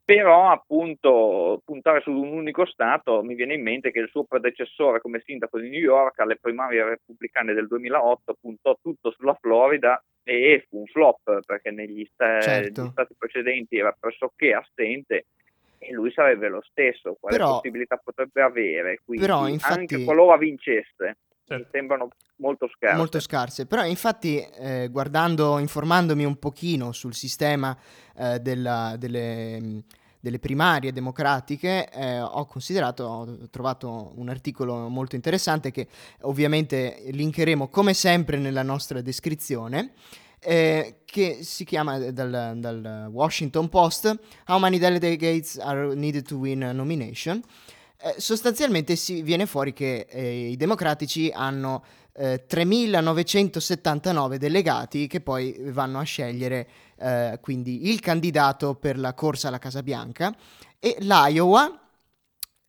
però 0.05 0.51
appunto 0.51 1.63
puntare 1.65 2.01
su 2.03 2.13
un 2.13 2.29
unico 2.29 2.67
Stato 2.67 3.23
mi 3.25 3.35
viene 3.35 3.55
in 3.55 3.63
mente 3.63 3.91
che 3.91 4.01
il 4.01 4.09
suo 4.09 4.25
predecessore 4.25 5.01
come 5.01 5.23
sindaco 5.25 5.59
di 5.59 5.71
New 5.71 5.81
York 5.81 6.21
alle 6.21 6.37
primarie 6.37 6.85
repubblicane 6.85 7.55
del 7.55 7.67
2008 7.67 8.37
puntò 8.41 8.77
tutto 8.81 9.11
sulla 9.13 9.35
Florida 9.41 10.01
e 10.23 10.65
fu 10.69 10.79
un 10.81 10.87
flop 10.87 11.41
perché 11.45 11.71
negli 11.71 12.07
sta- 12.13 12.41
Certo. 12.41 12.83
negli 12.83 12.91
stati 12.91 13.15
precedenti 13.19 13.79
era 13.79 13.97
pressoché 13.99 14.53
assente 14.53 15.25
e 15.79 15.93
lui 15.93 16.11
sarebbe 16.13 16.49
lo 16.49 16.63
stesso, 16.63 17.17
quale 17.19 17.37
Però- 17.37 17.53
possibilità 17.55 17.97
potrebbe 18.03 18.43
avere? 18.43 19.01
Quindi 19.05 19.25
però, 19.27 19.47
infatti- 19.49 19.79
anche 19.79 20.05
qualora 20.05 20.37
vincesse 20.37 21.17
mi 21.49 21.57
Certo. 21.59 21.69
sembrano 21.71 22.09
molto 22.37 22.69
scarse. 22.69 22.97
Molto 22.97 23.21
scarse, 23.21 23.67
però 23.67 23.85
infatti 23.85 24.39
eh, 24.39 24.89
guardando, 24.91 25.59
informandomi 25.59 26.25
un 26.25 26.39
pochino 26.39 26.93
sul 26.93 27.15
sistema 27.15 27.77
eh, 28.17 28.41
della- 28.41 28.97
delle, 28.99 29.61
mh, 29.61 29.85
delle 30.21 30.39
primarie 30.41 30.93
democratiche, 30.93 31.89
eh, 31.91 32.21
ho 32.21 32.45
considerato, 32.47 33.05
ho 33.05 33.49
trovato 33.49 34.13
un 34.17 34.29
articolo 34.29 34.89
molto 34.89 35.15
interessante 35.15 35.71
che 35.71 35.87
ovviamente 36.23 37.03
linkeremo 37.13 37.69
come 37.69 37.95
sempre 37.95 38.37
nella 38.37 38.63
nostra 38.65 39.01
descrizione, 39.01 39.93
eh, 40.41 40.99
che 41.05 41.39
si 41.43 41.65
chiama 41.65 41.99
dal, 42.11 42.55
dal 42.57 43.09
Washington 43.11 43.69
Post 43.69 44.19
How 44.47 44.59
many 44.59 44.79
delegates 44.79 45.59
are 45.59 45.95
needed 45.95 46.27
to 46.27 46.37
win 46.37 46.63
a 46.63 46.73
nomination? 46.73 47.43
Eh, 48.07 48.21
sostanzialmente 48.21 48.95
si 48.95 49.21
viene 49.23 49.47
fuori 49.47 49.73
che 49.73 50.07
eh, 50.09 50.51
i 50.51 50.57
democratici 50.57 51.29
hanno 51.35 51.83
eh, 52.13 52.47
3.979 52.49 54.37
delegati 54.37 55.09
che 55.09 55.21
poi 55.21 55.57
vanno 55.73 55.99
a 55.99 56.05
scegliere 56.05 56.69
eh, 56.99 57.41
quindi 57.41 57.91
il 57.91 57.99
candidato 57.99 58.77
per 58.77 58.97
la 58.97 59.13
corsa 59.13 59.49
alla 59.49 59.59
Casa 59.59 59.83
Bianca 59.83 60.33
e 60.79 60.99
l'Iowa 61.01 61.81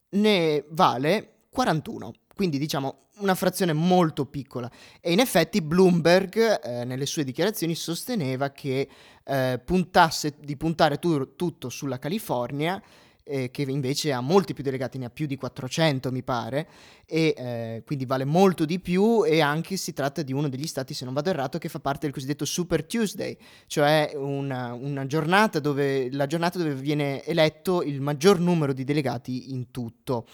ne 0.10 0.66
vale 0.70 1.34
41, 1.52 2.14
quindi 2.34 2.58
diciamo 2.58 3.10
una 3.20 3.36
frazione 3.36 3.74
molto 3.74 4.26
piccola. 4.26 4.72
E 5.00 5.12
in 5.12 5.20
effetti 5.20 5.62
Bloomberg 5.62 6.62
eh, 6.64 6.84
nelle 6.84 7.06
sue 7.06 7.24
dichiarazioni 7.24 7.76
sosteneva 7.76 8.50
che 8.50 8.90
eh, 9.24 9.62
puntasse 9.64 10.34
di 10.40 10.58
puntare 10.58 10.98
tu- 10.98 11.36
tutto 11.36 11.70
sulla 11.70 12.00
California 12.00 12.82
eh, 13.28 13.52
che 13.52 13.64
invece 13.64 14.12
ha 14.12 14.22
molti 14.22 14.54
più 14.54 14.64
delegati, 14.64 14.98
ne 14.98 15.06
ha 15.06 15.10
più 15.10 15.26
di 15.26 15.36
400 15.36 16.12
mi 16.12 16.24
pare, 16.24 16.68
e 17.06 17.34
eh, 17.38 17.84
quindi 17.86 18.06
vale 18.06 18.26
molto 18.26 18.66
di 18.66 18.80
più 18.80 19.26
e 19.26 19.42
anche 19.42 19.78
si 19.78 19.94
tratta 19.94 20.22
di 20.22 20.34
uno 20.34 20.50
degli 20.50 20.68
stati, 20.68 20.94
se 20.94 21.06
non 21.06 21.14
vado 21.14 21.30
errato, 21.30 21.58
che 21.58 21.70
fa 21.70 21.80
parte 21.80 22.06
del 22.06 22.14
cosiddetto 22.14 22.46
Super 22.46 22.86
Tuesday, 22.86 23.38
cioè 23.68 24.12
una, 24.16 24.74
una 24.74 25.06
giornata 25.06 25.60
dove, 25.60 26.12
la 26.12 26.28
giornata 26.28 26.58
dove 26.58 26.74
viene 26.76 27.24
eletto 27.24 27.84
il 27.84 28.02
maggior 28.02 28.40
numero 28.40 28.74
di 28.74 28.84
delegati 28.84 29.52
in 29.52 29.72
tutto. 29.72 30.26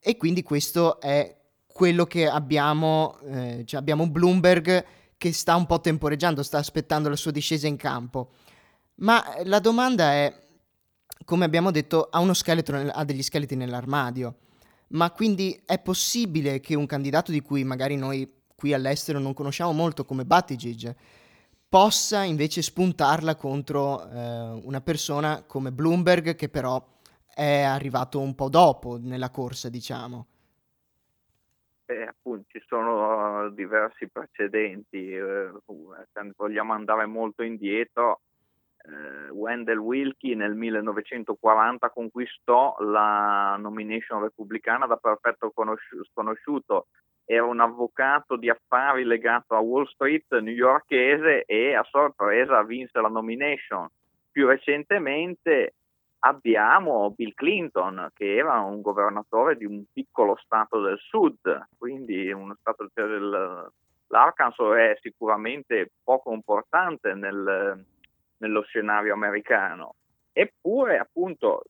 E 0.00 0.16
quindi 0.16 0.42
questo 0.42 1.00
è 1.00 1.36
quello 1.66 2.06
che 2.06 2.28
abbiamo, 2.28 3.18
eh, 3.30 3.62
cioè 3.64 3.78
abbiamo 3.78 4.08
Bloomberg 4.08 4.84
che 5.16 5.32
sta 5.32 5.56
un 5.56 5.66
po' 5.66 5.80
temporeggiando, 5.80 6.42
sta 6.42 6.58
aspettando 6.58 7.08
la 7.08 7.16
sua 7.16 7.32
discesa 7.32 7.66
in 7.66 7.76
campo. 7.76 8.30
Ma 8.96 9.22
la 9.44 9.58
domanda 9.58 10.12
è, 10.12 10.34
come 11.28 11.44
abbiamo 11.44 11.70
detto, 11.70 12.08
ha 12.10 12.20
nel- 12.78 12.90
ha 12.90 13.04
degli 13.04 13.22
scheletri 13.22 13.54
nell'armadio. 13.54 14.36
Ma 14.92 15.10
quindi 15.10 15.60
è 15.66 15.78
possibile 15.78 16.58
che 16.58 16.74
un 16.74 16.86
candidato 16.86 17.32
di 17.32 17.42
cui 17.42 17.64
magari 17.64 17.96
noi 17.96 18.26
qui 18.56 18.72
all'estero 18.72 19.18
non 19.18 19.34
conosciamo 19.34 19.72
molto 19.72 20.06
come 20.06 20.24
Buttigieg 20.24 20.96
possa 21.68 22.22
invece 22.22 22.62
spuntarla 22.62 23.36
contro 23.36 24.08
eh, 24.08 24.60
una 24.64 24.80
persona 24.80 25.44
come 25.46 25.70
Bloomberg 25.70 26.34
che 26.34 26.48
però 26.48 26.82
è 27.34 27.60
arrivato 27.60 28.20
un 28.20 28.34
po' 28.34 28.48
dopo 28.48 28.96
nella 28.98 29.28
corsa, 29.28 29.68
diciamo. 29.68 30.26
Eh, 31.84 32.04
appunto, 32.04 32.46
ci 32.48 32.64
sono 32.66 33.44
eh, 33.44 33.52
diversi 33.52 34.08
precedenti, 34.08 35.10
eh, 35.10 35.50
vogliamo 36.34 36.72
andare 36.72 37.04
molto 37.04 37.42
indietro, 37.42 38.22
eh, 38.84 39.30
Wendell 39.30 39.78
Wilkie 39.78 40.34
nel 40.34 40.54
1940 40.54 41.90
conquistò 41.90 42.76
la 42.80 43.56
nomination 43.58 44.22
repubblicana 44.22 44.86
da 44.86 44.96
perfetto 44.96 45.50
conosci- 45.50 46.04
sconosciuto, 46.10 46.86
era 47.24 47.44
un 47.44 47.60
avvocato 47.60 48.36
di 48.36 48.48
affari 48.48 49.04
legato 49.04 49.54
a 49.54 49.60
Wall 49.60 49.86
Street 49.86 50.32
newyorkese 50.38 51.44
e 51.44 51.74
a 51.74 51.84
sorpresa 51.90 52.62
vinse 52.62 53.00
la 53.00 53.08
nomination. 53.08 53.86
Più 54.30 54.46
recentemente 54.46 55.74
abbiamo 56.20 57.10
Bill 57.10 57.34
Clinton, 57.34 58.10
che 58.14 58.36
era 58.36 58.60
un 58.60 58.80
governatore 58.80 59.56
di 59.56 59.66
un 59.66 59.84
piccolo 59.92 60.36
stato 60.42 60.80
del 60.80 60.98
sud, 60.98 61.68
quindi 61.76 62.32
uno 62.32 62.56
stato 62.58 62.88
del, 62.94 63.70
l'Arkansas 64.06 64.74
è 64.74 64.98
sicuramente 65.02 65.92
poco 66.02 66.32
importante 66.32 67.12
nel, 67.14 67.84
nello 68.38 68.62
scenario 68.62 69.12
americano. 69.14 69.94
Eppure, 70.32 70.98
appunto, 70.98 71.64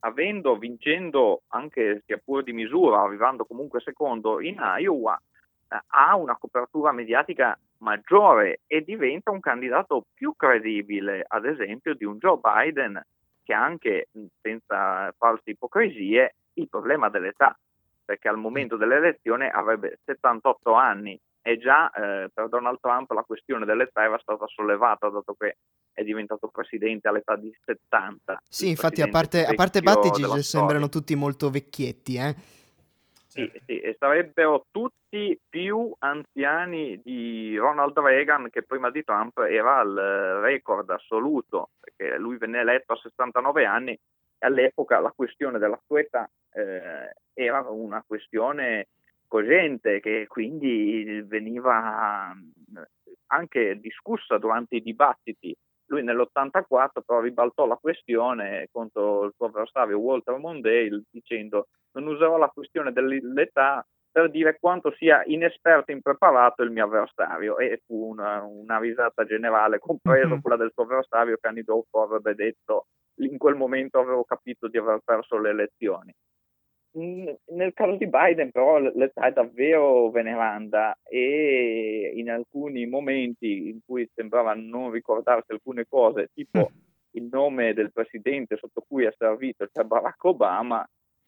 avendo, 0.00 0.56
vincendo 0.56 1.42
anche 1.48 2.02
sia 2.06 2.20
pure 2.22 2.42
di 2.42 2.52
misura, 2.52 3.00
arrivando 3.00 3.44
comunque 3.44 3.80
secondo 3.80 4.40
in 4.40 4.56
Iowa, 4.78 5.20
eh, 5.68 5.80
ha 5.86 6.16
una 6.16 6.36
copertura 6.36 6.92
mediatica 6.92 7.58
maggiore 7.78 8.60
e 8.66 8.82
diventa 8.82 9.30
un 9.30 9.40
candidato 9.40 10.06
più 10.14 10.34
credibile, 10.36 11.24
ad 11.26 11.44
esempio, 11.44 11.94
di 11.94 12.04
un 12.04 12.18
Joe 12.18 12.38
Biden 12.40 13.00
che 13.42 13.52
anche, 13.52 14.08
senza 14.40 15.12
false 15.18 15.50
ipocrisie, 15.50 16.36
il 16.54 16.68
problema 16.68 17.08
dell'età, 17.08 17.58
perché 18.04 18.28
al 18.28 18.36
momento 18.36 18.76
dell'elezione 18.76 19.50
avrebbe 19.50 19.98
78 20.04 20.72
anni 20.74 21.18
e 21.42 21.58
già 21.58 21.90
eh, 21.90 22.30
per 22.32 22.48
Donald 22.48 22.78
Trump 22.80 23.10
la 23.10 23.24
questione 23.24 23.64
dell'età 23.66 24.04
era 24.04 24.18
stata 24.18 24.46
sollevata, 24.46 25.08
dato 25.08 25.34
che 25.34 25.56
è 25.92 26.02
diventato 26.04 26.48
presidente 26.48 27.08
all'età 27.08 27.36
di 27.36 27.52
70. 27.64 28.42
Sì, 28.48 28.68
infatti 28.68 29.02
a 29.02 29.08
parte, 29.08 29.44
a 29.44 29.54
parte 29.54 29.82
Buttigieg 29.82 30.38
sembrano 30.38 30.88
tutti 30.88 31.14
molto 31.16 31.50
vecchietti, 31.50 32.14
eh? 32.16 32.34
Sì, 33.26 33.50
sì, 33.64 33.80
e 33.80 33.96
sarebbero 33.98 34.66
tutti 34.70 35.38
più 35.48 35.90
anziani 35.98 37.00
di 37.02 37.56
Ronald 37.56 37.98
Reagan 37.98 38.50
che 38.50 38.62
prima 38.62 38.90
di 38.90 39.02
Trump 39.04 39.38
era 39.38 39.80
il 39.80 40.40
record 40.42 40.88
assoluto, 40.90 41.70
perché 41.80 42.18
lui 42.18 42.36
venne 42.36 42.60
eletto 42.60 42.92
a 42.92 42.96
69 42.96 43.64
anni 43.64 43.92
e 43.92 44.46
all'epoca 44.46 45.00
la 45.00 45.12
questione 45.16 45.58
della 45.58 45.80
sua 45.86 46.00
età 46.00 46.28
eh, 46.52 47.14
era 47.32 47.60
una 47.70 48.04
questione 48.06 48.88
cogente 49.32 50.00
che 50.00 50.26
quindi 50.28 51.22
veniva 51.26 52.36
anche 53.28 53.80
discussa 53.80 54.36
durante 54.36 54.76
i 54.76 54.82
dibattiti. 54.82 55.56
Lui 55.86 56.02
nell'84 56.02 57.00
però 57.06 57.20
ribaltò 57.20 57.66
la 57.66 57.78
questione 57.80 58.68
contro 58.70 59.24
il 59.24 59.32
suo 59.34 59.46
avversario 59.46 59.98
Walter 59.98 60.36
Mondale 60.36 61.04
dicendo 61.10 61.68
non 61.92 62.08
userò 62.08 62.36
la 62.36 62.48
questione 62.48 62.92
dell'età 62.92 63.82
per 64.10 64.30
dire 64.30 64.58
quanto 64.60 64.92
sia 64.98 65.22
inesperto 65.24 65.90
e 65.90 65.94
impreparato 65.94 66.62
il 66.62 66.70
mio 66.70 66.84
avversario 66.84 67.56
e 67.56 67.80
fu 67.86 68.10
una, 68.10 68.42
una 68.42 68.78
risata 68.78 69.24
generale, 69.24 69.78
compreso 69.78 70.28
mm-hmm. 70.28 70.40
quella 70.40 70.58
del 70.58 70.72
suo 70.74 70.82
avversario 70.82 71.38
che 71.40 71.48
anni 71.48 71.62
dopo 71.62 72.02
avrebbe 72.02 72.34
detto 72.34 72.88
in 73.22 73.38
quel 73.38 73.54
momento 73.54 73.98
avevo 73.98 74.24
capito 74.24 74.68
di 74.68 74.76
aver 74.76 75.00
perso 75.02 75.38
le 75.38 75.50
elezioni. 75.50 76.12
Nel 76.94 77.72
caso 77.72 77.96
di 77.96 78.06
Biden 78.06 78.50
però 78.50 78.78
l'età 78.78 79.26
è 79.26 79.32
davvero 79.32 80.10
veneranda 80.10 80.98
e 81.04 82.12
in 82.14 82.28
alcuni 82.28 82.84
momenti 82.86 83.68
in 83.70 83.78
cui 83.84 84.08
sembrava 84.14 84.52
non 84.54 84.90
ricordarsi 84.90 85.52
alcune 85.52 85.86
cose, 85.88 86.28
tipo 86.34 86.70
il 87.12 87.28
nome 87.30 87.72
del 87.72 87.92
presidente 87.92 88.56
sotto 88.56 88.84
cui 88.86 89.06
ha 89.06 89.14
servito, 89.16 89.66
cioè 89.72 89.84
Barack 89.84 90.22
Obama, 90.24 90.86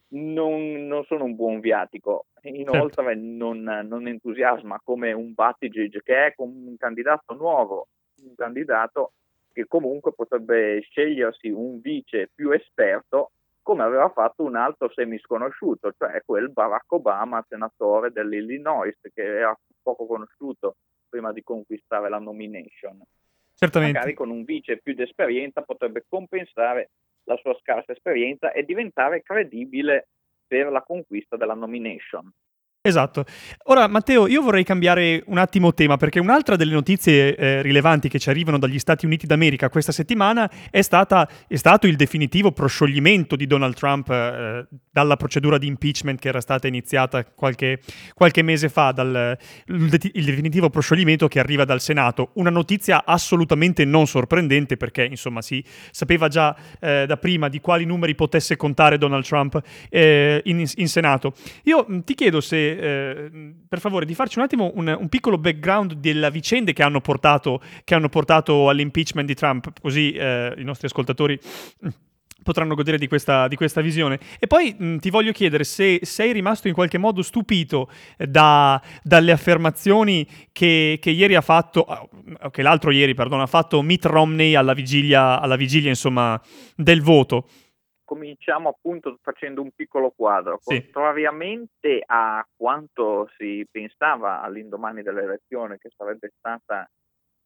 non, 0.09 0.87
non 0.87 1.05
sono 1.05 1.24
un 1.24 1.35
buon 1.35 1.61
viatico. 1.61 2.27
Inoltre 2.42 3.05
certo. 3.05 3.20
non, 3.20 3.62
non, 3.62 4.07
entusiasma 4.07 4.81
come 4.85 5.12
un 5.12 5.33
Buttigieg 5.33 6.03
che 6.03 6.27
è 6.27 6.35
un 6.38 6.77
candidato 6.79 7.35
nuovo, 7.35 7.88
un 8.22 8.35
candidato 8.35 9.12
che 9.53 9.66
comunque 9.66 10.12
potrebbe 10.12 10.81
scegliersi 10.83 11.48
un 11.48 11.81
vice 11.81 12.29
più 12.35 12.50
esperto 12.50 13.31
come 13.64 13.83
aveva 13.83 14.11
fatto 14.11 14.44
un 14.44 14.57
altro 14.57 14.90
semisconosciuto, 14.92 15.92
cioè 15.96 16.22
quel 16.24 16.53
Barack 16.53 16.92
Obama, 16.92 17.44
senatore 17.48 18.12
dell'Illinois, 18.12 18.94
che 19.12 19.22
era 19.22 19.59
poco 19.83 20.07
conosciuto 20.07 20.77
prima 21.09 21.33
di 21.33 21.42
conquistare 21.42 22.11
la 22.11 22.18
nomination. 22.18 23.03
Certamente. 23.55 23.94
Magari 23.94 24.14
con 24.14 24.29
un 24.29 24.44
vice 24.44 24.79
più 24.83 24.94
d'esperienza 24.94 25.62
potrebbe 25.62 26.05
compensare 26.07 26.90
la 27.24 27.37
sua 27.37 27.57
scarsa 27.61 27.92
esperienza 27.92 28.53
e 28.53 28.64
diventare 28.64 29.22
credibile 29.22 30.09
per 30.46 30.70
la 30.70 30.83
conquista 30.83 31.37
della 31.37 31.55
nomination. 31.55 32.31
Esatto. 32.86 33.24
Ora, 33.68 33.86
Matteo, 33.88 34.26
io 34.26 34.42
vorrei 34.42 34.62
cambiare 34.62 35.22
un 35.28 35.38
attimo 35.38 35.72
tema 35.72 35.96
perché 35.96 36.20
un'altra 36.20 36.54
delle 36.54 36.74
notizie 36.74 37.34
eh, 37.34 37.62
rilevanti 37.62 38.10
che 38.10 38.18
ci 38.18 38.28
arrivano 38.28 38.58
dagli 38.58 38.78
Stati 38.78 39.06
Uniti 39.06 39.26
d'America 39.26 39.70
questa 39.70 39.90
settimana 39.90 40.50
è, 40.70 40.82
stata, 40.82 41.26
è 41.48 41.56
stato 41.56 41.86
il 41.86 41.96
definitivo 41.96 42.52
proscioglimento 42.52 43.36
di 43.36 43.46
Donald 43.46 43.74
Trump 43.74 44.10
eh, 44.10 44.66
dalla 44.90 45.16
procedura 45.16 45.56
di 45.56 45.66
impeachment 45.66 46.20
che 46.20 46.28
era 46.28 46.42
stata 46.42 46.66
iniziata 46.66 47.24
qualche, 47.24 47.80
qualche 48.12 48.42
mese 48.42 48.68
fa, 48.68 48.92
dal, 48.92 49.34
il, 49.64 49.88
definitivo 49.88 50.68
proscioglimento 50.68 51.26
che 51.26 51.38
arriva 51.38 51.64
dal 51.64 51.80
Senato. 51.80 52.32
Una 52.34 52.50
notizia 52.50 53.04
assolutamente 53.06 53.86
non 53.86 54.06
sorprendente 54.06 54.76
perché, 54.76 55.06
insomma, 55.06 55.40
si 55.40 55.64
sapeva 55.90 56.28
già 56.28 56.54
eh, 56.80 57.06
da 57.06 57.16
prima 57.16 57.48
di 57.48 57.62
quali 57.62 57.86
numeri 57.86 58.14
potesse 58.14 58.56
contare 58.56 58.98
Donald 58.98 59.24
Trump 59.24 59.58
eh, 59.88 60.42
in, 60.44 60.62
in 60.74 60.88
Senato. 60.88 61.32
Io 61.62 61.86
ti 62.04 62.12
chiedo 62.12 62.42
se 62.42 62.72
eh, 62.78 63.54
per 63.68 63.80
favore 63.80 64.06
di 64.06 64.14
farci 64.14 64.38
un 64.38 64.44
attimo 64.44 64.72
un, 64.74 64.96
un, 64.98 65.08
piccolo 65.08 65.38
background 65.38 65.94
delle 65.94 66.30
vicende 66.30 66.72
che 66.72 66.82
hanno 66.82 67.00
portato, 67.00 67.60
che 67.84 67.94
hanno 67.94 68.08
portato 68.08 68.68
all'impeachment 68.68 69.26
di 69.26 69.34
Trump, 69.34 69.72
così 69.80 70.12
eh, 70.12 70.54
i 70.56 70.64
nostri 70.64 70.87
ascoltatori 70.87 71.38
potranno 72.44 72.76
godere 72.76 72.98
di 72.98 73.08
questa, 73.08 73.48
di 73.48 73.56
questa, 73.56 73.80
visione. 73.80 74.20
E 74.38 74.46
poi 74.46 74.76
mh, 74.78 74.98
ti 74.98 75.10
voglio 75.10 75.32
chiedere 75.32 75.64
se 75.64 76.00
sei 76.02 76.32
rimasto 76.32 76.68
in 76.68 76.74
qualche 76.74 76.98
modo 76.98 77.22
stupito 77.22 77.90
da, 78.16 78.80
dalle 79.02 79.32
affermazioni 79.32 80.24
che, 80.52 80.98
che, 81.00 81.10
ieri 81.10 81.34
ha 81.34 81.40
fatto, 81.40 81.80
oh, 81.80 82.50
che 82.50 82.62
l'altro 82.62 82.92
ieri, 82.92 83.14
perdono, 83.14 83.42
ha 83.42 83.46
fatto 83.46 83.82
Mitt 83.82 84.04
Romney 84.04 84.54
alla 84.54 84.74
vigilia, 84.74 85.40
alla 85.40 85.56
vigilia 85.56 85.88
insomma, 85.88 86.40
del 86.76 87.02
voto 87.02 87.48
cominciamo 88.04 88.68
appunto 88.68 89.18
facendo 89.20 89.62
un 89.62 89.70
piccolo 89.74 90.12
quadro. 90.14 90.58
Sì. 90.60 90.82
Contrariamente 90.82 92.02
a 92.04 92.46
quanto 92.54 93.28
si 93.36 93.66
pensava 93.70 94.42
all'indomani 94.42 95.02
dell'elezione, 95.02 95.78
che 95.78 95.90
sarebbe 95.96 96.32
stata 96.36 96.88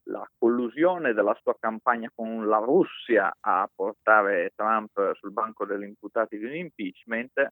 la 0.08 0.26
collusione 0.38 1.12
della 1.12 1.36
sua 1.42 1.54
campagna 1.58 2.10
con 2.14 2.46
la 2.46 2.58
Russia 2.58 3.30
a 3.40 3.68
portare 3.72 4.52
Trump 4.54 5.12
sul 5.14 5.32
banco 5.32 5.66
degli 5.66 5.82
imputati 5.82 6.38
di 6.38 6.44
un 6.44 6.54
impeachment, 6.54 7.46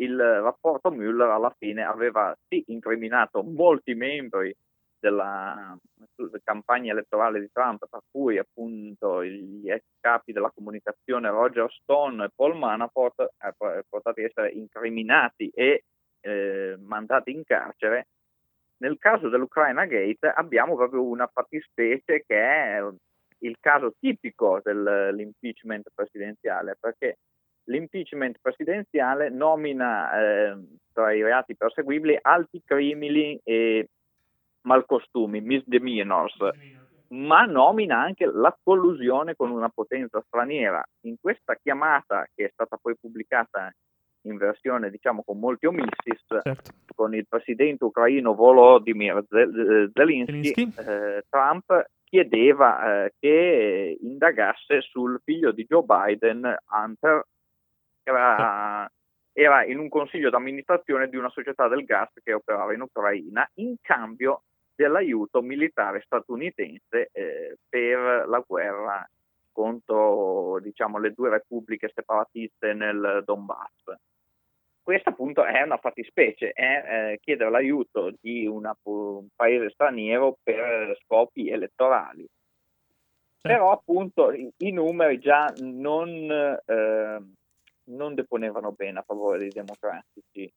il 0.00 0.18
rapporto 0.18 0.90
Mueller 0.90 1.28
alla 1.28 1.54
fine 1.58 1.84
aveva 1.84 2.34
sì 2.48 2.64
incriminato 2.68 3.42
molti 3.42 3.94
membri 3.94 4.54
della 5.00 5.76
campagna 6.44 6.92
elettorale 6.92 7.40
di 7.40 7.50
Trump, 7.50 7.88
tra 7.88 8.00
cui 8.10 8.38
appunto 8.38 9.24
gli 9.24 9.68
ex 9.70 9.82
capi 9.98 10.32
della 10.32 10.52
comunicazione 10.54 11.28
Roger 11.30 11.70
Stone 11.72 12.24
e 12.24 12.30
Paul 12.34 12.56
Manafort, 12.56 13.20
eh, 13.20 13.84
portati 13.88 14.22
a 14.22 14.26
essere 14.26 14.50
incriminati 14.50 15.50
e 15.54 15.84
eh, 16.20 16.76
mandati 16.78 17.32
in 17.32 17.42
carcere. 17.44 18.08
Nel 18.78 18.98
caso 18.98 19.28
dell'Ukraina 19.28 19.84
Gate 19.86 20.28
abbiamo 20.28 20.76
proprio 20.76 21.02
una 21.02 21.26
fattispecie 21.26 22.24
che 22.26 22.40
è 22.40 22.82
il 23.38 23.56
caso 23.60 23.94
tipico 23.98 24.60
dell'impeachment 24.62 25.88
presidenziale, 25.94 26.76
perché 26.78 27.18
l'impeachment 27.64 28.38
presidenziale 28.40 29.28
nomina 29.28 30.12
eh, 30.18 30.58
tra 30.92 31.12
i 31.12 31.22
reati 31.22 31.56
perseguibili 31.56 32.18
alti 32.20 32.62
crimini 32.64 33.38
e 33.42 33.88
malcostumi, 34.62 35.40
misdemeanors, 35.40 36.36
ma 37.08 37.44
nomina 37.44 38.00
anche 38.00 38.26
la 38.26 38.56
collusione 38.62 39.34
con 39.34 39.50
una 39.50 39.68
potenza 39.68 40.22
straniera. 40.26 40.82
In 41.02 41.16
questa 41.20 41.56
chiamata, 41.56 42.26
che 42.34 42.46
è 42.46 42.50
stata 42.52 42.78
poi 42.80 42.96
pubblicata 42.98 43.72
in 44.22 44.36
versione 44.36 44.90
diciamo 44.90 45.22
con 45.24 45.38
molti 45.38 45.66
omissis, 45.66 46.24
certo. 46.42 46.70
con 46.94 47.14
il 47.14 47.26
presidente 47.26 47.84
ucraino 47.84 48.34
Volodymyr 48.34 49.24
Zelensky, 49.94 50.72
eh, 50.78 51.24
Trump 51.28 51.86
chiedeva 52.04 53.04
eh, 53.04 53.14
che 53.18 53.96
indagasse 54.00 54.80
sul 54.82 55.20
figlio 55.24 55.52
di 55.52 55.64
Joe 55.64 55.84
Biden, 55.84 56.56
Hunter, 56.70 57.24
che 58.02 58.10
era, 58.10 58.90
era 59.32 59.64
in 59.64 59.78
un 59.78 59.88
consiglio 59.88 60.28
d'amministrazione 60.28 61.08
di 61.08 61.16
una 61.16 61.30
società 61.30 61.68
del 61.68 61.84
gas 61.84 62.10
che 62.22 62.32
operava 62.32 62.74
in 62.74 62.82
Ucraina, 62.82 63.48
in 63.54 63.76
cambio 63.80 64.42
dell'aiuto 64.80 65.42
militare 65.42 66.00
statunitense 66.00 67.10
eh, 67.12 67.58
per 67.68 68.26
la 68.26 68.42
guerra 68.46 69.06
contro 69.52 70.58
diciamo, 70.60 70.98
le 70.98 71.12
due 71.12 71.28
repubbliche 71.28 71.90
separatiste 71.94 72.72
nel 72.72 73.22
Donbass. 73.26 73.92
Questa 74.82 75.10
appunto 75.10 75.44
è 75.44 75.60
una 75.60 75.76
fattispecie, 75.76 76.52
è 76.52 77.12
eh, 77.12 77.18
chiedere 77.20 77.50
l'aiuto 77.50 78.14
di 78.22 78.46
una, 78.46 78.74
un 78.84 79.26
paese 79.36 79.68
straniero 79.68 80.38
per 80.42 80.98
scopi 81.04 81.50
elettorali. 81.50 82.26
Però 83.42 83.72
appunto 83.72 84.32
i, 84.32 84.50
i 84.58 84.72
numeri 84.72 85.18
già 85.18 85.52
non, 85.58 86.08
eh, 86.64 87.22
non 87.84 88.14
deponevano 88.14 88.72
bene 88.72 89.00
a 89.00 89.04
favore 89.06 89.38
dei 89.38 89.50
democratici. 89.50 90.50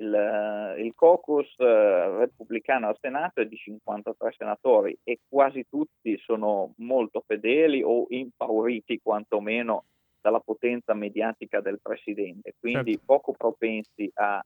Il, 0.00 0.14
eh, 0.14 0.80
il 0.80 0.94
caucus 0.94 1.52
eh, 1.58 2.18
repubblicano 2.18 2.86
al 2.86 2.96
Senato 3.00 3.40
è 3.40 3.46
di 3.46 3.56
53 3.56 4.32
senatori 4.36 4.96
e 5.02 5.18
quasi 5.28 5.66
tutti 5.68 6.16
sono 6.18 6.72
molto 6.76 7.22
fedeli 7.26 7.82
o 7.82 8.06
impauriti 8.08 9.00
quantomeno 9.02 9.84
dalla 10.20 10.40
potenza 10.40 10.94
mediatica 10.94 11.60
del 11.60 11.80
presidente, 11.80 12.54
quindi 12.60 12.92
Certo. 12.92 13.06
poco 13.06 13.32
propensi 13.32 14.10
a 14.14 14.44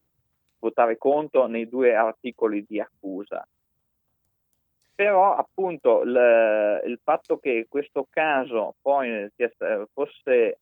votare 0.59 0.97
contro 0.97 1.45
nei 1.47 1.67
due 1.67 1.93
articoli 1.93 2.65
di 2.67 2.79
accusa. 2.79 3.45
Però 4.95 5.35
appunto 5.35 6.01
il, 6.03 6.81
il 6.85 6.99
fatto 7.03 7.37
che 7.37 7.65
questo 7.67 8.07
caso 8.09 8.75
poi 8.81 9.29
sia- 9.35 9.51
fosse 9.91 10.59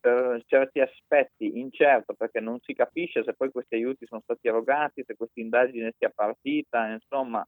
per 0.00 0.42
certi 0.46 0.80
aspetti 0.80 1.58
incerto 1.58 2.14
perché 2.14 2.40
non 2.40 2.58
si 2.60 2.72
capisce 2.72 3.22
se 3.22 3.34
poi 3.34 3.50
questi 3.50 3.74
aiuti 3.74 4.06
sono 4.06 4.22
stati 4.22 4.48
erogati, 4.48 5.04
se 5.04 5.14
questa 5.14 5.40
indagine 5.40 5.92
sia 5.98 6.10
partita, 6.14 6.86
insomma 6.88 7.46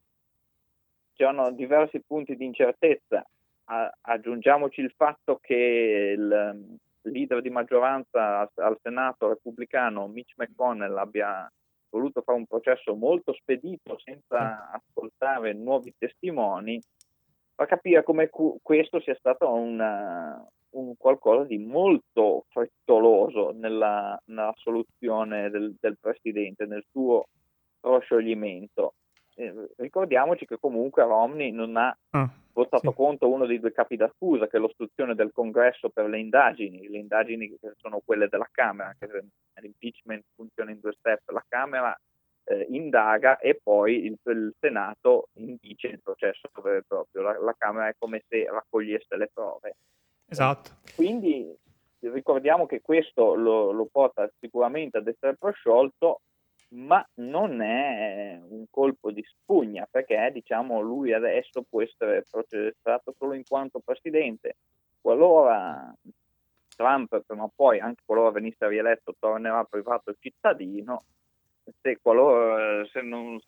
c'erano 1.14 1.50
diversi 1.52 2.00
punti 2.06 2.36
di 2.36 2.44
incertezza. 2.44 3.24
A- 3.64 3.92
aggiungiamoci 4.02 4.80
il 4.80 4.92
fatto 4.96 5.38
che 5.40 6.14
il 6.16 6.78
leader 7.02 7.40
di 7.40 7.50
maggioranza 7.50 8.40
al- 8.40 8.50
al 8.56 8.78
Senato 8.82 9.28
repubblicano 9.28 10.06
Mitch 10.08 10.34
McConnell 10.36 10.96
abbia 10.96 11.50
voluto 11.90 12.22
fare 12.22 12.38
un 12.38 12.46
processo 12.46 12.94
molto 12.94 13.32
spedito 13.34 13.98
senza 13.98 14.70
ascoltare 14.70 15.52
nuovi 15.52 15.94
testimoni, 15.96 16.80
fa 17.54 17.66
capire 17.66 18.02
come 18.02 18.28
cu- 18.28 18.58
questo 18.62 19.00
sia 19.00 19.14
stato 19.14 19.52
una- 19.52 20.42
un 20.72 20.96
qualcosa 20.96 21.44
di 21.44 21.58
molto 21.58 22.44
frettoloso 22.48 23.50
nella, 23.52 24.20
nella 24.26 24.52
soluzione 24.56 25.50
del, 25.50 25.74
del 25.80 25.98
presidente, 25.98 26.66
nel 26.66 26.84
suo 26.90 27.26
proscioglimento. 27.80 28.94
Eh, 29.34 29.70
ricordiamoci 29.76 30.44
che 30.46 30.58
comunque 30.58 31.02
Romney 31.04 31.50
non 31.50 31.76
ha 31.76 31.96
Ah, 32.10 32.28
votato 32.52 32.90
sì. 32.90 32.96
contro 32.96 33.30
uno 33.30 33.46
dei 33.46 33.58
due 33.58 33.72
capi 33.72 33.96
d'accusa, 33.96 34.46
che 34.46 34.58
è 34.58 34.60
l'ostruzione 34.60 35.14
del 35.14 35.32
congresso 35.32 35.88
per 35.88 36.06
le 36.08 36.18
indagini. 36.18 36.86
Le 36.88 36.98
indagini 36.98 37.48
che 37.48 37.72
sono 37.76 38.00
quelle 38.04 38.28
della 38.28 38.48
Camera, 38.50 38.94
che 38.98 39.08
l'impeachment 39.60 40.24
funziona 40.34 40.70
in 40.70 40.80
due 40.80 40.92
step. 40.92 41.30
La 41.30 41.44
Camera 41.48 41.98
eh, 42.44 42.66
indaga 42.70 43.38
e 43.38 43.58
poi 43.62 44.04
il, 44.04 44.18
il 44.24 44.54
Senato 44.60 45.28
indice 45.34 45.86
il 45.88 46.00
processo 46.02 46.50
vero 46.62 46.78
e 46.78 46.82
proprio. 46.86 47.22
La, 47.22 47.38
la 47.40 47.54
Camera 47.56 47.88
è 47.88 47.94
come 47.98 48.22
se 48.28 48.44
raccogliesse 48.44 49.16
le 49.16 49.30
prove. 49.32 49.76
Esatto. 50.32 50.70
Quindi 50.96 51.54
ricordiamo 52.00 52.64
che 52.66 52.80
questo 52.80 53.34
lo, 53.34 53.70
lo 53.70 53.86
porta 53.90 54.30
sicuramente 54.40 54.96
ad 54.96 55.06
essere 55.06 55.36
prosciolto, 55.36 56.22
ma 56.70 57.06
non 57.16 57.60
è 57.60 58.40
un 58.48 58.64
colpo 58.70 59.10
di 59.10 59.22
spugna 59.22 59.86
perché 59.90 60.30
diciamo 60.32 60.80
lui 60.80 61.12
adesso 61.12 61.62
può 61.68 61.82
essere 61.82 62.24
processato 62.28 63.14
solo 63.18 63.34
in 63.34 63.44
quanto 63.46 63.80
presidente. 63.80 64.56
Qualora 65.02 65.94
Trump 66.74 67.20
prima 67.26 67.44
o 67.44 67.50
poi, 67.54 67.78
anche 67.78 68.02
qualora 68.06 68.30
venisse 68.30 68.66
rieletto, 68.66 69.14
tornerà 69.18 69.62
privato 69.64 70.14
cittadino, 70.18 71.04
se 71.82 71.98
qualora 72.00 72.86
se 72.86 73.02
non 73.02 73.38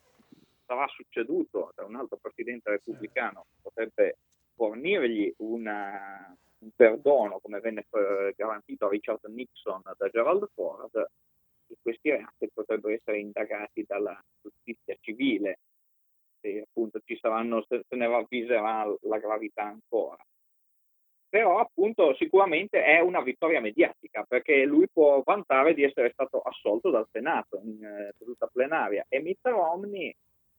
sarà 0.66 0.87
succeduto 0.88 1.73
da 1.75 1.85
un 1.87 1.97
altro 1.97 2.18
presidente 2.20 2.70
repubblicano, 2.70 3.47
potrebbe 3.62 4.18
fornirgli 4.55 5.33
una- 5.38 6.37
un 6.64 6.70
perdono 6.74 7.38
come 7.40 7.61
venne 7.61 7.87
eh, 7.90 8.33
garantito 8.37 8.87
a 8.87 8.88
Richard 8.88 9.24
Nixon 9.27 9.83
da 9.96 10.09
Gerald 10.09 10.48
Ford, 10.55 10.94
e 11.66 11.77
questi 11.81 12.11
reati 12.11 12.50
potrebbero 12.53 12.94
essere 12.94 13.18
indagati 13.18 13.85
dalla 13.87 14.18
giustizia 14.40 14.96
civile 15.00 15.59
e 16.40 16.61
appunto 16.61 17.00
ci 17.05 17.16
saranno, 17.18 17.64
se, 17.68 17.85
se 17.88 17.96
ne 17.96 18.07
ravviserà 18.07 18.85
la 19.03 19.18
gravità 19.18 19.62
ancora. 19.62 20.22
Però 21.29 21.59
appunto 21.59 22.14
sicuramente 22.14 22.85
è 22.85 23.00
una 23.00 23.22
vittoria 23.22 23.61
mediatica 23.61 24.24
perché 24.29 24.64
lui 24.64 24.88
può 24.92 25.22
vantare 25.24 25.74
di 25.74 25.83
essere 25.83 26.11
stato 26.12 26.40
assolto 26.40 26.90
dal 26.90 27.09
Senato 27.11 27.61
in 27.64 27.83
eh, 27.83 28.14
seduta 28.18 28.46
plenaria 28.46 29.05
e 29.09 29.20
Mitt 29.20 29.40
Romney, 29.42 30.14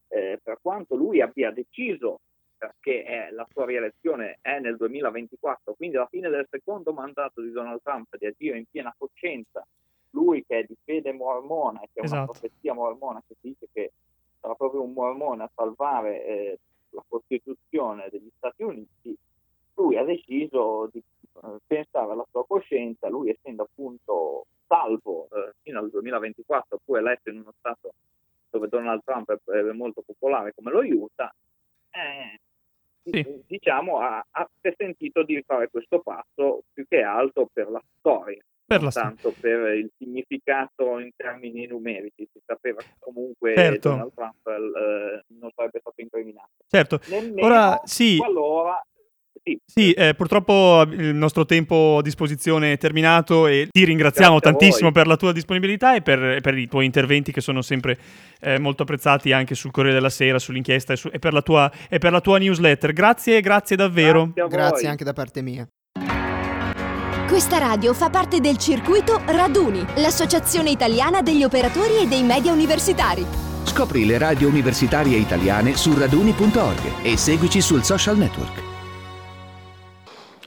eh, 0.09 0.39
per 0.43 0.57
quanto 0.61 0.95
lui 0.95 1.21
abbia 1.21 1.51
deciso 1.51 2.19
perché 2.57 3.03
eh, 3.05 3.31
la 3.31 3.47
sua 3.51 3.65
rielezione 3.65 4.39
è 4.41 4.59
nel 4.59 4.77
2024, 4.77 5.73
quindi 5.73 5.97
alla 5.97 6.07
fine 6.07 6.29
del 6.29 6.47
secondo 6.49 6.93
mandato 6.93 7.41
di 7.41 7.51
Donald 7.51 7.81
Trump 7.81 8.15
di 8.17 8.25
agire 8.25 8.57
in 8.57 8.65
piena 8.69 8.93
coscienza, 8.97 9.65
lui 10.11 10.43
che 10.45 10.59
è 10.59 10.63
di 10.63 10.75
fede 10.83 11.11
mormona 11.11 11.79
che 11.81 11.99
è 11.99 11.99
una 11.99 12.05
Esatto. 12.05 12.31
profezia 12.31 12.73
mormona 12.73 13.21
che 13.27 13.35
dice 13.41 13.67
che 13.71 13.91
sarà 14.39 14.55
proprio 14.55 14.81
un 14.81 14.93
mormone 14.93 15.43
a 15.43 15.51
salvare 15.53 16.25
eh, 16.25 16.59
la 16.91 17.03
Costituzione 17.07 18.07
degli 18.09 18.29
Stati 18.37 18.63
Uniti, 18.63 19.15
lui 19.75 19.97
ha 19.97 20.03
deciso 20.03 20.89
di 20.91 20.99
eh, 20.99 21.57
pensare 21.67 22.11
alla 22.11 22.25
sua 22.31 22.45
coscienza, 22.45 23.09
lui 23.09 23.29
essendo 23.29 23.63
appunto 23.63 24.45
salvo 24.67 25.27
eh, 25.31 25.53
fino 25.61 25.79
al 25.79 25.89
2024, 25.89 26.79
poi 26.85 26.99
eletto 26.99 27.29
in 27.29 27.39
uno 27.39 27.53
Stato 27.59 27.93
dove 28.49 28.69
Donald 28.69 29.03
Trump 29.03 29.29
è, 29.31 29.51
è 29.51 29.71
molto 29.73 30.01
popolare 30.01 30.53
come 30.53 30.71
lo 30.71 30.79
Utah, 30.79 31.33
eh, 31.91 32.39
Sì. 33.11 33.43
diciamo 33.47 33.99
ha, 33.99 34.25
ha 34.31 34.49
sentito 34.75 35.23
di 35.23 35.41
fare 35.45 35.69
questo 35.69 35.99
passo 35.99 36.63
più 36.73 36.85
che 36.87 37.01
altro 37.01 37.47
per 37.53 37.69
la 37.69 37.81
storia, 37.99 38.43
Per 38.65 38.81
la 38.81 38.89
tanto 38.89 39.33
per 39.39 39.75
il 39.75 39.91
significato 39.97 40.99
in 40.99 41.11
termini 41.15 41.67
numerici. 41.67 42.27
Si 42.31 42.39
sapeva 42.45 42.81
che 42.81 42.95
comunque 42.99 43.53
Certo. 43.55 43.89
Donald 43.89 44.13
Trump 44.13 44.47
eh, 44.47 45.23
non 45.39 45.51
sarebbe 45.55 45.79
stato 45.79 46.01
incriminato. 46.01 46.49
Certo. 46.67 46.99
Nemmeno 47.09 47.45
Ora, 47.45 47.81
sì. 47.85 48.17
qualora 48.17 48.85
sì, 49.45 49.60
Sì, 49.63 49.91
eh, 49.91 50.15
purtroppo 50.15 50.81
il 50.89 51.13
nostro 51.13 51.45
tempo 51.45 51.97
a 51.99 52.01
disposizione 52.01 52.73
è 52.73 52.77
terminato 52.79 53.45
e 53.45 53.67
ti 53.69 53.86
ringraziamo 53.86 54.39
Grazie 54.39 54.51
tantissimo 54.51 54.91
per 54.91 55.05
la 55.05 55.17
tua 55.17 55.31
disponibilità 55.31 55.95
e 55.95 56.01
per, 56.01 56.41
per 56.41 56.58
i 56.58 56.67
tuoi 56.67 56.86
interventi 56.86 57.31
che 57.31 57.41
sono 57.41 57.62
sempre 57.62 57.97
eh, 58.39 58.58
molto 58.58 58.81
apprezzati 58.81 59.31
anche 59.31 59.53
sul 59.53 59.69
Corriere 59.69 59.97
della 59.97 60.10
Sera, 60.10 60.39
sull'inchiesta 60.39 60.93
e, 60.93 60.95
su- 60.95 61.10
e 61.12 61.19
per, 61.19 61.34
la 61.34 61.43
tua, 61.43 61.71
e 61.88 61.99
per 61.99 62.12
la 62.12 62.21
tua 62.21 62.39
newsletter. 62.39 62.91
Grazie, 62.91 63.39
grazie 63.41 63.75
davvero. 63.75 64.31
grazie 64.34 64.47
Grazie 64.47 64.88
anche 64.88 65.03
da 65.03 65.13
parte 65.13 65.41
mia. 65.43 65.67
Questa 67.27 67.58
radio 67.58 67.93
fa 67.93 68.10
parte 68.10 68.39
del 68.39 68.58
circuito 68.58 69.21
Raduni, 69.25 69.84
l'associazione 69.97 70.69
italiana 70.69 71.21
degli 71.21 71.43
operatori 71.43 71.97
e 72.01 72.08
dei 72.08 72.23
media 72.23 72.51
universitari. 72.51 73.25
Scopri 73.63 74.05
le 74.05 74.17
radio 74.17 74.47
universitarie 74.47 75.17
italiane 75.17 75.75
su 75.75 75.97
raduni.org 75.97 77.03
e 77.03 77.17
seguici 77.17 77.62
sul 77.62 77.84
social 77.84 78.17
network. 78.17 78.74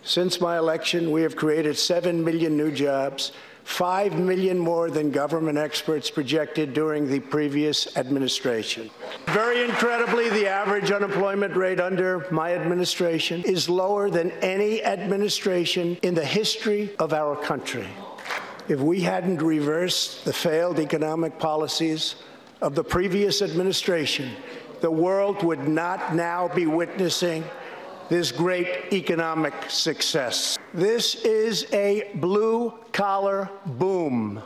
Since 0.09 0.41
my 0.41 0.57
election, 0.57 1.11
we 1.11 1.21
have 1.21 1.37
created 1.37 1.77
7 1.77 2.25
million 2.25 2.57
new 2.57 2.73
jobs, 2.73 3.33
5 3.65 4.19
million 4.19 4.59
more 4.59 4.91
than 4.91 5.11
government 5.11 5.59
experts 5.59 6.11
projected 6.11 6.73
during 6.73 7.07
the 7.07 7.21
previous 7.21 7.95
administration. 7.95 8.89
Very 9.27 9.63
incredibly, 9.65 10.31
the 10.31 10.49
average 10.49 10.91
unemployment 10.91 11.55
rate 11.55 11.79
under 11.79 12.27
my 12.31 12.55
administration 12.55 13.43
is 13.43 13.69
lower 13.69 14.09
than 14.09 14.31
any 14.41 14.83
administration 14.83 15.99
in 16.01 16.15
the 16.15 16.25
history 16.25 16.97
of 16.99 17.13
our 17.13 17.37
country. 17.37 17.87
If 18.67 18.81
we 18.81 19.03
hadn't 19.03 19.43
reversed 19.43 20.25
the 20.25 20.33
failed 20.33 20.79
economic 20.79 21.39
policies 21.39 22.15
of 22.63 22.75
the 22.75 22.83
previous 22.83 23.43
administration, 23.43 24.31
the 24.81 24.91
world 24.91 25.43
would 25.43 25.69
not 25.69 26.15
now 26.15 26.49
be 26.49 26.65
witnessing 26.65 27.45
this 28.09 28.33
great 28.33 28.91
economic 28.93 29.53
success. 29.69 30.59
This 30.73 31.15
is 31.25 31.67
a 31.73 32.11
blue 32.15 32.73
collar 32.93 33.51
boom. 33.65 34.43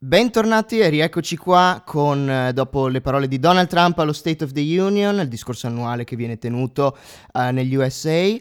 Bentornati 0.00 0.78
e 0.78 0.88
rieccoci 0.90 1.36
qua 1.36 1.82
con, 1.84 2.30
eh, 2.30 2.52
dopo 2.52 2.86
le 2.86 3.00
parole 3.00 3.26
di 3.26 3.40
Donald 3.40 3.66
Trump 3.66 3.98
allo 3.98 4.12
State 4.12 4.44
of 4.44 4.52
the 4.52 4.60
Union, 4.80 5.18
il 5.18 5.26
discorso 5.26 5.66
annuale 5.66 6.04
che 6.04 6.14
viene 6.14 6.38
tenuto 6.38 6.96
eh, 7.32 7.50
negli 7.50 7.74
USA. 7.74 8.36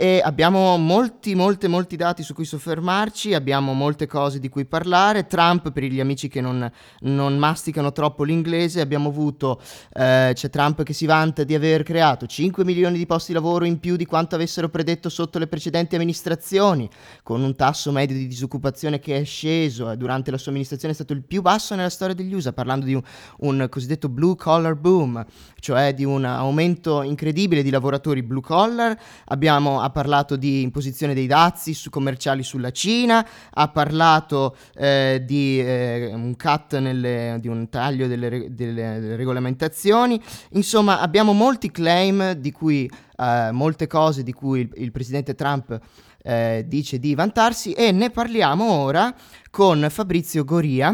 E 0.00 0.22
abbiamo 0.24 0.78
molti, 0.78 1.34
molti, 1.34 1.68
molti 1.68 1.94
dati 1.94 2.22
su 2.22 2.32
cui 2.32 2.46
soffermarci, 2.46 3.34
abbiamo 3.34 3.74
molte 3.74 4.06
cose 4.06 4.38
di 4.38 4.48
cui 4.48 4.64
parlare. 4.64 5.26
Trump, 5.26 5.72
per 5.72 5.82
gli 5.82 6.00
amici 6.00 6.26
che 6.26 6.40
non, 6.40 6.72
non 7.00 7.36
masticano 7.36 7.92
troppo 7.92 8.24
l'inglese, 8.24 8.80
abbiamo 8.80 9.10
avuto, 9.10 9.60
eh, 9.92 10.30
c'è 10.32 10.48
Trump 10.48 10.84
che 10.84 10.94
si 10.94 11.04
vanta 11.04 11.44
di 11.44 11.54
aver 11.54 11.82
creato 11.82 12.24
5 12.24 12.64
milioni 12.64 12.96
di 12.96 13.04
posti 13.04 13.32
di 13.32 13.34
lavoro 13.34 13.66
in 13.66 13.78
più 13.78 13.96
di 13.96 14.06
quanto 14.06 14.36
avessero 14.36 14.70
predetto 14.70 15.10
sotto 15.10 15.38
le 15.38 15.48
precedenti 15.48 15.96
amministrazioni, 15.96 16.88
con 17.22 17.42
un 17.42 17.54
tasso 17.54 17.92
medio 17.92 18.16
di 18.16 18.26
disoccupazione 18.26 19.00
che 19.00 19.18
è 19.18 19.24
sceso, 19.24 19.90
eh, 19.90 19.98
durante 19.98 20.30
la 20.30 20.38
sua 20.38 20.48
amministrazione 20.48 20.94
è 20.94 20.96
stato 20.96 21.12
il 21.12 21.24
più 21.24 21.42
basso 21.42 21.74
nella 21.74 21.90
storia 21.90 22.14
degli 22.14 22.32
USA, 22.32 22.54
parlando 22.54 22.86
di 22.86 22.94
un, 22.94 23.02
un 23.40 23.66
cosiddetto 23.68 24.08
blue 24.08 24.34
collar 24.34 24.76
boom, 24.76 25.22
cioè 25.58 25.92
di 25.92 26.06
un 26.06 26.24
aumento 26.24 27.02
incredibile 27.02 27.62
di 27.62 27.68
lavoratori 27.68 28.22
blue 28.22 28.40
collar. 28.40 28.98
Abbiamo, 29.26 29.88
ha 29.90 29.92
parlato 29.92 30.36
di 30.36 30.62
imposizione 30.62 31.14
dei 31.14 31.26
dazi 31.26 31.74
su, 31.74 31.90
commerciali 31.90 32.42
sulla 32.42 32.70
Cina, 32.70 33.26
ha 33.50 33.68
parlato 33.68 34.56
eh, 34.74 35.22
di 35.26 35.60
eh, 35.60 36.10
un 36.14 36.34
cut 36.36 36.78
nelle, 36.78 37.36
di 37.40 37.48
un 37.48 37.68
taglio 37.68 38.06
delle, 38.06 38.28
re- 38.28 38.54
delle 38.54 39.16
regolamentazioni. 39.16 40.20
Insomma, 40.50 41.00
abbiamo 41.00 41.32
molti 41.32 41.70
claim 41.70 42.32
di 42.32 42.52
cui 42.52 42.90
eh, 43.16 43.50
molte 43.52 43.86
cose 43.86 44.22
di 44.22 44.32
cui 44.32 44.60
il, 44.60 44.70
il 44.76 44.92
presidente 44.92 45.34
Trump 45.34 45.78
eh, 46.22 46.64
dice 46.66 46.98
di 46.98 47.14
vantarsi 47.14 47.72
e 47.72 47.92
ne 47.92 48.10
parliamo 48.10 48.70
ora 48.70 49.12
con 49.50 49.86
Fabrizio 49.90 50.44
Goria, 50.44 50.90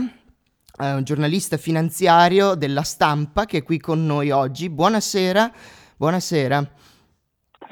eh, 0.78 0.92
un 0.92 1.02
giornalista 1.04 1.58
finanziario 1.58 2.54
della 2.54 2.82
stampa 2.82 3.44
che 3.44 3.58
è 3.58 3.62
qui 3.62 3.78
con 3.78 4.06
noi 4.06 4.30
oggi. 4.30 4.70
Buonasera, 4.70 5.52
buonasera. 5.96 6.70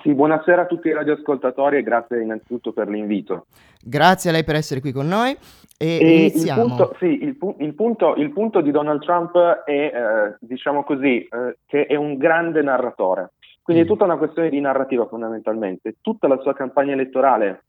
Sì, 0.02 0.14
buonasera 0.14 0.62
a 0.62 0.66
tutti 0.66 0.88
i 0.88 0.92
radioascoltatori 0.92 1.76
e 1.78 1.82
grazie 1.82 2.20
innanzitutto 2.22 2.72
per 2.72 2.88
l'invito. 2.88 3.46
Grazie 3.82 4.30
a 4.30 4.32
lei 4.32 4.44
per 4.44 4.54
essere 4.56 4.80
qui 4.80 4.92
con 4.92 5.06
noi 5.06 5.36
e, 5.78 5.86
E 5.86 6.14
il 6.14 6.20
iniziamo. 6.32 6.62
punto, 6.66 6.96
sì, 6.98 7.22
il, 7.22 7.36
pu- 7.36 7.56
il 7.58 7.74
punto, 7.74 8.14
il 8.16 8.30
punto 8.32 8.60
di 8.60 8.70
Donald 8.70 9.00
Trump 9.02 9.36
è, 9.64 9.70
eh, 9.70 10.36
diciamo 10.40 10.84
così, 10.84 11.22
eh, 11.22 11.58
che 11.66 11.86
è 11.86 11.96
un 11.96 12.16
grande 12.16 12.62
narratore. 12.62 13.32
Quindi 13.62 13.82
è 13.82 13.86
Mm. 13.86 13.88
tutta 13.88 14.04
una 14.04 14.16
questione 14.18 14.50
di 14.50 14.60
narrativa 14.60 15.06
fondamentalmente. 15.06 15.96
Tutta 16.02 16.28
la 16.28 16.38
sua 16.40 16.54
campagna 16.54 16.92
elettorale, 16.92 17.64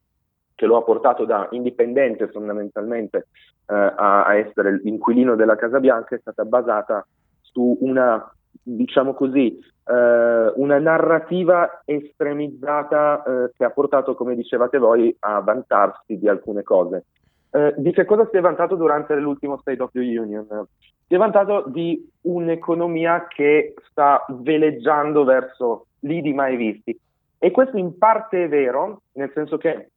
che 0.56 0.66
lo 0.66 0.78
ha 0.78 0.84
portato 0.84 1.26
da 1.26 1.48
indipendente 1.52 2.28
fondamentalmente 2.30 3.28
eh, 3.68 3.74
a, 3.74 4.24
a 4.26 4.36
essere 4.36 4.80
l'inquilino 4.84 5.36
della 5.36 5.56
Casa 5.56 5.80
Bianca, 5.80 6.16
è 6.16 6.20
stata 6.20 6.44
basata 6.44 7.06
su 7.42 7.78
una, 7.82 8.30
diciamo 8.62 9.14
così, 9.14 9.58
eh, 9.88 10.54
una 10.56 10.80
narrativa 10.80 11.82
estremizzata 11.86 13.24
eh, 13.24 13.52
che 13.56 13.64
ha 13.64 13.70
portato, 13.70 14.16
come 14.16 14.36
dicevate 14.36 14.78
voi, 14.78 15.16
a 15.20 15.40
vantarsi 15.40 16.18
di 16.18 16.28
alcune 16.28 16.64
cose. 16.64 17.06
Eh, 17.52 17.74
di 17.78 17.92
che 17.92 18.06
cosa 18.06 18.28
si 18.30 18.38
è 18.38 18.42
vantato 18.42 18.76
durante 18.76 19.16
l'ultimo 19.16 19.58
State 19.58 19.82
of 19.82 19.92
the 19.92 20.00
Union? 20.00 20.46
Si 21.08 21.14
è 21.14 21.18
vantato 21.18 21.66
di 21.68 22.10
un'economia 22.22 23.28
che 23.28 23.74
sta 23.90 24.26
veleggiando 24.28 25.24
verso 25.24 25.86
lidi 26.00 26.34
mai 26.34 26.56
visti. 26.56 27.00
E 27.38 27.52
questo 27.52 27.78
in 27.78 27.98
parte 27.98 28.46
è 28.46 28.50
vero, 28.50 29.02
nel 29.14 29.32
senso 29.34 29.58
che 29.58 29.90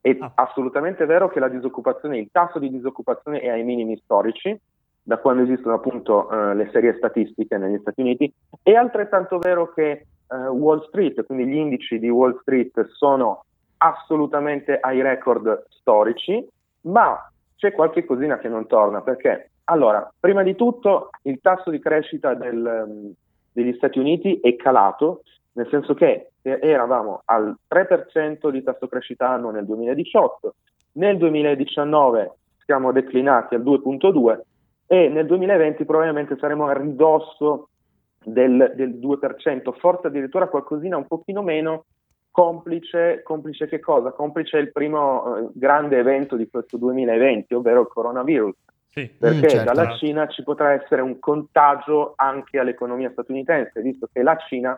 è 0.00 0.16
Ah. 0.20 0.32
assolutamente 0.34 1.04
vero 1.06 1.28
che 1.28 1.40
la 1.40 1.48
disoccupazione, 1.48 2.18
il 2.18 2.28
tasso 2.30 2.58
di 2.58 2.70
disoccupazione 2.70 3.40
è 3.40 3.48
ai 3.48 3.64
minimi 3.64 3.96
storici, 4.02 4.58
da 5.02 5.18
quando 5.18 5.42
esistono 5.42 5.74
appunto 5.74 6.30
eh, 6.30 6.54
le 6.54 6.68
serie 6.72 6.94
statistiche 6.96 7.56
negli 7.58 7.78
Stati 7.80 8.00
Uniti, 8.00 8.32
è 8.62 8.72
altrettanto 8.72 9.38
vero 9.38 9.72
che 9.72 9.90
eh, 9.90 10.36
Wall 10.48 10.86
Street, 10.86 11.24
quindi 11.24 11.46
gli 11.46 11.56
indici 11.56 11.98
di 11.98 12.08
Wall 12.08 12.38
Street 12.40 12.86
sono 12.92 13.44
assolutamente 13.78 14.78
ai 14.78 15.00
record 15.02 15.66
storici, 15.70 16.46
ma 16.82 17.30
c'è 17.56 17.72
qualche 17.72 18.04
cosina 18.04 18.38
che 18.38 18.48
non 18.48 18.66
torna, 18.66 19.00
perché 19.00 19.50
allora, 19.64 20.12
prima 20.18 20.42
di 20.42 20.54
tutto 20.54 21.10
il 21.22 21.40
tasso 21.40 21.70
di 21.70 21.78
crescita 21.78 22.34
del, 22.34 22.66
ehm, 22.66 23.12
degli 23.52 23.72
Stati 23.74 23.98
Uniti 23.98 24.40
è 24.40 24.56
calato, 24.56 25.22
nel 25.52 25.68
senso 25.70 25.94
che 25.94 26.30
eh, 26.42 26.58
eravamo 26.60 27.22
al 27.24 27.56
3% 27.68 28.50
di 28.50 28.62
tasso 28.62 28.88
crescita 28.88 29.28
annuo 29.28 29.50
nel 29.50 29.64
2018, 29.66 30.54
nel 30.92 31.16
2019 31.18 32.32
siamo 32.64 32.92
declinati 32.92 33.54
al 33.54 33.62
2.2 33.62 34.40
e 34.92 35.08
nel 35.08 35.24
2020 35.24 35.84
probabilmente 35.84 36.36
saremo 36.36 36.66
a 36.66 36.72
ridosso 36.72 37.68
del, 38.24 38.72
del 38.74 38.98
2%, 38.98 39.72
forse 39.78 40.08
addirittura 40.08 40.48
qualcosina 40.48 40.96
un 40.96 41.06
pochino 41.06 41.42
meno, 41.42 41.84
complice, 42.32 43.22
complice 43.22 43.68
che 43.68 43.78
cosa? 43.78 44.10
Complice 44.10 44.56
il 44.56 44.72
primo 44.72 45.36
eh, 45.36 45.48
grande 45.54 45.96
evento 45.96 46.34
di 46.34 46.48
questo 46.50 46.76
2020, 46.76 47.54
ovvero 47.54 47.82
il 47.82 47.86
coronavirus 47.86 48.56
Sì. 48.88 49.06
perché 49.16 49.50
certo. 49.50 49.72
dalla 49.72 49.94
Cina 49.94 50.26
ci 50.26 50.42
potrà 50.42 50.72
essere 50.72 51.02
un 51.02 51.20
contagio 51.20 52.14
anche 52.16 52.58
all'economia 52.58 53.12
statunitense, 53.12 53.80
visto 53.82 54.08
che 54.12 54.24
la 54.24 54.36
Cina, 54.48 54.76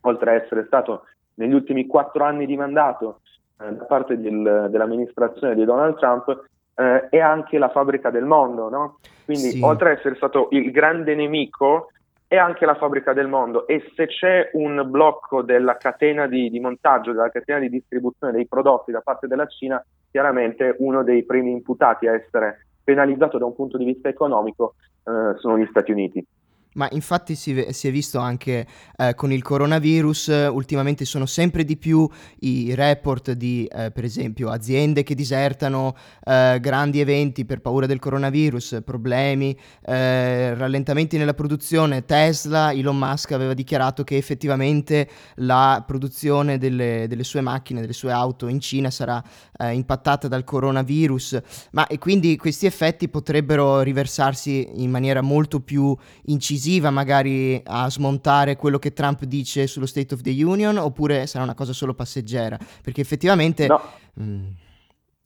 oltre 0.00 0.30
a 0.30 0.34
essere 0.42 0.64
stato 0.64 1.04
negli 1.34 1.54
ultimi 1.54 1.86
quattro 1.86 2.24
anni 2.24 2.46
di 2.46 2.56
mandato 2.56 3.20
eh, 3.60 3.72
da 3.72 3.84
parte 3.84 4.20
del- 4.20 4.66
dell'amministrazione 4.68 5.54
di 5.54 5.64
Donald 5.64 5.96
Trump, 5.96 6.42
eh, 6.76 7.08
è 7.08 7.18
anche 7.18 7.58
la 7.58 7.68
fabbrica 7.68 8.10
del 8.10 8.24
mondo, 8.24 8.68
no? 8.68 8.98
Quindi, 9.24 9.50
Sì. 9.50 9.62
oltre 9.62 9.90
a 9.90 9.92
essere 9.92 10.16
stato 10.16 10.48
il 10.50 10.70
grande 10.70 11.14
nemico, 11.14 11.88
è 12.26 12.36
anche 12.36 12.66
la 12.66 12.74
fabbrica 12.74 13.12
del 13.12 13.28
mondo 13.28 13.66
e 13.66 13.92
se 13.94 14.06
c'è 14.06 14.50
un 14.54 14.82
blocco 14.86 15.42
della 15.42 15.76
catena 15.76 16.26
di, 16.26 16.50
di 16.50 16.58
montaggio, 16.58 17.12
della 17.12 17.30
catena 17.30 17.60
di 17.60 17.68
distribuzione 17.68 18.32
dei 18.32 18.46
prodotti 18.46 18.90
da 18.90 19.00
parte 19.02 19.28
della 19.28 19.46
Cina, 19.46 19.82
chiaramente 20.10 20.74
uno 20.78 21.04
dei 21.04 21.24
primi 21.24 21.52
imputati 21.52 22.08
a 22.08 22.14
essere 22.14 22.66
penalizzato 22.82 23.38
da 23.38 23.44
un 23.44 23.54
punto 23.54 23.78
di 23.78 23.84
vista 23.84 24.08
economico 24.08 24.74
eh, 25.04 25.38
sono 25.38 25.58
gli 25.58 25.66
Stati 25.70 25.92
Uniti. 25.92 26.26
Ma 26.74 26.88
infatti 26.90 27.36
si, 27.36 27.66
si 27.70 27.88
è 27.88 27.90
visto 27.92 28.18
anche 28.18 28.66
eh, 28.96 29.14
con 29.14 29.30
il 29.30 29.42
coronavirus, 29.42 30.48
ultimamente 30.50 31.04
sono 31.04 31.24
sempre 31.24 31.64
di 31.64 31.76
più 31.76 32.08
i 32.40 32.74
report 32.74 33.32
di, 33.32 33.64
eh, 33.66 33.92
per 33.92 34.02
esempio, 34.04 34.50
aziende 34.50 35.04
che 35.04 35.14
disertano 35.14 35.94
eh, 36.24 36.58
grandi 36.60 36.98
eventi 36.98 37.44
per 37.44 37.60
paura 37.60 37.86
del 37.86 38.00
coronavirus, 38.00 38.80
problemi, 38.84 39.56
eh, 39.84 40.54
rallentamenti 40.54 41.16
nella 41.16 41.34
produzione. 41.34 42.04
Tesla, 42.04 42.72
Elon 42.72 42.98
Musk 42.98 43.30
aveva 43.30 43.54
dichiarato 43.54 44.02
che 44.02 44.16
effettivamente 44.16 45.08
la 45.36 45.82
produzione 45.86 46.58
delle, 46.58 47.06
delle 47.08 47.24
sue 47.24 47.40
macchine, 47.40 47.80
delle 47.80 47.92
sue 47.92 48.10
auto 48.10 48.48
in 48.48 48.58
Cina 48.58 48.90
sarà 48.90 49.22
eh, 49.58 49.72
impattata 49.72 50.26
dal 50.26 50.42
coronavirus, 50.42 51.40
ma 51.70 51.86
e 51.86 51.98
quindi 51.98 52.36
questi 52.36 52.66
effetti 52.66 53.08
potrebbero 53.08 53.80
riversarsi 53.82 54.70
in 54.74 54.90
maniera 54.90 55.20
molto 55.20 55.60
più 55.60 55.96
incisiva 56.24 56.62
magari 56.90 57.60
a 57.64 57.88
smontare 57.90 58.56
quello 58.56 58.78
che 58.78 58.92
Trump 58.92 59.24
dice 59.24 59.66
sullo 59.66 59.86
State 59.86 60.14
of 60.14 60.20
the 60.20 60.44
Union 60.44 60.76
oppure 60.76 61.26
sarà 61.26 61.44
una 61.44 61.54
cosa 61.54 61.72
solo 61.72 61.94
passeggera? 61.94 62.58
Perché 62.82 63.00
effettivamente... 63.00 63.66
No, 63.66 63.80
mm, 64.20 64.48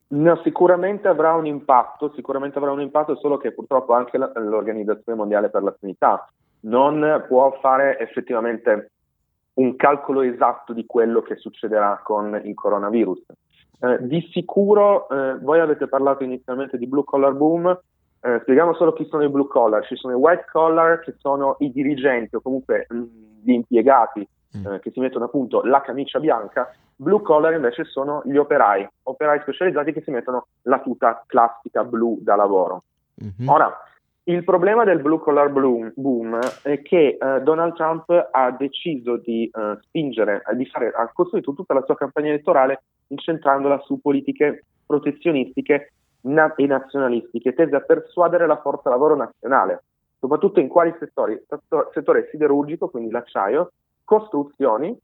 no, 0.07 0.41
sicuramente 0.43 1.07
avrà 1.07 1.33
un 1.33 1.45
impatto, 1.45 2.11
sicuramente 2.15 2.57
avrà 2.57 2.71
un 2.71 2.81
impatto, 2.81 3.15
solo 3.15 3.37
che 3.37 3.51
purtroppo 3.51 3.93
anche 3.93 4.17
la- 4.17 4.31
l'Organizzazione 4.35 5.17
Mondiale 5.17 5.49
per 5.49 5.63
la 5.63 5.75
Sanità 5.79 6.27
non 6.61 7.23
può 7.27 7.57
fare 7.61 7.99
effettivamente 7.99 8.91
un 9.53 9.75
calcolo 9.75 10.21
esatto 10.21 10.73
di 10.73 10.85
quello 10.85 11.21
che 11.21 11.35
succederà 11.35 12.01
con 12.03 12.41
il 12.43 12.53
coronavirus. 12.53 13.23
Eh, 13.81 13.97
di 14.01 14.27
sicuro, 14.31 15.07
eh, 15.09 15.37
voi 15.39 15.59
avete 15.59 15.87
parlato 15.87 16.23
inizialmente 16.23 16.77
di 16.77 16.87
blue 16.87 17.03
collar 17.03 17.33
boom, 17.33 17.77
eh, 18.21 18.39
spieghiamo 18.41 18.73
solo 18.73 18.93
chi 18.93 19.05
sono 19.09 19.23
i 19.23 19.29
blue 19.29 19.47
collar, 19.47 19.85
ci 19.85 19.95
sono 19.95 20.13
i 20.13 20.17
white 20.17 20.45
collar 20.51 20.99
che 20.99 21.15
sono 21.17 21.55
i 21.59 21.71
dirigenti 21.71 22.35
o 22.35 22.41
comunque 22.41 22.85
mh, 22.89 23.03
gli 23.43 23.51
impiegati 23.51 24.27
Mm. 24.57 24.65
eh, 24.65 24.79
che 24.79 24.89
si 24.89 24.99
mettono 24.99 25.25
appunto 25.25 25.61
la 25.61 25.81
camicia 25.81 26.19
bianca, 26.19 26.73
blue 26.95 27.21
collar 27.21 27.53
invece 27.53 27.83
sono 27.83 28.23
gli 28.25 28.35
operai, 28.35 28.87
operai 29.03 29.41
specializzati 29.41 29.93
che 29.93 30.01
si 30.01 30.09
mettono 30.09 30.47
la 30.63 30.79
tuta 30.79 31.23
classica 31.27 31.83
blu 31.83 32.17
da 32.21 32.35
lavoro. 32.35 32.83
mhm. 33.15 33.47
Ora, 33.47 33.71
il 34.23 34.43
problema 34.43 34.83
del 34.83 35.01
blue 35.01 35.19
collar 35.19 35.49
boom, 35.49 35.91
boom 35.95 36.39
è 36.63 36.81
che 36.81 37.17
eh, 37.19 37.41
Donald 37.41 37.73
Trump 37.73 38.09
ha 38.31 38.51
deciso 38.51 39.17
di 39.17 39.49
eh, 39.53 39.77
spingere, 39.81 40.43
eh, 40.51 40.55
di 40.55 40.65
fare, 40.65 40.91
ha 40.95 41.09
costruito 41.13 41.53
tutta 41.53 41.73
la 41.75 41.83
sua 41.83 41.95
campagna 41.95 42.29
elettorale 42.29 42.81
incentrandola 43.07 43.79
su 43.81 43.99
politiche 44.01 44.65
protezionistiche 44.85 45.93
na- 46.21 46.53
e 46.55 46.65
nazionalistiche, 46.65 47.53
tese 47.53 47.75
a 47.75 47.81
persuadere 47.81 48.45
la 48.45 48.59
forza 48.59 48.89
lavoro 48.89 49.15
nazionale, 49.15 49.83
soprattutto 50.19 50.59
in 50.59 50.67
quali 50.67 50.93
settori? 50.99 51.41
Settor- 51.47 51.89
Settore 51.93 52.27
siderurgico, 52.31 52.89
quindi 52.89 53.11
l'acciaio, 53.11 53.71
costruzioni 54.03 54.97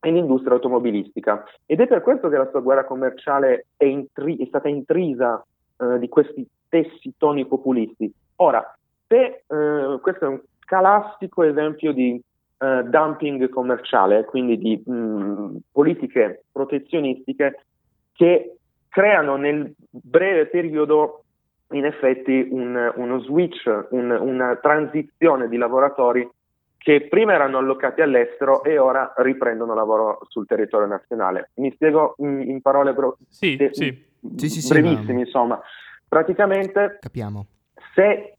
e 0.00 0.10
l'industria 0.10 0.54
automobilistica. 0.54 1.44
Ed 1.66 1.80
è 1.80 1.86
per 1.86 2.02
questo 2.02 2.28
che 2.28 2.36
la 2.36 2.48
sua 2.50 2.60
guerra 2.60 2.84
commerciale 2.84 3.66
è, 3.76 3.84
intri- 3.84 4.38
è 4.38 4.46
stata 4.46 4.68
intrisa 4.68 5.44
eh, 5.78 5.98
di 5.98 6.08
questi 6.08 6.46
stessi 6.66 7.14
toni 7.16 7.46
populisti. 7.46 8.12
Ora, 8.36 8.64
se 9.06 9.44
eh, 9.46 9.98
questo 10.00 10.24
è 10.24 10.28
un 10.28 10.40
classico 10.64 11.42
esempio 11.42 11.92
di 11.92 12.22
eh, 12.58 12.82
dumping 12.84 13.48
commerciale, 13.48 14.24
quindi 14.24 14.56
di 14.56 14.82
mh, 14.84 15.56
politiche 15.72 16.44
protezionistiche 16.52 17.64
che 18.12 18.56
creano 18.90 19.36
nel 19.36 19.72
breve 19.88 20.46
periodo 20.46 21.22
in 21.72 21.84
effetti 21.86 22.46
un- 22.50 22.92
uno 22.96 23.20
switch, 23.20 23.86
un- 23.90 24.10
una 24.10 24.56
transizione 24.56 25.48
di 25.48 25.56
lavoratori 25.56 26.28
che 26.76 27.06
prima 27.08 27.32
erano 27.34 27.58
allocati 27.58 28.00
all'estero 28.00 28.62
e 28.64 28.78
ora 28.78 29.12
riprendono 29.18 29.74
lavoro 29.74 30.18
sul 30.28 30.46
territorio 30.46 30.86
nazionale. 30.88 31.50
Mi 31.56 31.70
spiego 31.72 32.14
in, 32.18 32.40
in 32.40 32.60
parole 32.60 32.92
bro- 32.92 33.16
Sì, 33.28 33.56
de- 33.56 33.70
sì. 33.72 34.08
Sì, 34.36 34.48
sì, 34.50 34.60
sì, 34.60 34.68
brevissime, 34.68 35.12
ma- 35.14 35.18
insomma. 35.20 35.60
Praticamente 36.08 36.98
Capiamo. 37.00 37.46
se 37.94 38.34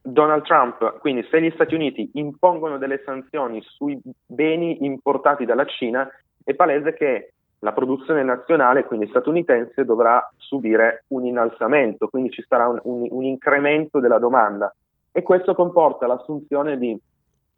Donald 0.00 0.44
Trump, 0.44 0.98
quindi 1.00 1.26
se 1.30 1.42
gli 1.42 1.50
Stati 1.50 1.74
Uniti 1.74 2.08
impongono 2.14 2.78
delle 2.78 3.02
sanzioni 3.04 3.60
sui 3.62 4.00
beni 4.24 4.84
importati 4.84 5.44
dalla 5.44 5.64
Cina, 5.64 6.08
è 6.44 6.54
palese 6.54 6.94
che 6.94 7.32
la 7.60 7.72
produzione 7.72 8.22
nazionale, 8.22 8.84
quindi 8.84 9.08
statunitense, 9.08 9.84
dovrà 9.84 10.26
subire 10.36 11.04
un 11.08 11.24
innalzamento, 11.24 12.08
quindi 12.08 12.30
ci 12.30 12.44
sarà 12.46 12.68
un, 12.68 12.78
un- 12.82 13.06
un 13.10 13.24
incremento 13.24 13.98
della 13.98 14.18
domanda 14.18 14.72
e 15.10 15.22
questo 15.22 15.54
comporta 15.54 16.06
l'assunzione 16.06 16.76
di 16.78 16.98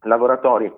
lavoratori 0.02 0.72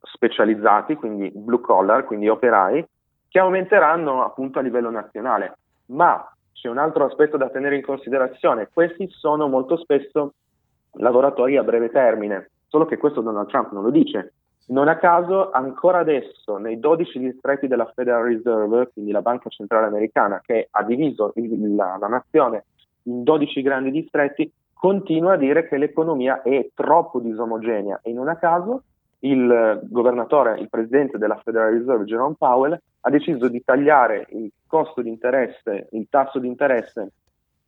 specializzati, 0.00 0.94
quindi 0.94 1.30
blue 1.34 1.60
collar, 1.60 2.04
quindi 2.04 2.28
operai, 2.28 2.84
che 3.28 3.38
aumenteranno 3.38 4.24
appunto 4.24 4.58
a 4.58 4.62
livello 4.62 4.90
nazionale. 4.90 5.58
Ma 5.86 6.26
c'è 6.52 6.68
un 6.68 6.78
altro 6.78 7.04
aspetto 7.04 7.36
da 7.36 7.50
tenere 7.50 7.76
in 7.76 7.82
considerazione, 7.82 8.68
questi 8.72 9.08
sono 9.10 9.46
molto 9.48 9.76
spesso 9.76 10.32
lavoratori 10.92 11.56
a 11.58 11.62
breve 11.62 11.90
termine, 11.90 12.50
solo 12.68 12.86
che 12.86 12.96
questo 12.96 13.20
Donald 13.20 13.48
Trump 13.48 13.72
non 13.72 13.82
lo 13.82 13.90
dice. 13.90 14.32
Non 14.68 14.88
a 14.88 14.96
caso, 14.96 15.50
ancora 15.52 15.98
adesso, 15.98 16.56
nei 16.56 16.80
12 16.80 17.20
distretti 17.20 17.68
della 17.68 17.90
Federal 17.94 18.24
Reserve, 18.24 18.90
quindi 18.92 19.12
la 19.12 19.22
banca 19.22 19.48
centrale 19.48 19.86
americana, 19.86 20.40
che 20.44 20.66
ha 20.70 20.82
diviso 20.82 21.32
il- 21.36 21.74
la, 21.76 21.96
la 22.00 22.08
nazione 22.08 22.64
in 23.04 23.22
12 23.22 23.62
grandi 23.62 23.92
distretti, 23.92 24.50
continua 24.74 25.34
a 25.34 25.36
dire 25.36 25.68
che 25.68 25.78
l'economia 25.78 26.42
è 26.42 26.68
troppo 26.74 27.20
disomogenea. 27.20 28.00
E 28.02 28.12
non 28.12 28.28
a 28.28 28.36
caso 28.36 28.82
il 29.20 29.80
governatore, 29.84 30.58
il 30.58 30.68
presidente 30.68 31.16
della 31.16 31.40
Federal 31.44 31.72
Reserve, 31.72 32.04
Jerome 32.04 32.34
Powell, 32.36 32.78
ha 33.00 33.10
deciso 33.10 33.48
di 33.48 33.62
tagliare 33.64 34.26
il 34.30 34.50
costo 34.66 35.00
di 35.00 35.08
interesse, 35.08 35.88
il 35.92 36.08
tasso 36.10 36.40
di 36.40 36.48
interesse 36.48 37.12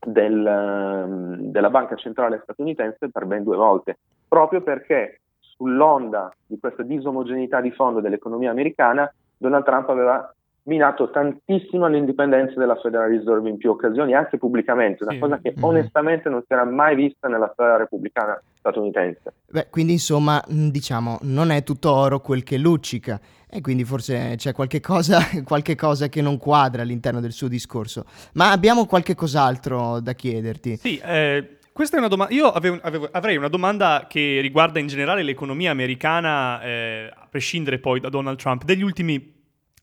del, 0.05 1.37
della 1.39 1.71
banca 1.71 1.95
centrale 1.95 2.41
statunitense 2.43 3.09
per 3.11 3.25
ben 3.25 3.45
due 3.45 3.57
volte, 3.57 3.99
proprio 4.27 4.63
perché 4.63 5.21
sull'onda 5.63 6.33
di 6.47 6.57
questa 6.59 6.83
disomogeneità 6.85 7.61
di 7.61 7.73
fondo 7.73 8.01
dell'economia 8.01 8.51
americana, 8.51 9.13
Donald 9.37 9.65
Trump 9.65 9.89
aveva 9.91 10.33
minato 10.69 11.11
tantissimo 11.11 11.87
l'indipendenza 11.87 12.59
della 12.59 12.77
Federal 12.77 13.09
Reserve 13.09 13.49
in 13.49 13.57
più 13.57 13.71
occasioni, 13.71 14.13
anche 14.15 14.37
pubblicamente, 14.37 15.03
una 15.03 15.13
Sì. 15.15 15.19
cosa 15.19 15.39
che 15.39 15.55
Mhm. 15.57 15.65
onestamente 15.65 16.29
non 16.29 16.43
si 16.47 16.53
era 16.53 16.65
mai 16.65 16.95
vista 16.95 17.27
nella 17.27 17.49
storia 17.55 17.77
repubblicana 17.79 18.41
statunitense. 18.59 19.33
Beh, 19.51 19.69
quindi 19.71 19.93
insomma, 19.93 20.43
mh, 20.47 20.69
diciamo, 20.69 21.19
non 21.23 21.51
è 21.51 21.63
tutto 21.63 21.91
oro 21.95 22.21
quel 22.21 22.43
che 22.43 22.59
luccica 22.59 23.19
e 23.49 23.63
quindi 23.63 23.85
forse 23.85 24.35
c'è 24.37 24.53
qualche 24.53 24.81
cosa, 24.81 25.19
qualche 25.45 25.75
cosa 25.75 26.09
che 26.09 26.21
non 26.21 26.37
quadra 26.37 26.83
all'interno 26.83 27.21
del 27.21 27.33
suo 27.33 27.49
discorso. 27.49 28.05
Ma 28.35 28.51
abbiamo 28.51 28.85
qualche 28.85 29.15
cos'altro 29.15 30.01
da 30.01 30.13
chiederti? 30.13 30.77
Sì, 30.77 30.99
eh, 31.03 31.58
questa 31.79 31.95
è 31.95 32.01
una 32.01 32.09
domanda. 32.09 32.35
Io 32.35 32.51
avevo- 32.51 32.81
avevo- 32.83 33.09
avrei 33.13 33.37
una 33.37 33.47
domanda 33.47 34.07
che 34.09 34.41
riguarda 34.41 34.81
in 34.81 34.89
generale 34.89 35.23
l'economia 35.23 35.71
americana, 35.71 36.61
eh, 36.61 37.09
a 37.15 37.29
prescindere 37.31 37.79
poi 37.79 38.01
da 38.01 38.09
Donald 38.09 38.37
Trump, 38.37 38.65
degli 38.65 38.83
ultimi. 38.83 39.37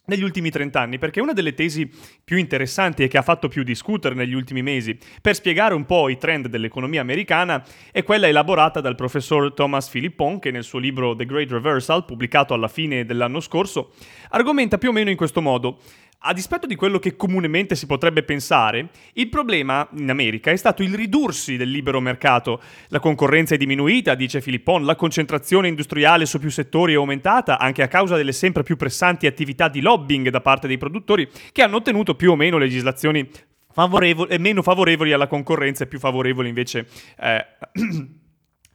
Negli 0.08 0.22
ultimi 0.22 0.52
30 0.52 0.82
anni, 0.82 1.00
perché 1.00 1.20
una 1.20 1.34
delle 1.34 1.56
tesi 1.56 1.90
più 2.24 2.38
interessanti 2.38 3.02
e 3.02 3.08
che 3.08 3.18
ha 3.18 3.24
fatto 3.24 3.48
più 3.48 3.64
discutere 3.64 4.14
negli 4.14 4.36
ultimi 4.36 4.62
mesi 4.62 4.96
per 5.20 5.34
spiegare 5.34 5.74
un 5.74 5.84
po' 5.86 6.10
i 6.10 6.18
trend 6.20 6.48
dell'economia 6.48 7.02
americana 7.02 7.66
è 7.92 8.04
quella 8.04 8.28
elaborata 8.28 8.82
dal 8.82 8.94
professor 8.94 9.52
Thomas 9.56 9.90
Philippon, 9.90 10.38
che 10.38 10.52
nel 10.52 10.64
suo 10.64 10.78
libro 10.78 11.16
The 11.16 11.26
Great 11.26 11.50
Reversal, 11.50 12.06
pubblicato 12.06 12.54
alla 12.54 12.68
fine 12.68 13.04
dell'anno 13.04 13.40
scorso, 13.40 13.94
argomenta 14.30 14.78
più 14.78 14.90
o 14.90 14.92
meno 14.92 15.10
in 15.10 15.18
questo 15.18 15.42
modo. 15.42 15.80
A 16.28 16.34
dispetto 16.34 16.66
di 16.66 16.74
quello 16.74 16.98
che 16.98 17.16
comunemente 17.16 17.76
si 17.76 17.86
potrebbe 17.86 18.24
pensare, 18.24 18.90
il 19.14 19.30
problema 19.30 19.88
in 19.96 20.10
America 20.10 20.50
è 20.50 20.56
stato 20.56 20.82
il 20.82 20.96
ridursi 20.96 21.56
del 21.56 21.70
libero 21.70 22.00
mercato. 22.00 22.60
La 22.88 23.00
concorrenza 23.00 23.54
è 23.54 23.60
diminuita, 23.60 24.16
dice 24.16 24.42
Filippon, 24.42 24.86
la 24.86 24.96
concentrazione 24.96 25.68
industriale 25.68 26.26
su 26.26 26.40
più 26.40 26.50
settori 26.50 26.94
è 26.94 26.96
aumentata 26.96 27.60
anche 27.60 27.84
a 27.84 27.88
causa 27.88 28.16
delle 28.16 28.32
sempre 28.32 28.64
più 28.64 28.76
pressanti 28.76 29.28
attività 29.28 29.68
di 29.68 29.82
lobbying 29.82 30.30
da 30.30 30.42
parte 30.42 30.66
dei 30.66 30.80
produttori 30.80 31.30
che 31.52 31.62
hanno 31.62 31.76
ottenuto 31.76 32.16
più 32.16 32.32
o 32.32 32.36
meno 32.36 32.58
legislazioni 32.58 33.30
favorevoli 33.72 34.40
meno 34.40 34.64
favorevoli 34.64 35.12
alla 35.12 35.28
concorrenza 35.28 35.84
e 35.84 35.88
più 35.88 36.00
favorevoli 36.00 36.48
invece 36.48 36.88
eh, 37.20 37.46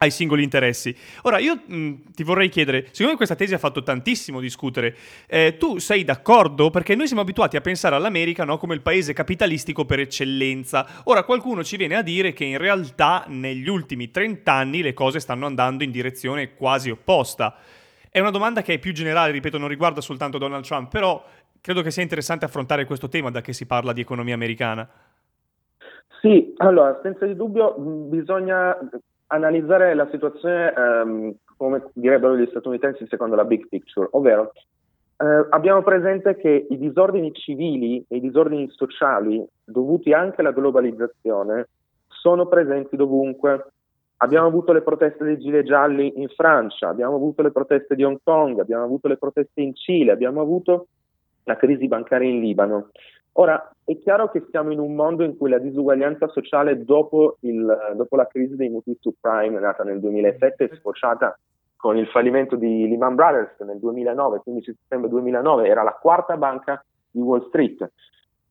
ai 0.01 0.09
singoli 0.09 0.43
interessi. 0.43 0.95
Ora, 1.23 1.37
io 1.37 1.61
mh, 1.63 2.13
ti 2.15 2.23
vorrei 2.23 2.49
chiedere, 2.49 2.87
siccome 2.91 3.15
questa 3.15 3.35
tesi 3.35 3.53
ha 3.53 3.59
fatto 3.59 3.83
tantissimo 3.83 4.39
discutere, 4.39 4.95
eh, 5.27 5.57
tu 5.57 5.77
sei 5.77 6.03
d'accordo? 6.03 6.71
Perché 6.71 6.95
noi 6.95 7.05
siamo 7.05 7.21
abituati 7.21 7.55
a 7.55 7.61
pensare 7.61 7.95
all'America 7.95 8.43
no, 8.43 8.57
come 8.57 8.73
il 8.73 8.81
paese 8.81 9.13
capitalistico 9.13 9.85
per 9.85 9.99
eccellenza. 9.99 10.87
Ora, 11.03 11.23
qualcuno 11.23 11.63
ci 11.63 11.77
viene 11.77 11.95
a 11.95 12.01
dire 12.01 12.33
che 12.33 12.45
in 12.45 12.57
realtà 12.57 13.25
negli 13.27 13.69
ultimi 13.69 14.09
30 14.09 14.51
anni 14.51 14.81
le 14.81 14.93
cose 14.93 15.19
stanno 15.19 15.45
andando 15.45 15.83
in 15.83 15.91
direzione 15.91 16.55
quasi 16.55 16.89
opposta. 16.89 17.55
È 18.09 18.19
una 18.19 18.31
domanda 18.31 18.63
che 18.63 18.73
è 18.73 18.79
più 18.79 18.93
generale, 18.93 19.31
ripeto, 19.31 19.59
non 19.59 19.67
riguarda 19.67 20.01
soltanto 20.01 20.39
Donald 20.39 20.65
Trump, 20.65 20.89
però 20.89 21.23
credo 21.61 21.83
che 21.83 21.91
sia 21.91 22.01
interessante 22.01 22.43
affrontare 22.43 22.85
questo 22.85 23.07
tema 23.07 23.29
da 23.29 23.41
che 23.41 23.53
si 23.53 23.67
parla 23.67 23.93
di 23.93 24.01
economia 24.01 24.33
americana. 24.33 24.89
Sì, 26.21 26.53
allora, 26.57 26.99
senza 27.03 27.27
di 27.27 27.35
dubbio 27.35 27.75
bisogna 27.77 28.75
analizzare 29.31 29.93
la 29.93 30.07
situazione 30.11 30.73
ehm, 30.73 31.35
come 31.57 31.83
direbbero 31.93 32.37
gli 32.37 32.47
statunitensi 32.47 33.05
secondo 33.07 33.35
la 33.35 33.45
big 33.45 33.67
picture, 33.67 34.07
ovvero 34.11 34.51
eh, 35.21 35.45
abbiamo 35.49 35.83
presente 35.83 36.35
che 36.35 36.65
i 36.67 36.77
disordini 36.77 37.31
civili 37.33 38.03
e 38.07 38.15
i 38.17 38.19
disordini 38.19 38.67
sociali 38.71 39.45
dovuti 39.63 40.13
anche 40.13 40.41
alla 40.41 40.51
globalizzazione 40.51 41.67
sono 42.07 42.47
presenti 42.47 42.95
dovunque. 42.95 43.67
Abbiamo 44.17 44.47
avuto 44.47 44.73
le 44.73 44.81
proteste 44.81 45.23
dei 45.23 45.37
gilet 45.37 45.65
gialli 45.65 46.13
in 46.19 46.27
Francia, 46.29 46.89
abbiamo 46.89 47.15
avuto 47.15 47.41
le 47.41 47.51
proteste 47.51 47.95
di 47.95 48.03
Hong 48.03 48.19
Kong, 48.23 48.59
abbiamo 48.59 48.83
avuto 48.83 49.07
le 49.07 49.17
proteste 49.17 49.61
in 49.61 49.75
Cile, 49.75 50.11
abbiamo 50.11 50.41
avuto 50.41 50.87
la 51.43 51.55
crisi 51.55 51.87
bancaria 51.87 52.29
in 52.29 52.39
Libano. 52.39 52.89
Ora, 53.33 53.71
è 53.83 53.97
chiaro 53.97 54.29
che 54.29 54.45
siamo 54.49 54.71
in 54.71 54.79
un 54.79 54.93
mondo 54.93 55.23
in 55.23 55.37
cui 55.37 55.49
la 55.49 55.57
disuguaglianza 55.57 56.27
sociale 56.27 56.83
dopo, 56.83 57.37
il- 57.41 57.93
dopo 57.95 58.15
la 58.15 58.27
crisi 58.27 58.55
dei 58.55 58.69
mutui 58.69 58.97
subprime 58.99 59.59
nata 59.59 59.83
nel 59.83 59.99
2007 59.99 60.65
è 60.65 60.75
sfociata 60.75 61.37
con 61.77 61.97
il 61.97 62.07
fallimento 62.07 62.55
di 62.55 62.87
Lehman 62.87 63.15
Brothers 63.15 63.59
nel 63.61 63.79
2009, 63.79 64.41
15 64.43 64.75
settembre 64.81 65.09
2009, 65.09 65.67
era 65.67 65.81
la 65.81 65.97
quarta 65.99 66.37
banca 66.37 66.83
di 67.09 67.19
Wall 67.21 67.47
Street. 67.47 67.91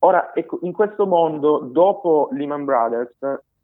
Ora, 0.01 0.35
ecco, 0.35 0.59
in 0.63 0.73
questo 0.73 1.07
mondo, 1.07 1.59
dopo 1.59 2.29
Lehman 2.33 2.65
Brothers, 2.65 3.17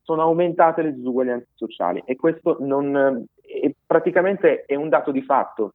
sono 0.03 0.23
aumentate 0.23 0.83
le 0.83 0.95
disuguaglianze 0.95 1.49
sociali 1.55 2.03
e 2.05 2.15
questo 2.15 2.59
non, 2.61 3.27
è, 3.43 3.73
praticamente 3.85 4.65
è 4.67 4.77
un 4.77 4.89
dato 4.89 5.11
di 5.11 5.23
fatto. 5.23 5.73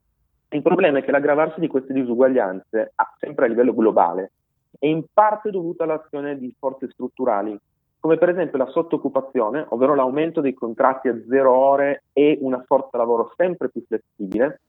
Il 0.48 0.62
problema 0.62 0.98
è 0.98 1.02
che 1.02 1.10
l'aggravarsi 1.10 1.60
di 1.60 1.68
queste 1.68 1.92
disuguaglianze, 1.92 2.94
sempre 3.18 3.44
a 3.44 3.48
livello 3.48 3.74
globale, 3.74 4.32
è 4.78 4.86
in 4.86 5.04
parte 5.12 5.50
dovuta 5.50 5.84
all'azione 5.84 6.38
di 6.38 6.54
forze 6.58 6.88
strutturali, 6.90 7.58
come 8.00 8.16
per 8.18 8.30
esempio 8.30 8.58
la 8.58 8.66
sottoccupazione, 8.66 9.64
ovvero 9.68 9.94
l'aumento 9.94 10.40
dei 10.40 10.54
contratti 10.54 11.08
a 11.08 11.16
zero 11.28 11.52
ore 11.54 12.04
e 12.12 12.36
una 12.40 12.62
forza 12.66 12.96
lavoro 12.96 13.32
sempre 13.36 13.68
più 13.70 13.84
flessibile, 13.86 14.60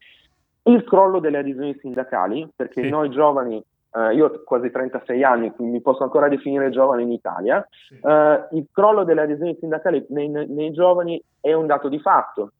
il 0.64 0.84
crollo 0.84 1.18
delle 1.18 1.38
adesioni 1.38 1.76
sindacali, 1.80 2.48
perché 2.54 2.82
Sì. 2.84 2.88
noi 2.88 3.10
giovani, 3.10 3.62
eh, 3.96 4.14
io 4.14 4.26
ho 4.26 4.42
quasi 4.44 4.70
36 4.70 5.22
anni, 5.24 5.50
quindi 5.50 5.74
mi 5.74 5.82
posso 5.82 6.04
ancora 6.04 6.28
definire 6.28 6.70
giovane 6.70 7.02
in 7.02 7.12
Italia, 7.12 7.66
eh, 8.00 8.46
il 8.52 8.66
crollo 8.72 9.04
delle 9.04 9.22
adesioni 9.22 9.56
sindacali 9.58 10.06
nei, 10.10 10.28
nei- 10.28 10.48
nei 10.48 10.70
giovani 10.72 11.20
è 11.40 11.52
un 11.52 11.66
dato 11.66 11.88
di 11.88 11.98
fatto. 11.98 12.52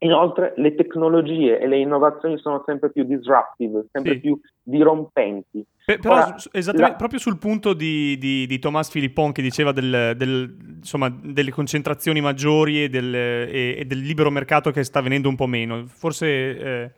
Inoltre 0.00 0.52
le 0.56 0.76
tecnologie 0.76 1.58
e 1.58 1.66
le 1.66 1.78
innovazioni 1.78 2.38
sono 2.38 2.62
sempre 2.64 2.90
più 2.92 3.02
disruptive, 3.02 3.86
sempre 3.90 4.12
Sì. 4.12 4.20
più 4.20 4.38
dirompenti. 4.62 5.66
Pe- 5.88 5.96
però 5.98 6.16
Ora, 6.16 6.36
la- 6.74 6.94
proprio 6.96 7.18
sul 7.18 7.38
punto 7.38 7.72
di, 7.72 8.18
di, 8.18 8.46
di 8.46 8.58
Thomas 8.58 8.90
Philippon 8.90 9.32
che 9.32 9.40
diceva 9.40 9.72
del- 9.72 10.12
del- 10.18 10.54
insomma, 10.80 11.08
delle 11.08 11.50
concentrazioni 11.50 12.20
maggiori 12.20 12.82
e 12.84 12.88
del, 12.90 13.14
e- 13.14 13.74
e 13.78 13.84
del 13.86 14.00
libero 14.00 14.30
mercato 14.30 14.70
che 14.70 14.84
sta 14.84 15.00
venendo 15.00 15.30
un 15.30 15.34
po' 15.36 15.46
meno, 15.46 15.86
forse 15.86 16.26
eh, 16.26 16.90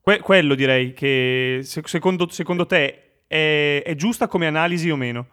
que- 0.00 0.20
quello 0.20 0.54
direi 0.54 0.92
che 0.92 1.58
se- 1.62 1.82
secondo, 1.86 2.28
secondo 2.30 2.66
te 2.66 3.22
è, 3.26 3.82
è 3.84 3.94
giusta 3.96 4.28
come 4.28 4.46
analisi 4.46 4.90
o 4.90 4.96
meno? 4.96 5.26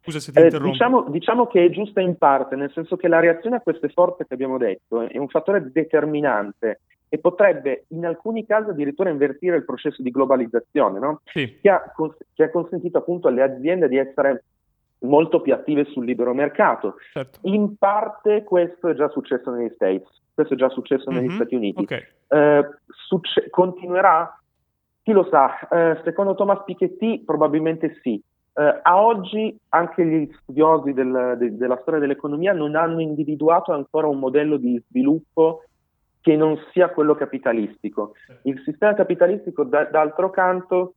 Scusa 0.00 0.20
se 0.20 0.30
ti 0.30 0.38
Eh, 0.38 0.42
interrompo. 0.44 0.70
diciamo, 0.70 1.10
diciamo 1.10 1.46
che 1.48 1.64
è 1.64 1.70
giusta 1.70 2.00
in 2.00 2.16
parte, 2.18 2.54
nel 2.54 2.70
senso 2.72 2.96
che 2.96 3.08
la 3.08 3.18
reazione 3.18 3.56
a 3.56 3.60
queste 3.60 3.88
forze 3.88 4.24
che 4.28 4.34
abbiamo 4.34 4.58
detto 4.58 5.00
è 5.08 5.18
un 5.18 5.26
fattore 5.28 5.72
determinante 5.72 6.82
e 7.08 7.18
potrebbe 7.18 7.84
in 7.88 8.04
alcuni 8.06 8.44
casi 8.44 8.70
addirittura 8.70 9.10
invertire 9.10 9.56
il 9.56 9.64
processo 9.64 10.02
di 10.02 10.10
globalizzazione, 10.10 10.98
no? 10.98 11.20
Sì. 11.24 11.58
che, 11.60 11.70
ha, 11.70 11.90
cons- 11.94 12.16
che 12.34 12.44
ha 12.44 12.50
consentito 12.50 12.98
appunto 12.98 13.28
alle 13.28 13.42
aziende 13.42 13.88
di 13.88 13.96
essere 13.96 14.44
molto 15.00 15.40
più 15.40 15.54
attive 15.54 15.84
sul 15.84 16.04
libero 16.04 16.34
mercato. 16.34 16.96
Certo. 17.12 17.38
In 17.42 17.76
parte 17.78 18.42
questo 18.44 18.88
è 18.88 18.94
già 18.94 19.08
successo 19.08 19.50
negli 19.50 19.70
States, 19.74 20.08
questo 20.34 20.54
è 20.54 20.56
già 20.56 20.68
successo 20.68 21.10
negli 21.10 21.28
Mhm, 21.28 21.34
Stati 21.36 21.54
Uniti. 21.54 21.82
ok. 21.82 22.06
Eh, 22.28 22.68
succe- 22.88 23.48
continuerà? 23.50 24.36
Chi 25.02 25.12
lo 25.12 25.26
sa? 25.30 25.66
Eh, 25.68 26.00
secondo 26.04 26.34
Thomas 26.34 26.62
Piketty 26.64 27.24
probabilmente 27.24 27.98
sì. 28.02 28.20
Eh, 28.54 28.80
a 28.82 29.00
oggi 29.02 29.56
anche 29.68 30.04
gli 30.04 30.28
studiosi 30.42 30.92
del- 30.92 31.36
de- 31.38 31.56
della 31.56 31.78
storia 31.80 32.00
dell'economia 32.00 32.52
non 32.52 32.74
hanno 32.74 33.00
individuato 33.00 33.72
ancora 33.72 34.08
un 34.08 34.18
modello 34.18 34.56
di 34.56 34.82
sviluppo 34.88 35.62
che 36.20 36.36
non 36.36 36.58
sia 36.72 36.88
quello 36.90 37.14
capitalistico. 37.14 38.14
Il 38.42 38.60
sistema 38.64 38.94
capitalistico, 38.94 39.64
da- 39.64 39.84
d'altro 39.84 40.30
canto, 40.30 40.94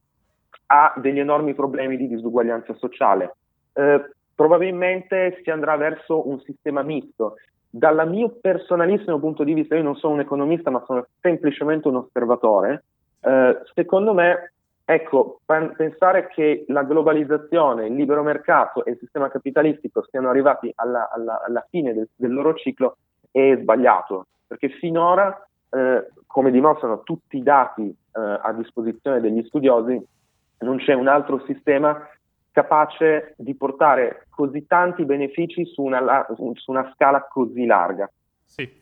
ha 0.67 0.93
degli 0.97 1.19
enormi 1.19 1.53
problemi 1.53 1.97
di 1.97 2.07
disuguaglianza 2.07 2.73
sociale. 2.75 3.35
Eh, 3.73 4.09
probabilmente 4.35 5.39
si 5.43 5.49
andrà 5.49 5.75
verso 5.75 6.27
un 6.27 6.39
sistema 6.41 6.81
misto. 6.81 7.35
Dal 7.69 8.09
mio 8.09 8.29
personalissimo 8.41 9.19
punto 9.19 9.43
di 9.43 9.53
vista, 9.53 9.75
io 9.75 9.83
non 9.83 9.95
sono 9.95 10.13
un 10.15 10.19
economista, 10.21 10.69
ma 10.69 10.83
sono 10.85 11.05
semplicemente 11.19 11.87
un 11.87 11.95
osservatore. 11.97 12.83
eh, 13.23 13.61
secondo 13.75 14.15
me, 14.15 14.53
ecco, 14.83 15.41
pen- 15.45 15.73
pensare 15.75 16.27
che 16.29 16.65
la 16.69 16.81
globalizzazione, 16.83 17.85
il 17.85 17.93
libero 17.93 18.23
mercato 18.23 18.83
e 18.83 18.91
il 18.91 18.97
sistema 18.97 19.29
capitalistico 19.29 20.03
siano 20.09 20.29
arrivati 20.29 20.71
alla, 20.75 21.07
alla- 21.11 21.39
alla 21.45 21.63
fine 21.69 21.93
del, 21.93 22.09
del 22.15 22.33
loro 22.33 22.55
ciclo 22.55 22.97
è 23.29 23.55
sbagliato, 23.61 24.25
perché 24.51 24.67
finora, 24.79 25.47
eh, 25.69 26.07
come 26.27 26.51
dimostrano 26.51 27.03
tutti 27.03 27.37
i 27.37 27.41
dati 27.41 27.83
eh, 27.83 28.39
a 28.43 28.51
disposizione 28.51 29.21
degli 29.21 29.41
studiosi, 29.45 29.97
non 30.59 30.75
c'è 30.75 30.93
un 30.93 31.07
altro 31.07 31.41
sistema 31.45 32.05
capace 32.51 33.33
di 33.37 33.55
portare 33.55 34.27
così 34.29 34.67
tanti 34.67 35.05
benefici 35.05 35.65
su 35.65 35.83
una, 35.83 36.25
su 36.35 36.71
una 36.71 36.91
scala 36.93 37.25
così 37.31 37.65
larga. 37.65 38.11
Sì. 38.43 38.79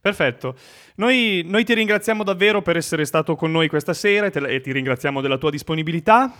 Perfetto. 0.00 0.54
Noi, 0.94 1.42
noi 1.44 1.64
ti 1.64 1.74
ringraziamo 1.74 2.24
davvero 2.24 2.62
per 2.62 2.78
essere 2.78 3.04
stato 3.04 3.36
con 3.36 3.50
noi 3.50 3.68
questa 3.68 3.92
sera 3.92 4.24
e, 4.24 4.30
te- 4.30 4.38
e 4.38 4.62
ti 4.62 4.72
ringraziamo 4.72 5.20
della 5.20 5.36
tua 5.36 5.50
disponibilità. 5.50 6.32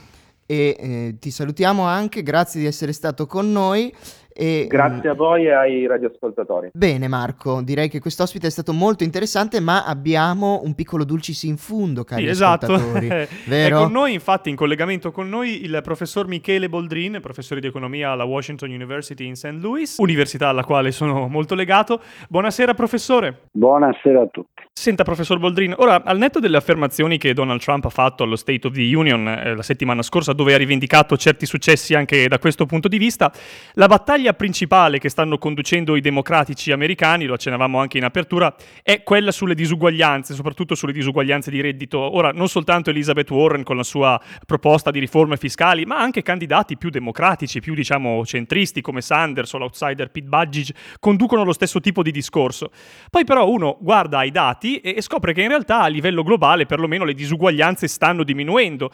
E 0.47 0.77
eh, 0.81 1.17
ti 1.21 1.31
salutiamo 1.31 1.83
anche, 1.85 2.23
grazie 2.23 2.61
di 2.61 2.67
essere 2.67 2.93
stato 2.95 3.27
con 3.27 3.53
noi. 3.53 3.95
E, 4.41 4.67
Grazie 4.67 5.11
a 5.11 5.15
voi 5.15 5.45
e 5.45 5.53
ai 5.53 5.87
radioascoltatori. 5.87 6.71
Bene 6.73 7.09
Marco, 7.09 7.61
direi 7.61 7.91
che 7.91 8.01
quest'ospite 8.01 8.47
è 8.47 8.51
stato 8.51 8.73
molto 8.73 9.05
interessante, 9.05 9.61
ma 9.61 9.85
abbiamo 9.85 10.63
un 10.65 10.75
piccolo 10.75 11.05
dulcis 11.05 11.43
in 11.43 11.59
fundo, 11.59 12.05
cari 12.05 12.23
Sì, 12.23 12.29
esatto. 12.31 12.73
ascoltatori. 12.73 13.09
È 13.11 13.29
Vero? 13.45 13.81
con 13.81 13.93
noi, 13.93 14.15
infatti, 14.15 14.49
in 14.49 14.57
collegamento 14.57 15.11
con 15.11 15.29
noi 15.29 15.63
il 15.63 15.81
professor 15.83 16.27
Michele 16.27 16.71
Boldrin, 16.71 17.19
professore 17.21 17.61
di 17.61 17.67
economia 17.67 18.13
alla 18.13 18.25
Washington 18.25 18.71
University 18.71 19.27
in 19.27 19.37
St. 19.37 19.59
Louis, 19.61 19.97
università 19.99 20.49
alla 20.49 20.65
quale 20.65 20.91
sono 20.91 21.29
molto 21.29 21.55
legato. 21.55 22.01
Buonasera, 22.31 22.73
professore. 22.73 23.43
Buonasera 23.53 24.23
a 24.23 24.27
tutti. 24.27 24.63
Senta, 24.73 25.03
professor 25.03 25.39
Boldrin, 25.39 25.75
ora, 25.77 26.03
al 26.03 26.17
netto 26.17 26.41
delle 26.41 26.57
affermazioni 26.57 27.19
che 27.19 27.35
Donald 27.35 27.61
Trump 27.61 27.85
ha 27.85 27.91
fatto 27.91 28.23
allo 28.23 28.37
State 28.37 28.67
of 28.67 28.73
the 28.73 28.95
Union 28.95 29.29
eh, 29.29 29.55
la 29.55 29.63
settimana 29.63 30.01
scorsa, 30.01 30.33
dove 30.33 30.55
ha 30.55 30.57
rivendicato 30.57 31.19
certi 31.19 31.45
successi 31.45 31.95
anche 31.95 32.27
da 32.27 32.39
questo 32.39 32.65
punto 32.65 32.89
di 32.89 32.97
vista, 32.97 33.31
la 33.75 33.87
battaglia 33.87 34.30
principale 34.33 34.99
che 34.99 35.09
stanno 35.09 35.39
conducendo 35.39 35.97
i 35.97 36.01
democratici 36.01 36.73
americani, 36.73 37.27
lo 37.27 37.35
accennavamo 37.35 37.79
anche 37.79 37.99
in 37.99 38.05
apertura, 38.05 38.55
è 38.83 39.03
quella 39.03 39.33
sulle 39.33 39.55
disuguaglianze, 39.55 40.35
soprattutto 40.35 40.75
sulle 40.75 40.93
disuguaglianze 40.93 41.51
di 41.51 41.61
reddito. 41.61 41.99
Ora, 41.99 42.31
non 42.33 42.49
soltanto 42.49 42.91
Elizabeth 42.91 43.31
Warren 43.31 43.63
con 43.63 43.77
la 43.77 43.83
sua 43.83 44.21
proposta 44.47 44.91
di 44.91 44.99
riforme 44.99 45.37
fiscali, 45.37 45.85
ma 45.85 45.99
anche 45.99 46.23
candidati 46.23 46.77
più 46.77 46.91
democratici, 46.91 47.61
più 47.61 47.75
diciamo 47.75 48.25
centristi 48.25 48.81
come 48.81 49.01
Sanders 49.01 49.53
o 49.53 49.59
l'outsider 49.59 50.11
Pete 50.11 50.27
Buttigieg 50.27 50.75
conducono 50.99 51.45
lo 51.45 51.53
stesso 51.53 51.81
tipo 51.81 52.03
di 52.03 52.11
discorso. 52.11 52.71
Poi 53.11 53.25
però 53.25 53.49
uno 53.49 53.79
guarda 53.81 54.19
ai 54.19 54.31
dati 54.31 54.79
e 54.79 55.01
scopre 55.03 55.33
che 55.33 55.43
in 55.43 55.49
realtà 55.49 55.81
a 55.81 55.87
livello 55.89 56.23
globale 56.23 56.67
perlomeno 56.67 57.05
le 57.05 57.15
disuguaglianze 57.15 57.89
stanno 57.89 58.25
diminuendo. 58.25 58.91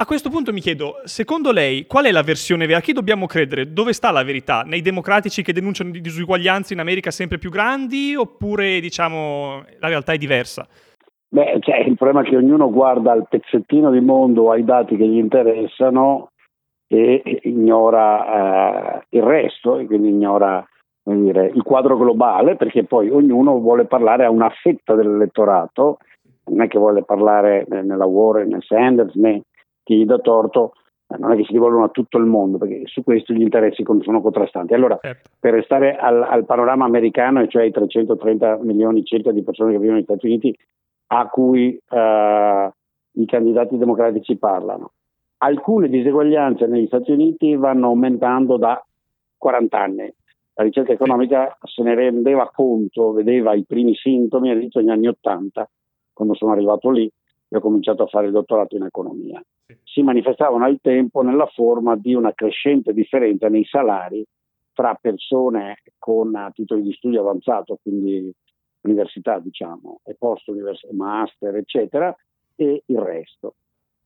A 0.00 0.06
questo 0.06 0.30
punto 0.30 0.50
mi 0.50 0.60
chiedo, 0.60 1.02
secondo 1.04 1.52
lei 1.52 1.84
qual 1.84 2.06
è 2.06 2.10
la 2.10 2.22
versione 2.22 2.64
vera? 2.64 2.78
A 2.78 2.80
chi 2.80 2.94
dobbiamo 2.94 3.26
credere? 3.26 3.70
Dove 3.70 3.92
sta 3.92 4.10
la 4.10 4.24
verità? 4.24 4.62
Nei 4.62 4.80
democratici 4.80 5.42
che 5.42 5.52
denunciano 5.52 5.90
di 5.90 6.00
disuguaglianze 6.00 6.72
in 6.72 6.80
America 6.80 7.10
sempre 7.10 7.36
più 7.36 7.50
grandi 7.50 8.14
oppure 8.16 8.80
diciamo 8.80 9.62
la 9.78 9.88
realtà 9.88 10.14
è 10.14 10.16
diversa? 10.16 10.66
Beh, 11.28 11.58
cioè, 11.60 11.80
il 11.80 11.96
problema 11.96 12.22
è 12.22 12.30
che 12.30 12.34
ognuno 12.34 12.70
guarda 12.70 13.12
il 13.12 13.26
pezzettino 13.28 13.90
di 13.90 14.00
mondo, 14.00 14.50
ai 14.50 14.64
dati 14.64 14.96
che 14.96 15.06
gli 15.06 15.18
interessano 15.18 16.30
e 16.88 17.40
ignora 17.42 19.02
eh, 19.02 19.06
il 19.10 19.22
resto, 19.22 19.76
e 19.76 19.84
quindi 19.84 20.08
ignora 20.08 20.66
dire, 21.02 21.52
il 21.54 21.62
quadro 21.62 21.98
globale, 21.98 22.56
perché 22.56 22.84
poi 22.84 23.10
ognuno 23.10 23.58
vuole 23.58 23.84
parlare 23.84 24.24
a 24.24 24.30
una 24.30 24.48
fetta 24.48 24.94
dell'elettorato, 24.94 25.98
non 26.46 26.62
è 26.62 26.68
che 26.68 26.78
vuole 26.78 27.04
parlare 27.04 27.66
eh, 27.70 27.82
nella 27.82 28.06
Warren, 28.06 28.48
né 28.48 28.60
Sanders, 28.62 29.14
né 29.16 29.42
chi 29.96 30.04
dà 30.04 30.18
torto, 30.18 30.72
eh, 31.08 31.18
non 31.18 31.32
è 31.32 31.36
che 31.36 31.44
si 31.44 31.52
rivolgono 31.52 31.84
a 31.84 31.88
tutto 31.88 32.18
il 32.18 32.26
mondo, 32.26 32.58
perché 32.58 32.82
su 32.86 33.02
questo 33.02 33.32
gli 33.32 33.40
interessi 33.40 33.84
sono 34.00 34.20
contrastanti. 34.20 34.74
Allora, 34.74 34.98
Certo. 35.00 35.30
per 35.38 35.54
restare 35.54 35.96
al, 35.96 36.22
al 36.22 36.44
panorama 36.44 36.84
americano, 36.84 37.40
e 37.40 37.48
cioè 37.48 37.62
ai 37.62 37.72
330 37.72 38.58
milioni 38.62 39.04
circa 39.04 39.32
di 39.32 39.42
persone 39.42 39.72
che 39.72 39.78
vivono 39.78 39.96
negli 39.96 40.04
Stati 40.04 40.26
Uniti, 40.26 40.56
a 41.08 41.28
cui 41.28 41.76
eh, 41.88 42.72
i 43.12 43.26
candidati 43.26 43.76
democratici 43.76 44.36
parlano. 44.36 44.92
Alcune 45.38 45.88
diseguaglianze 45.88 46.66
negli 46.66 46.86
Stati 46.86 47.10
Uniti 47.10 47.56
vanno 47.56 47.88
aumentando 47.88 48.56
da 48.56 48.82
40 49.36 49.78
anni. 49.78 50.14
La 50.54 50.64
ricerca 50.64 50.92
economica 50.92 51.56
se 51.62 51.82
ne 51.82 51.94
rendeva 51.94 52.50
conto, 52.54 53.12
vedeva 53.12 53.54
i 53.54 53.64
primi 53.64 53.94
sintomi 53.94 54.50
all'inizio 54.50 54.80
degli 54.80 54.90
anni 54.90 55.08
80, 55.08 55.68
quando 56.12 56.34
sono 56.34 56.52
arrivato 56.52 56.90
lì 56.90 57.10
e 57.52 57.56
ho 57.56 57.60
cominciato 57.60 58.04
a 58.04 58.06
fare 58.06 58.26
il 58.26 58.32
dottorato 58.32 58.76
in 58.76 58.84
economia. 58.84 59.42
Si 59.82 60.02
manifestavano 60.02 60.64
al 60.64 60.78
tempo 60.80 61.22
nella 61.22 61.46
forma 61.46 61.96
di 61.96 62.14
una 62.14 62.32
crescente 62.32 62.92
differenza 62.92 63.48
nei 63.48 63.64
salari 63.64 64.24
tra 64.72 64.96
persone 64.98 65.82
con 65.98 66.32
titoli 66.54 66.82
di 66.82 66.92
studio 66.92 67.20
avanzato, 67.20 67.78
quindi 67.82 68.32
università, 68.82 69.40
diciamo, 69.40 70.00
e 70.04 70.14
post 70.14 70.48
università, 70.48 70.94
master, 70.94 71.56
eccetera, 71.56 72.16
e 72.54 72.82
il 72.86 72.98
resto. 72.98 73.54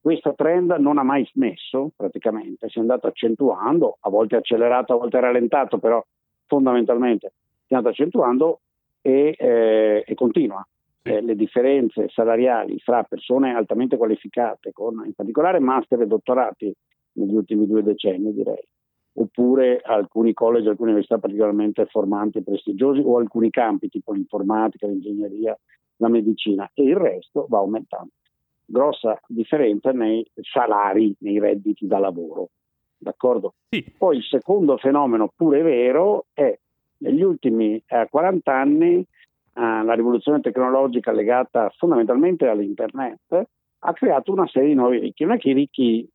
Questo 0.00 0.34
trend 0.34 0.72
non 0.78 0.98
ha 0.98 1.02
mai 1.02 1.24
smesso 1.32 1.90
praticamente, 1.94 2.68
si 2.68 2.78
è 2.78 2.80
andato 2.80 3.06
accentuando, 3.06 3.98
a 4.00 4.10
volte 4.10 4.36
accelerato, 4.36 4.94
a 4.94 4.96
volte 4.96 5.20
rallentato, 5.20 5.78
però 5.78 6.04
fondamentalmente 6.46 7.32
si 7.66 7.72
è 7.72 7.76
andato 7.76 7.92
accentuando 7.92 8.60
e, 9.00 9.34
eh, 9.38 10.04
e 10.06 10.14
continua. 10.14 10.66
Eh, 11.06 11.20
le 11.20 11.34
differenze 11.34 12.08
salariali 12.08 12.78
fra 12.78 13.02
persone 13.02 13.54
altamente 13.54 13.98
qualificate, 13.98 14.72
con 14.72 15.02
in 15.04 15.12
particolare 15.12 15.58
master 15.58 16.00
e 16.00 16.06
dottorati 16.06 16.74
negli 17.12 17.34
ultimi 17.34 17.66
due 17.66 17.82
decenni, 17.82 18.32
direi, 18.32 18.66
oppure 19.12 19.82
alcuni 19.84 20.32
college, 20.32 20.70
alcune 20.70 20.92
università 20.92 21.18
particolarmente 21.18 21.84
formanti 21.84 22.38
e 22.38 22.42
prestigiosi, 22.42 23.02
o 23.04 23.18
alcuni 23.18 23.50
campi 23.50 23.90
tipo 23.90 24.12
l'informatica, 24.14 24.86
l'ingegneria, 24.86 25.54
la 25.96 26.08
medicina, 26.08 26.70
e 26.72 26.84
il 26.84 26.96
resto 26.96 27.44
va 27.50 27.58
aumentando. 27.58 28.12
Grossa 28.64 29.20
differenza 29.26 29.92
nei 29.92 30.26
salari, 30.40 31.14
nei 31.18 31.38
redditi 31.38 31.86
da 31.86 31.98
lavoro. 31.98 32.48
D'accordo? 32.96 33.56
Sì. 33.68 33.84
Poi 33.98 34.16
il 34.16 34.24
secondo 34.24 34.78
fenomeno 34.78 35.30
pure 35.36 35.60
vero 35.60 36.24
è 36.32 36.58
negli 36.98 37.20
ultimi 37.20 37.82
eh, 37.86 38.08
40 38.08 38.54
anni 38.54 39.06
la 39.54 39.94
rivoluzione 39.94 40.40
tecnologica 40.40 41.12
legata 41.12 41.72
fondamentalmente 41.76 42.46
all'internet 42.46 43.48
ha 43.78 43.92
creato 43.92 44.32
una 44.32 44.46
serie 44.48 44.68
di 44.68 44.74
nuovi 44.74 44.98
ricchi. 44.98 45.24
Non 45.24 45.34
è 45.34 45.38
che 45.38 45.50
i 45.50 45.54
ricchi 45.54 46.08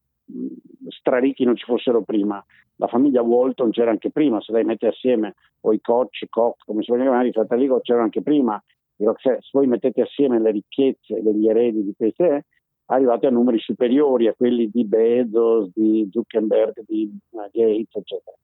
straricchi 0.88 1.46
non 1.46 1.56
ci 1.56 1.66
fossero 1.66 2.02
prima, 2.04 2.44
la 2.76 2.88
famiglia 2.88 3.22
Walton 3.22 3.72
c'era 3.72 3.92
anche 3.92 4.10
prima, 4.10 4.42
se 4.42 4.52
lei 4.52 4.64
mette 4.64 4.88
assieme 4.88 5.36
o 5.62 5.74
i 5.74 5.82
Koch, 5.82 6.26
Koch, 6.30 6.64
come 6.66 6.82
si 6.82 6.92
vogliono 6.92 7.10
chiamare, 7.10 7.30
i 7.30 7.34
fratelli 7.34 7.68
Koch 7.68 7.82
c'erano 7.82 8.06
anche 8.06 8.22
prima, 8.22 8.62
se 8.96 9.40
voi 9.52 9.68
mettete 9.68 10.02
assieme 10.02 10.40
le 10.40 10.52
ricchezze 10.52 11.22
degli 11.22 11.48
eredi 11.48 11.84
di 11.84 11.94
queste, 11.96 12.46
arrivate 12.86 13.28
a 13.28 13.32
numeri 13.32 13.60
superiori 13.60 14.28
a 14.28 14.34
quelli 14.34 14.70
di 14.70 14.86
Bezos, 14.86 15.72
di 15.74 16.08
Zuckerberg, 16.12 16.84
di 16.86 17.10
uh, 17.32 17.42
Gates, 17.52 17.96
eccetera. 17.96 18.38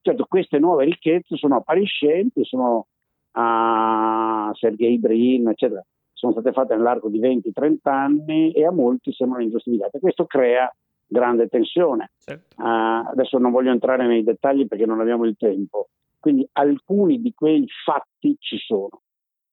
Certo, 0.00 0.26
queste 0.28 0.58
nuove 0.58 0.84
ricchezze 0.84 1.36
sono 1.36 1.56
appariscenti, 1.56 2.44
sono 2.44 2.86
a 3.40 4.50
Sergey 4.54 4.98
Brin, 4.98 5.48
eccetera, 5.48 5.84
sono 6.12 6.32
state 6.32 6.52
fatte 6.52 6.74
nell'arco 6.74 7.08
di 7.08 7.20
20-30 7.20 7.76
anni 7.82 8.50
e 8.50 8.66
a 8.66 8.72
molti 8.72 9.12
sembrano 9.12 9.44
ingiustificate. 9.44 10.00
Questo 10.00 10.26
crea 10.26 10.70
grande 11.06 11.46
tensione. 11.46 12.10
Certo. 12.18 12.60
Uh, 12.60 13.08
adesso 13.12 13.38
non 13.38 13.52
voglio 13.52 13.70
entrare 13.70 14.06
nei 14.06 14.24
dettagli 14.24 14.66
perché 14.66 14.84
non 14.84 15.00
abbiamo 15.00 15.24
il 15.24 15.36
tempo. 15.36 15.88
Quindi 16.18 16.46
alcuni 16.52 17.20
di 17.20 17.32
quei 17.32 17.64
fatti 17.84 18.36
ci 18.40 18.58
sono. 18.58 19.02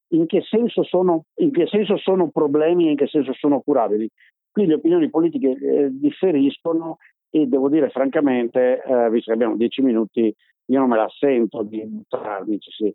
in 0.09 0.25
che 0.25 0.41
senso 0.41 0.83
sono, 0.83 1.25
in 1.35 1.51
che 1.51 1.67
senso 1.67 1.97
sono 1.97 2.29
problemi 2.29 2.87
e 2.87 2.91
in 2.91 2.97
che 2.97 3.07
senso 3.07 3.33
sono 3.33 3.61
curabili. 3.61 4.09
Qui 4.51 4.65
le 4.65 4.75
opinioni 4.75 5.09
politiche 5.09 5.49
eh, 5.49 5.89
differiscono 5.91 6.97
e 7.29 7.45
devo 7.47 7.69
dire 7.69 7.89
francamente, 7.89 8.81
eh, 8.81 9.09
visto 9.09 9.31
che 9.31 9.33
abbiamo 9.33 9.57
dieci 9.57 9.81
minuti, 9.81 10.33
io 10.67 10.79
non 10.79 10.89
me 10.89 10.95
la 10.95 11.09
sento 11.09 11.63
di 11.63 11.85
buttarmi. 11.85 12.57
Sì. 12.59 12.93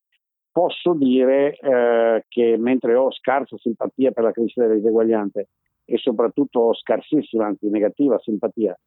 Posso 0.53 0.95
dire 0.95 1.57
eh, 1.57 2.25
che 2.29 2.57
mentre 2.59 2.95
ho 2.97 3.13
scarsa 3.13 3.57
simpatia 3.57 4.11
per 4.11 4.25
la 4.25 4.33
crescita 4.33 4.63
delle 4.63 4.81
diseguaglianze 4.81 5.49
e 5.85 5.99
soprattutto 5.99 6.61
ho 6.61 6.75
scarsissima, 6.75 7.47
anzi 7.47 7.69
negativa 7.69 8.19
simpatia 8.19 8.79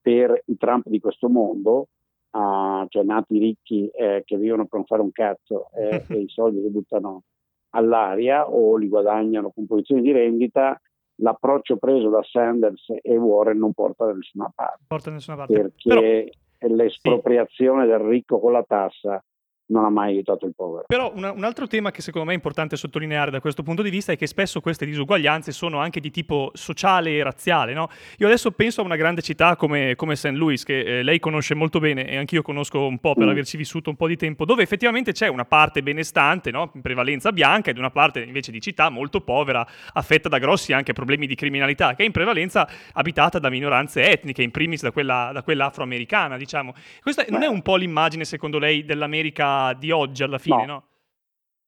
per 0.00 0.42
i 0.46 0.56
Trump 0.56 0.88
di 0.88 1.00
questo 1.00 1.28
mondo, 1.28 1.88
uh, 2.30 2.86
cioè 2.88 3.02
nati 3.02 3.38
ricchi 3.38 3.88
eh, 3.88 4.22
che 4.24 4.36
vivono 4.36 4.66
per 4.66 4.78
non 4.78 4.84
fare 4.84 5.02
un 5.02 5.12
cazzo 5.12 5.70
eh, 5.74 6.04
e 6.08 6.18
i 6.20 6.28
soldi 6.28 6.60
li 6.60 6.70
buttano 6.70 7.22
all'aria 7.70 8.48
o 8.48 8.76
li 8.76 8.88
guadagnano 8.88 9.50
con 9.50 9.66
posizioni 9.66 10.02
di 10.02 10.12
rendita, 10.12 10.80
l'approccio 11.16 11.76
preso 11.76 12.08
da 12.08 12.22
Sanders 12.22 12.92
e 13.02 13.16
Warren 13.16 13.58
non 13.58 13.72
porta 13.72 14.06
da 14.06 14.14
nessuna 14.14 14.50
parte. 14.54 14.84
Porta 14.86 15.10
da 15.10 15.16
nessuna 15.16 15.36
parte. 15.36 15.52
Perché 15.52 16.32
Però, 16.58 16.74
l'espropriazione 16.74 17.82
sì. 17.82 17.88
del 17.88 18.00
ricco 18.00 18.40
con 18.40 18.52
la 18.52 18.64
tassa 18.66 19.22
non 19.68 19.84
ha 19.84 19.90
mai 19.90 20.12
aiutato 20.12 20.46
il 20.46 20.54
povero. 20.54 20.84
Però 20.86 21.12
una, 21.14 21.32
un 21.32 21.44
altro 21.44 21.66
tema 21.66 21.90
che 21.90 22.02
secondo 22.02 22.26
me 22.26 22.32
è 22.32 22.36
importante 22.36 22.76
sottolineare 22.76 23.30
da 23.30 23.40
questo 23.40 23.62
punto 23.62 23.82
di 23.82 23.90
vista 23.90 24.12
è 24.12 24.16
che 24.16 24.26
spesso 24.26 24.60
queste 24.60 24.86
disuguaglianze 24.86 25.52
sono 25.52 25.78
anche 25.78 26.00
di 26.00 26.10
tipo 26.10 26.50
sociale 26.54 27.16
e 27.16 27.22
razziale. 27.22 27.72
No? 27.72 27.88
Io 28.18 28.26
adesso 28.26 28.50
penso 28.50 28.80
a 28.80 28.84
una 28.84 28.96
grande 28.96 29.22
città 29.22 29.56
come, 29.56 29.94
come 29.96 30.16
St. 30.16 30.30
Louis, 30.32 30.62
che 30.64 30.98
eh, 30.98 31.02
lei 31.02 31.18
conosce 31.18 31.54
molto 31.54 31.78
bene 31.80 32.08
e 32.08 32.16
anch'io 32.16 32.42
conosco 32.42 32.86
un 32.86 32.98
po' 32.98 33.14
per 33.14 33.26
mm. 33.26 33.30
averci 33.30 33.56
vissuto 33.56 33.90
un 33.90 33.96
po' 33.96 34.06
di 34.06 34.16
tempo, 34.16 34.44
dove 34.44 34.62
effettivamente 34.62 35.12
c'è 35.12 35.28
una 35.28 35.44
parte 35.44 35.82
benestante, 35.82 36.50
no? 36.50 36.70
in 36.74 36.80
prevalenza 36.80 37.32
bianca, 37.32 37.70
ed 37.70 37.78
una 37.78 37.90
parte 37.90 38.22
invece 38.22 38.50
di 38.50 38.60
città 38.60 38.88
molto 38.88 39.20
povera, 39.20 39.66
affetta 39.92 40.28
da 40.28 40.38
grossi 40.38 40.72
anche 40.72 40.92
problemi 40.92 41.26
di 41.26 41.34
criminalità, 41.34 41.94
che 41.94 42.02
è 42.02 42.06
in 42.06 42.12
prevalenza 42.12 42.68
abitata 42.92 43.38
da 43.38 43.50
minoranze 43.50 44.10
etniche, 44.10 44.42
in 44.42 44.50
primis 44.50 44.82
da 44.82 44.92
quella, 44.92 45.30
da 45.32 45.42
quella 45.42 45.66
afroamericana. 45.66 46.36
Diciamo. 46.36 46.74
Questa 47.02 47.24
Beh. 47.24 47.30
non 47.30 47.42
è 47.42 47.46
un 47.46 47.62
po' 47.62 47.76
l'immagine, 47.76 48.24
secondo 48.24 48.58
lei, 48.58 48.84
dell'America 48.84 49.57
di 49.78 49.90
oggi 49.90 50.22
alla 50.22 50.38
fine, 50.38 50.66
no? 50.66 50.82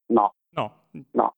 No. 0.06 0.34
No. 0.50 0.72
no. 1.12 1.34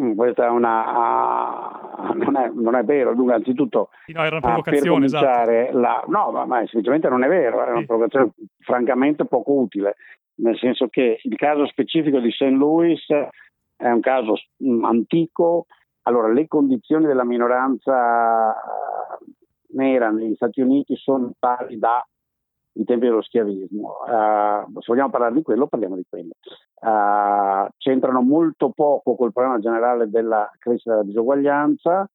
Mm, 0.00 0.14
questa 0.14 0.46
è 0.46 0.48
una. 0.48 2.10
Uh, 2.10 2.12
non, 2.16 2.36
è, 2.36 2.50
non, 2.54 2.74
è, 2.74 2.82
vero. 2.82 3.14
Dunque, 3.14 3.34
anzitutto. 3.34 3.90
Sì, 4.06 4.12
no, 4.12 4.22
era 4.22 4.36
una 4.36 4.46
provocazione. 4.46 5.04
esatto. 5.04 5.78
la, 5.78 6.02
no, 6.06 6.30
ma, 6.30 6.44
ma, 6.46 6.56
semplicemente 6.58 7.08
non 7.08 7.22
è 7.24 7.28
vero. 7.28 7.62
È 7.64 7.70
una 7.70 7.80
sì. 7.80 7.86
provocazione 7.86 8.32
francamente 8.60 9.26
poco 9.26 9.52
utile. 9.52 9.96
Nel 10.36 10.56
senso 10.58 10.88
che 10.88 11.20
il 11.22 11.36
caso 11.36 11.66
specifico 11.66 12.18
di 12.20 12.30
St. 12.30 12.42
Louis 12.44 13.04
è 13.76 13.90
un 13.90 14.00
caso 14.00 14.34
mm, 14.64 14.84
antico. 14.84 15.66
Allora, 16.02 16.32
le 16.32 16.48
condizioni 16.48 17.04
della 17.04 17.24
minoranza 17.24 18.54
nera 19.74 20.10
negli 20.10 20.34
Stati 20.34 20.60
Uniti 20.60 20.96
sono 20.96 21.32
tali 21.38 21.78
da 21.78 22.04
i 22.74 22.84
tempi 22.84 23.06
dello 23.06 23.22
schiavismo. 23.22 23.96
Uh, 24.06 24.80
se 24.80 24.86
vogliamo 24.86 25.10
parlare 25.10 25.34
di 25.34 25.42
quello, 25.42 25.66
parliamo 25.66 25.96
di 25.96 26.04
quello. 26.08 26.32
Uh, 26.80 27.68
c'entrano 27.76 28.22
molto 28.22 28.70
poco 28.70 29.14
col 29.14 29.32
problema 29.32 29.58
generale 29.58 30.08
della 30.08 30.50
crescita 30.58 30.92
della 30.92 31.04
disuguaglianza, 31.04 32.08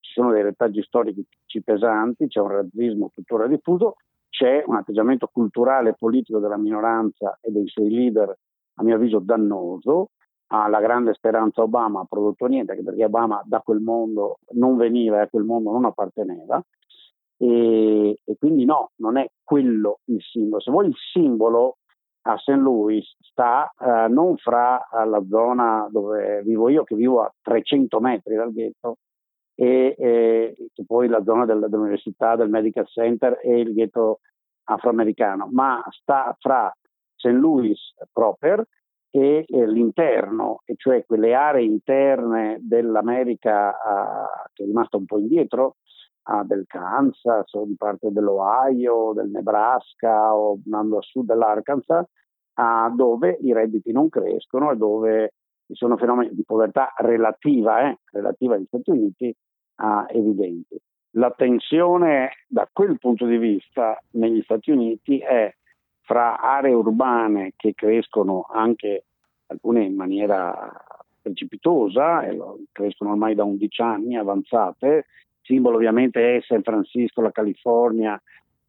ci 0.00 0.12
sono 0.12 0.32
dei 0.32 0.42
retaggi 0.42 0.82
storici 0.82 1.24
pesanti, 1.64 2.26
c'è 2.26 2.40
un 2.40 2.48
razzismo 2.48 3.10
tuttora 3.14 3.46
diffuso, 3.46 3.96
c'è 4.28 4.62
un 4.66 4.76
atteggiamento 4.76 5.28
culturale 5.32 5.90
e 5.90 5.94
politico 5.96 6.38
della 6.38 6.58
minoranza 6.58 7.38
e 7.40 7.50
dei 7.52 7.68
suoi 7.68 7.90
leader, 7.90 8.36
a 8.74 8.82
mio 8.82 8.96
avviso, 8.96 9.20
dannoso. 9.20 10.10
Uh, 10.48 10.68
la 10.68 10.80
grande 10.80 11.14
speranza 11.14 11.62
Obama 11.62 12.00
ha 12.00 12.06
prodotto 12.08 12.46
niente, 12.46 12.76
perché 12.82 13.04
Obama 13.04 13.40
da 13.44 13.60
quel 13.60 13.78
mondo 13.78 14.38
non 14.54 14.76
veniva 14.76 15.18
e 15.18 15.20
a 15.20 15.28
quel 15.28 15.44
mondo 15.44 15.70
non 15.70 15.84
apparteneva. 15.84 16.60
E, 17.42 18.18
e, 18.22 18.36
quindi 18.38 18.66
no, 18.66 18.90
non 18.96 19.16
è 19.16 19.26
quello 19.42 20.00
il 20.06 20.20
simbolo. 20.20 20.60
Se 20.60 20.70
vuoi 20.70 20.88
il 20.88 20.94
simbolo 21.12 21.78
a 22.22 22.36
St. 22.36 22.50
Louis 22.50 23.16
sta 23.20 23.72
eh, 23.80 24.08
non 24.08 24.36
fra 24.36 24.86
la 25.06 25.24
zona 25.26 25.88
dove 25.90 26.42
vivo 26.42 26.68
io, 26.68 26.84
che 26.84 26.94
vivo 26.94 27.22
a 27.22 27.32
300 27.40 27.98
metri 28.00 28.34
dal 28.34 28.52
ghetto, 28.52 28.98
e, 29.54 29.94
e, 29.98 30.70
poi 30.86 31.08
la 31.08 31.22
zona 31.22 31.46
del, 31.46 31.66
dell'università, 31.68 32.36
del 32.36 32.50
medical 32.50 32.86
center 32.86 33.38
e 33.42 33.60
il 33.60 33.72
ghetto 33.72 34.20
afroamericano, 34.64 35.48
ma 35.50 35.82
sta 35.90 36.34
fra 36.38 36.72
St. 37.14 37.26
Louis 37.26 37.78
proper 38.12 38.66
e, 39.10 39.44
e 39.46 39.66
l'interno, 39.66 40.60
e 40.64 40.74
cioè 40.76 41.04
quelle 41.04 41.34
aree 41.34 41.64
interne 41.64 42.58
dell'America 42.60 43.70
uh, 43.70 44.50
che 44.52 44.62
è 44.62 44.66
rimasta 44.66 44.96
un 44.96 45.04
po' 45.04 45.18
indietro, 45.18 45.76
ah, 46.24 46.44
del 46.44 46.64
Kansas 46.66 47.52
o 47.54 47.64
di 47.64 47.76
parte 47.76 48.10
dell'Ohio, 48.10 49.12
del 49.12 49.30
Nebraska 49.30 50.34
o 50.34 50.58
andando 50.64 50.98
a 50.98 51.02
sud 51.02 51.26
dell'Arkansas, 51.26 52.06
ah, 52.54 52.92
dove 52.94 53.38
i 53.40 53.52
redditi 53.52 53.92
non 53.92 54.08
crescono 54.08 54.70
e 54.70 54.76
dove 54.76 55.34
ci 55.66 55.74
sono 55.74 55.96
fenomeni 55.96 56.34
di 56.34 56.44
povertà 56.44 56.92
relativa, 56.96 57.88
eh, 57.88 57.98
relativa 58.12 58.54
agli 58.54 58.66
Stati 58.66 58.90
Uniti 58.90 59.34
ah, 59.76 60.06
evidenti. 60.08 60.80
La 61.14 61.30
tensione 61.30 62.30
da 62.46 62.68
quel 62.72 62.98
punto 62.98 63.26
di 63.26 63.36
vista 63.36 64.00
negli 64.12 64.42
Stati 64.42 64.70
Uniti 64.70 65.18
è 65.18 65.52
fra 66.02 66.40
aree 66.40 66.72
urbane 66.72 67.52
che 67.56 67.74
crescono 67.74 68.46
anche 68.48 69.04
alcune 69.46 69.84
in 69.84 69.94
maniera 69.94 70.72
precipitosa, 71.20 72.22
crescono 72.72 73.10
ormai 73.10 73.34
da 73.34 73.44
11 73.44 73.82
anni 73.82 74.16
avanzate, 74.16 75.06
simbolo 75.50 75.76
ovviamente 75.76 76.36
è 76.36 76.40
San 76.42 76.62
Francisco, 76.62 77.20
la 77.20 77.32
California, 77.32 78.20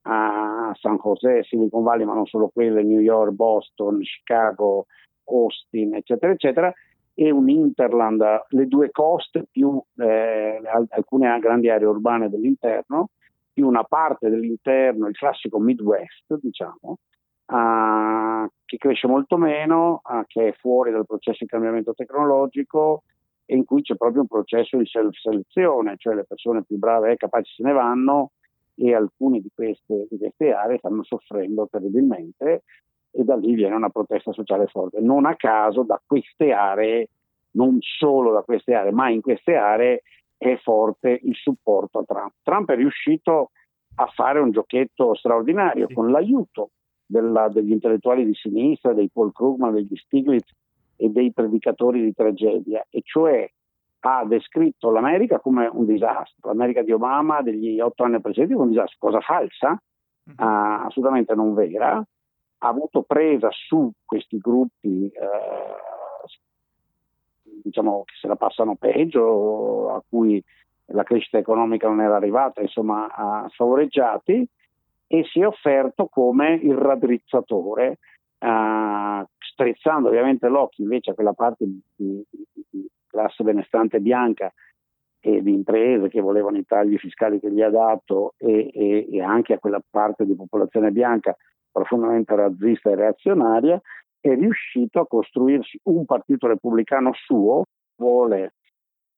a 0.04 0.76
San 0.80 0.98
José, 0.98 1.44
Silicon 1.44 1.84
Valley, 1.84 2.06
ma 2.06 2.16
non 2.16 2.26
solo 2.26 2.50
quelle, 2.52 2.82
New 2.82 3.00
York, 3.00 3.32
Boston, 3.34 4.00
Chicago, 4.00 4.88
Austin, 5.26 5.94
eccetera, 5.94 6.32
eccetera, 6.32 6.74
e 7.14 7.30
un 7.30 7.50
interland, 7.50 8.46
le 8.50 8.68
due 8.68 8.90
coste 8.90 9.46
più 9.52 9.80
eh, 9.98 10.60
alcune 10.90 11.38
grandi 11.40 11.70
aree 11.70 11.88
urbane 11.88 12.30
dell'interno, 12.30 13.10
più 13.54 13.68
una 13.68 13.84
parte 13.84 14.30
dell'interno, 14.30 15.08
il 15.08 15.16
classico 15.16 15.60
Midwest, 15.60 16.40
diciamo, 16.42 16.98
uh, 17.46 18.48
che 18.66 18.78
cresce 18.78 19.08
molto 19.08 19.38
meno, 19.38 20.02
uh, 20.04 20.24
che 20.26 20.48
è 20.48 20.52
fuori 20.54 20.92
dal 20.92 21.06
processo 21.06 21.40
di 21.42 21.50
cambiamento 21.50 21.94
tecnologico, 21.94 23.04
e 23.52 23.56
in 23.58 23.66
cui 23.66 23.82
c'è 23.82 23.98
proprio 23.98 24.22
un 24.22 24.28
processo 24.28 24.78
di 24.78 24.86
self-selezione, 24.86 25.96
cioè 25.98 26.16
le 26.16 26.24
persone 26.24 26.64
più 26.64 26.78
brave 26.78 27.12
e 27.12 27.18
capaci 27.18 27.52
se 27.54 27.64
ne 27.64 27.74
vanno 27.74 28.32
e 28.76 28.96
alcune 28.96 29.42
di 29.42 29.52
queste, 29.54 30.08
di 30.10 30.18
queste 30.18 30.54
aree 30.54 30.78
stanno 30.78 31.04
soffrendo 31.04 31.68
terribilmente 31.70 32.64
e 33.12 33.24
da 33.26 33.36
lì 33.36 33.54
viene 33.54 33.76
una 33.76 33.90
protesta 33.90 34.32
sociale 34.32 34.68
forte. 34.68 35.02
Non 35.02 35.26
a 35.26 35.36
caso 35.36 35.84
da 35.84 36.02
queste 36.06 36.54
aree, 36.54 37.10
non 37.56 37.80
solo 37.82 38.32
da 38.32 38.42
queste 38.42 38.74
aree, 38.74 38.94
ma 38.94 39.10
in 39.10 39.20
queste 39.20 39.56
aree 39.56 40.04
è 40.38 40.56
forte 40.56 41.20
il 41.22 41.36
supporto 41.36 42.00
a 42.00 42.04
Trump. 42.06 42.36
Trump 42.44 42.72
è 42.72 42.76
riuscito 42.76 43.52
a 43.96 44.06
fare 44.16 44.40
un 44.40 44.52
giochetto 44.52 45.14
straordinario 45.14 45.90
con 45.94 46.10
l'aiuto 46.10 46.70
della, 47.06 47.50
degli 47.50 47.72
intellettuali 47.72 48.24
di 48.24 48.34
sinistra, 48.34 48.94
dei 48.94 49.10
Paul 49.12 49.34
Krugman, 49.34 49.74
degli 49.74 49.98
Stiglitz, 49.98 50.56
e 51.02 51.10
dei 51.10 51.34
predicatori 51.34 52.04
di 52.04 52.14
tragedia, 52.14 52.86
e 52.90 53.02
cioè 53.04 53.50
ha 54.04 54.26
descritto 54.26 54.92
l'America 54.92 55.40
come 55.40 55.68
un 55.72 55.86
disastro, 55.86 56.50
l'America 56.50 56.84
di 56.84 56.92
Obama 56.92 57.42
degli 57.42 57.80
otto 57.80 58.04
anni 58.04 58.22
precedenti 58.22 58.54
come 58.54 58.68
un 58.68 58.72
disastro, 58.72 58.98
cosa 59.00 59.20
falsa, 59.20 59.72
uh, 59.72 60.86
assolutamente 60.86 61.34
non 61.34 61.56
vera, 61.56 61.94
ha 61.94 62.68
avuto 62.68 63.02
presa 63.02 63.50
su 63.52 63.92
questi 64.06 64.38
gruppi 64.38 65.08
eh, 65.08 65.80
diciamo 67.64 68.04
che 68.06 68.14
se 68.20 68.28
la 68.28 68.36
passano 68.36 68.76
peggio, 68.76 69.94
a 69.94 70.04
cui 70.08 70.44
la 70.88 71.04
crescita 71.04 71.40
economica 71.40 71.88
non 71.88 72.02
era 72.02 72.16
arrivata, 72.16 72.62
insomma, 72.62 73.08
a 73.12 73.48
sfavoreggiati, 73.50 74.48
e 75.08 75.24
si 75.26 75.42
è 75.42 75.48
offerto 75.48 76.08
come 76.08 76.54
il 76.54 76.76
raddrizzatore 76.76 77.98
uh, 78.40 79.26
strizzando 79.52 80.08
ovviamente 80.08 80.48
l'occhio 80.48 80.84
invece 80.84 81.12
a 81.12 81.14
quella 81.14 81.34
parte 81.34 81.66
di, 81.66 81.82
di, 81.96 82.24
di 82.70 82.88
classe 83.08 83.44
benestante 83.44 84.00
bianca 84.00 84.52
e 85.20 85.42
di 85.44 85.54
imprese 85.54 86.10
che 86.10 86.22
volevano 86.22 86.58
i 86.58 86.66
tagli 86.66 86.98
fiscali 86.98 87.40
che 87.40 87.52
gli 87.52 87.62
ha 87.62 87.70
dato 87.70 88.34
e, 88.38 88.72
e, 88.74 89.08
e 89.12 89.22
anche 89.22 89.54
a 89.54 89.60
quella 89.60 89.82
parte 89.88 90.26
di 90.26 90.36
popolazione 90.36 90.92
bianca 90.92 91.36
profondamente 91.72 92.36
razzista 92.36 92.90
e 92.90 92.96
reazionaria, 92.96 93.80
è 94.20 94.36
riuscito 94.36 95.00
a 95.00 95.08
costruirsi 95.08 95.80
un 95.84 96.06
partito 96.06 96.48
repubblicano 96.48 97.12
suo, 97.14 97.64
vuole 97.96 98.54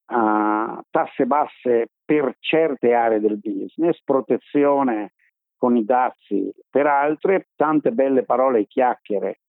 uh, 0.07 0.79
tasse 0.89 1.25
basse 1.25 1.87
per 2.05 2.35
certe 2.39 2.93
aree 2.93 3.19
del 3.19 3.39
business, 3.39 4.01
protezione 4.03 5.13
con 5.57 5.75
i 5.77 5.83
dazi 5.83 6.53
per 6.69 6.85
altre, 6.85 7.47
tante 7.55 7.91
belle 7.91 8.23
parole 8.23 8.59
e 8.59 8.67
chiacchiere 8.67 9.39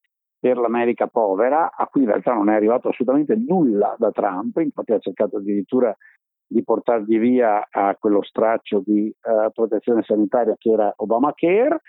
per 0.44 0.58
l'America 0.58 1.06
povera, 1.06 1.72
a 1.74 1.86
cui 1.86 2.02
in 2.02 2.08
realtà 2.08 2.34
non 2.34 2.50
è 2.50 2.54
arrivato 2.54 2.90
assolutamente 2.90 3.34
nulla 3.34 3.94
da 3.96 4.10
Trump, 4.10 4.58
infatti 4.58 4.92
ha 4.92 4.98
cercato 4.98 5.38
addirittura 5.38 5.96
di 6.46 6.62
portargli 6.62 7.18
via 7.18 7.66
a 7.70 7.96
quello 7.98 8.22
straccio 8.22 8.82
di 8.84 9.08
eh, 9.08 9.50
protezione 9.54 10.02
sanitaria 10.02 10.54
che 10.58 10.70
era 10.70 10.92
Obamacare, 10.96 11.80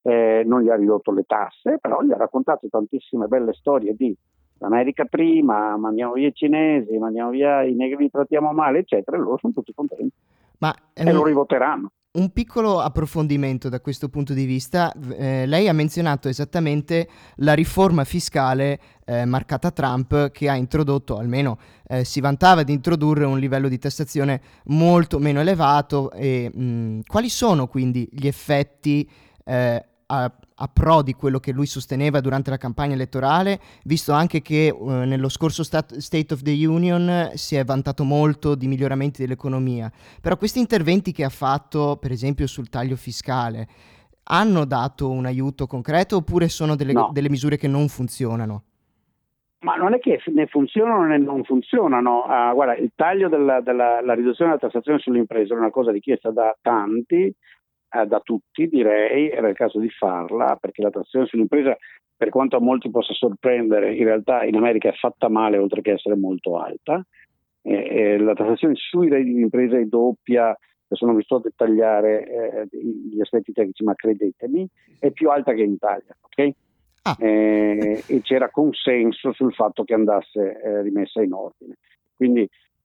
eh, 0.00 0.42
non 0.46 0.62
gli 0.62 0.70
ha 0.70 0.74
ridotto 0.74 1.12
le 1.12 1.24
tasse, 1.24 1.76
però 1.78 2.00
gli 2.00 2.10
ha 2.10 2.16
raccontato 2.16 2.66
tantissime 2.70 3.26
belle 3.26 3.52
storie 3.52 3.92
di 3.94 4.16
l'America 4.60 5.04
prima, 5.04 5.76
mandiamo 5.76 6.14
via 6.14 6.28
i 6.28 6.34
cinesi, 6.34 6.96
mandiamo 6.96 7.28
via 7.28 7.62
i 7.62 7.74
negri, 7.74 8.04
li 8.04 8.10
trattiamo 8.10 8.52
male, 8.52 8.78
eccetera, 8.78 9.18
e 9.18 9.20
loro 9.20 9.36
sono 9.36 9.52
tutti 9.52 9.74
contenti 9.74 10.14
Ma 10.60 10.74
e 10.94 11.12
lo 11.12 11.20
un, 11.20 11.26
rivoteranno. 11.26 11.90
Un 12.10 12.30
piccolo 12.30 12.80
approfondimento 12.80 13.68
da 13.68 13.80
questo 13.80 14.08
punto 14.08 14.32
di 14.32 14.44
vista. 14.44 14.92
Eh, 15.16 15.46
lei 15.46 15.68
ha 15.68 15.72
menzionato 15.72 16.28
esattamente 16.28 17.08
la 17.36 17.52
riforma 17.52 18.04
fiscale 18.04 18.80
eh, 19.04 19.24
marcata 19.24 19.70
Trump 19.70 20.30
che 20.30 20.48
ha 20.48 20.54
introdotto, 20.54 21.18
almeno 21.18 21.58
eh, 21.86 22.04
si 22.04 22.20
vantava 22.20 22.62
di 22.62 22.72
introdurre 22.72 23.24
un 23.24 23.38
livello 23.38 23.68
di 23.68 23.78
tassazione 23.78 24.40
molto 24.66 25.18
meno 25.18 25.40
elevato. 25.40 26.10
E, 26.12 26.50
mh, 26.52 27.00
quali 27.06 27.28
sono 27.28 27.66
quindi 27.66 28.08
gli 28.10 28.26
effetti 28.26 29.08
eh, 29.44 29.84
a, 30.06 30.32
a 30.60 30.68
pro 30.72 31.02
di 31.02 31.12
quello 31.14 31.38
che 31.38 31.52
lui 31.52 31.66
sosteneva 31.66 32.20
durante 32.20 32.50
la 32.50 32.56
campagna 32.56 32.94
elettorale, 32.94 33.60
visto 33.84 34.12
anche 34.12 34.42
che 34.42 34.66
eh, 34.66 34.74
nello 35.04 35.28
scorso 35.28 35.62
stat- 35.62 35.96
State 35.98 36.34
of 36.34 36.42
the 36.42 36.66
Union 36.66 37.30
si 37.34 37.54
è 37.54 37.64
vantato 37.64 38.02
molto 38.04 38.54
di 38.54 38.66
miglioramenti 38.66 39.22
dell'economia. 39.22 39.90
Però 40.20 40.36
questi 40.36 40.58
interventi 40.58 41.12
che 41.12 41.24
ha 41.24 41.28
fatto, 41.28 41.96
per 42.00 42.10
esempio 42.10 42.46
sul 42.46 42.68
taglio 42.68 42.96
fiscale, 42.96 43.68
hanno 44.30 44.64
dato 44.64 45.08
un 45.10 45.26
aiuto 45.26 45.66
concreto 45.66 46.16
oppure 46.16 46.48
sono 46.48 46.74
delle, 46.76 46.92
No. 46.92 47.10
delle 47.12 47.30
misure 47.30 47.56
che 47.56 47.68
non 47.68 47.88
funzionano? 47.88 48.62
Ma 49.60 49.74
non 49.74 49.92
è 49.94 49.98
che 49.98 50.20
ne 50.26 50.46
funzionano 50.46 51.04
né 51.06 51.18
non 51.18 51.42
funzionano. 51.44 52.22
Ah, 52.24 52.52
guarda, 52.52 52.76
il 52.76 52.92
taglio 52.94 53.28
della, 53.28 53.60
della- 53.60 54.00
la 54.02 54.14
riduzione 54.14 54.50
della 54.50 54.60
tassazione 54.70 54.98
sulle 55.00 55.18
imprese 55.18 55.52
è 55.54 55.56
una 55.56 55.70
cosa 55.70 55.90
richiesta 55.90 56.30
da 56.30 56.56
tanti, 56.60 57.34
eh, 57.90 58.06
da 58.06 58.20
tutti 58.20 58.68
direi, 58.68 59.30
era 59.30 59.48
il 59.48 59.54
caso 59.54 59.78
di 59.78 59.88
farla, 59.90 60.56
perché 60.60 60.82
la 60.82 60.90
tassazione 60.90 61.26
sull'impresa, 61.26 61.76
per 62.16 62.28
quanto 62.28 62.56
a 62.56 62.60
molti 62.60 62.90
possa 62.90 63.14
sorprendere, 63.14 63.94
in 63.94 64.04
realtà 64.04 64.44
in 64.44 64.56
America 64.56 64.88
è 64.88 64.92
fatta 64.92 65.28
male 65.28 65.58
oltre 65.58 65.80
che 65.80 65.92
essere 65.92 66.16
molto 66.16 66.58
alta. 66.58 67.04
Eh, 67.62 67.72
eh, 67.74 68.18
la 68.18 68.34
tassazione 68.34 68.74
sui 68.76 69.08
redditi 69.08 69.36
di 69.36 69.42
impresa 69.42 69.78
è 69.78 69.84
doppia, 69.84 70.48
adesso 70.48 71.06
non 71.06 71.16
vi 71.16 71.22
sto 71.22 71.36
a 71.36 71.40
dettagliare 71.40 72.26
eh, 72.26 72.68
gli 72.70 73.20
aspetti 73.20 73.52
tecnici, 73.52 73.84
ma 73.84 73.94
credetemi, 73.94 74.68
è 74.98 75.10
più 75.10 75.30
alta 75.30 75.52
che 75.52 75.62
in 75.62 75.72
Italia, 75.72 76.16
ok? 76.20 76.50
Ah. 77.02 77.16
Eh, 77.18 78.02
e 78.06 78.20
c'era 78.22 78.50
consenso 78.50 79.32
sul 79.32 79.54
fatto 79.54 79.84
che 79.84 79.94
andasse 79.94 80.82
rimessa 80.82 81.22
in 81.22 81.32
ordine. 81.32 81.76
Quindi 82.14 82.40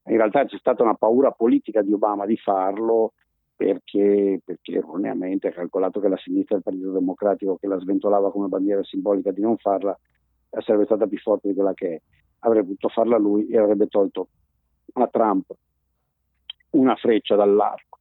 in 0.06 0.18
realtà 0.18 0.46
c'è 0.46 0.58
stata 0.58 0.84
una 0.84 0.96
paura 0.96 1.32
politica 1.32 1.82
di 1.82 1.92
Obama 1.92 2.26
di 2.26 2.38
farlo 2.38 3.14
perché, 3.56 4.42
perché 4.44 4.74
erroneamente 4.74 5.48
ha 5.48 5.52
calcolato 5.52 6.00
che 6.00 6.08
la 6.08 6.18
sinistra 6.18 6.56
del 6.56 6.64
Partito 6.64 6.92
Democratico 6.92 7.58
che 7.58 7.68
la 7.68 7.80
sventolava 7.80 8.32
come 8.32 8.48
bandiera 8.48 8.84
simbolica 8.84 9.32
di 9.32 9.42
non 9.42 9.58
farla 9.58 9.98
sarebbe 10.60 10.86
stata 10.86 11.08
più 11.08 11.18
forte 11.18 11.48
di 11.50 11.54
quella 11.54 11.74
che 11.74 11.88
è. 11.96 12.02
Avrebbe 12.40 12.68
potuto 12.68 12.90
farla 12.90 13.18
lui 13.18 13.48
e 13.48 13.58
avrebbe 13.58 13.88
tolto 13.88 14.28
a 14.94 15.08
Trump 15.08 15.52
una 16.72 16.96
freccia 16.96 17.36
dall'arco. 17.36 18.00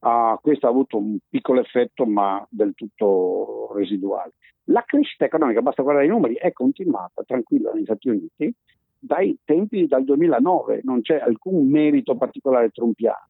Ah, 0.00 0.38
questo 0.42 0.66
ha 0.66 0.70
avuto 0.70 0.96
un 0.96 1.18
piccolo 1.28 1.60
effetto 1.60 2.06
ma 2.06 2.44
del 2.48 2.74
tutto 2.74 3.70
residuale. 3.74 4.32
La 4.66 4.82
crescita 4.84 5.24
economica, 5.24 5.60
basta 5.60 5.82
guardare 5.82 6.06
i 6.06 6.10
numeri, 6.10 6.34
è 6.34 6.52
continuata 6.52 7.22
tranquilla 7.24 7.72
negli 7.72 7.84
Stati 7.84 8.08
Uniti 8.08 8.54
dai 8.98 9.36
tempi 9.44 9.88
dal 9.88 10.04
2009, 10.04 10.82
non 10.84 11.00
c'è 11.00 11.18
alcun 11.18 11.68
merito 11.68 12.16
particolare 12.16 12.70
trumpiano. 12.70 13.26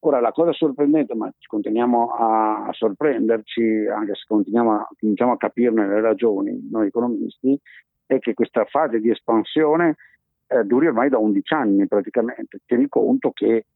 Ora 0.00 0.20
la 0.20 0.30
cosa 0.30 0.52
sorprendente, 0.52 1.14
ma 1.14 1.32
continuiamo 1.44 2.12
a, 2.12 2.68
sorprenderci, 2.72 3.86
anche 3.86 4.14
se 4.14 4.24
continuiamo 4.28 4.72
a, 4.72 4.88
cominciamo 4.96 5.32
a 5.32 5.36
capirne 5.36 5.88
le 5.88 6.00
ragioni, 6.00 6.68
noi 6.70 6.86
economisti, 6.86 7.58
è 8.06 8.20
che 8.20 8.34
questa 8.34 8.64
fase 8.64 9.00
di 9.00 9.10
espansione 9.10 9.96
eh, 10.46 10.62
duri 10.64 10.86
ormai 10.86 11.08
da 11.08 11.18
11 11.18 11.54
anni 11.54 11.88
praticamente. 11.88 12.60
Tieni 12.64 12.88
conto 12.88 13.32
che, 13.32 13.66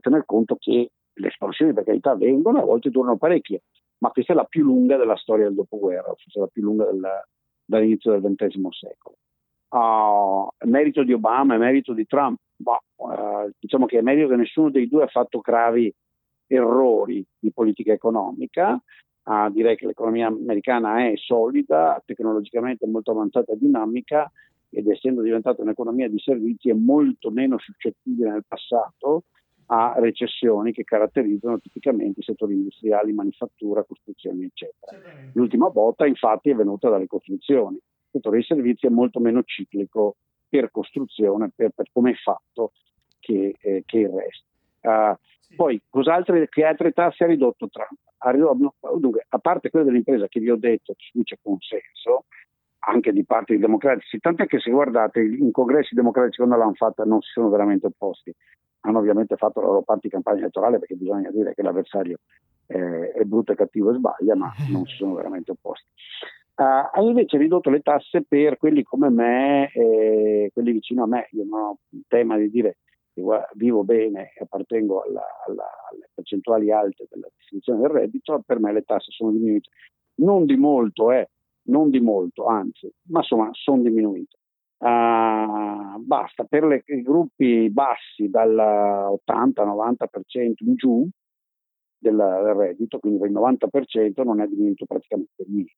tener 0.00 0.24
conto 0.26 0.56
che 0.58 0.90
le 1.14 1.26
espansioni 1.26 1.72
per 1.72 1.84
carità 1.84 2.14
vengono, 2.16 2.60
a 2.60 2.64
volte 2.64 2.90
durano 2.90 3.16
parecchie, 3.16 3.62
ma 3.98 4.10
questa 4.10 4.34
è 4.34 4.36
la 4.36 4.44
più 4.44 4.64
lunga 4.64 4.96
della 4.98 5.16
storia 5.16 5.46
del 5.46 5.54
dopoguerra, 5.54 6.12
forse 6.14 6.38
la 6.38 6.48
più 6.48 6.62
lunga 6.62 6.84
del- 6.84 7.24
dall'inizio 7.64 8.12
del 8.12 8.34
XX 8.34 8.68
secolo. 8.68 9.16
Ah, 9.74 10.46
merito 10.66 11.02
di 11.02 11.14
Obama 11.14 11.54
e 11.54 11.58
merito 11.58 11.94
di 11.94 12.04
Trump, 12.06 12.38
ma 12.56 12.76
eh, 12.76 13.52
diciamo 13.58 13.86
che 13.86 13.98
è 13.98 14.02
merito 14.02 14.28
che 14.28 14.36
nessuno 14.36 14.68
dei 14.68 14.86
due 14.86 15.04
ha 15.04 15.06
fatto 15.06 15.40
gravi 15.40 15.92
errori 16.46 17.24
di 17.38 17.50
politica 17.52 17.92
economica. 17.92 18.78
Ah, 19.24 19.48
direi 19.48 19.76
che 19.76 19.86
l'economia 19.86 20.26
americana 20.26 21.06
è 21.06 21.14
solida, 21.16 22.02
tecnologicamente 22.04 22.86
molto 22.86 23.12
avanzata 23.12 23.52
e 23.52 23.58
dinamica 23.58 24.30
ed 24.68 24.88
essendo 24.88 25.22
diventata 25.22 25.62
un'economia 25.62 26.08
di 26.08 26.18
servizi 26.18 26.68
è 26.68 26.74
molto 26.74 27.30
meno 27.30 27.58
suscettibile 27.58 28.30
nel 28.30 28.44
passato 28.46 29.24
a 29.66 29.94
recessioni 29.96 30.72
che 30.72 30.84
caratterizzano 30.84 31.58
tipicamente 31.60 32.20
i 32.20 32.24
settori 32.24 32.54
industriali, 32.54 33.12
manifattura, 33.14 33.84
costruzioni, 33.84 34.44
eccetera. 34.44 34.98
L'ultima 35.32 35.70
botta 35.70 36.04
infatti 36.06 36.50
è 36.50 36.54
venuta 36.54 36.90
dalle 36.90 37.06
costruzioni. 37.06 37.78
Il 38.12 38.20
settore 38.20 38.36
dei 38.36 38.44
servizi 38.44 38.86
è 38.86 38.90
molto 38.90 39.20
meno 39.20 39.42
ciclico 39.42 40.16
per 40.48 40.70
costruzione, 40.70 41.50
per, 41.54 41.70
per 41.70 41.86
come 41.92 42.10
è 42.10 42.14
fatto, 42.14 42.72
che, 43.18 43.56
eh, 43.58 43.82
che 43.86 43.98
il 43.98 44.08
resto. 44.10 44.44
Ah, 44.82 45.18
Poi, 45.56 45.80
cos'altro, 45.88 46.36
che 46.48 46.64
altre 46.64 46.92
tasse 46.92 47.24
ha 47.24 47.26
ridotto 47.26 47.68
Trump? 47.68 47.98
Ha 48.18 48.30
ridotto- 48.30 48.74
no, 48.80 48.98
dunque, 48.98 49.24
a 49.28 49.38
parte 49.38 49.70
quelle 49.70 49.86
dell'impresa 49.86 50.28
che 50.28 50.40
vi 50.40 50.50
ho 50.50 50.56
detto, 50.56 50.94
su 50.96 51.12
cui 51.12 51.24
c'è 51.24 51.38
consenso, 51.40 52.24
anche 52.84 53.12
di 53.12 53.24
parte 53.24 53.52
dei 53.52 53.62
democratici, 53.62 54.18
tant'è 54.18 54.46
che 54.46 54.58
se 54.58 54.70
guardate 54.70 55.20
in 55.20 55.50
congressi 55.52 55.94
democratici 55.94 56.38
quando 56.38 56.56
l'hanno 56.56 56.74
fatta 56.74 57.04
non 57.04 57.20
si 57.20 57.30
sono 57.32 57.48
veramente 57.48 57.86
opposti, 57.86 58.34
hanno 58.80 58.98
ovviamente 58.98 59.36
fatto 59.36 59.60
la 59.60 59.68
loro 59.68 59.82
parte 59.82 60.08
di 60.08 60.10
campagna 60.10 60.40
elettorale 60.40 60.78
perché 60.78 60.96
bisogna 60.96 61.30
dire 61.30 61.54
che 61.54 61.62
l'avversario 61.62 62.18
eh, 62.66 63.12
è 63.12 63.22
brutto 63.22 63.52
e 63.52 63.54
cattivo 63.54 63.90
e 63.90 63.94
sbaglia, 63.94 64.34
ma 64.34 64.52
non 64.70 64.84
si 64.86 64.96
sono 64.96 65.14
veramente 65.14 65.52
opposti. 65.52 65.86
Ah, 66.56 66.90
ha 66.92 67.00
invece 67.00 67.38
ridotto 67.38 67.70
le 67.70 67.80
tasse 67.80 68.22
per 68.28 68.58
quelli 68.58 68.82
come 68.82 69.08
me, 69.08 69.70
eh, 69.72 70.50
quelli 70.52 70.72
vicino 70.72 71.04
a 71.04 71.06
me. 71.06 71.28
Io 71.32 71.44
non 71.44 71.60
ho 71.60 71.78
un 71.90 72.02
tema 72.08 72.36
di 72.36 72.50
dire 72.50 72.76
che 73.14 73.22
vivo 73.54 73.84
bene 73.84 74.32
e 74.36 74.42
appartengo 74.42 75.02
alla- 75.02 75.26
alla- 75.46 75.70
alle 75.90 76.10
percentuali 76.14 76.70
alte 76.70 77.06
della 77.10 77.28
distribuzione 77.36 77.80
del 77.80 77.90
reddito, 77.90 78.42
per 78.44 78.60
me 78.60 78.72
le 78.72 78.82
tasse 78.82 79.10
sono 79.12 79.30
diminuite. 79.32 79.70
Non 80.16 80.44
di 80.44 80.56
molto, 80.56 81.10
eh, 81.10 81.30
non 81.68 81.88
di 81.90 82.00
molto, 82.00 82.44
anzi, 82.46 82.90
ma 83.08 83.20
insomma 83.20 83.48
sono 83.52 83.82
diminuite. 83.82 84.36
Ah, 84.84 85.96
basta, 86.00 86.44
per 86.44 86.64
le- 86.64 86.82
i 86.86 87.02
gruppi 87.02 87.70
bassi 87.70 88.28
dal 88.28 88.58
80-90% 88.58 90.64
in 90.64 90.74
giù 90.74 91.08
del, 91.98 92.16
reddito, 92.56 92.98
quindi 92.98 93.20
del 93.20 93.30
90% 93.30 94.24
non 94.24 94.40
è 94.40 94.46
diminuito 94.48 94.84
praticamente 94.86 95.44
niente, 95.46 95.72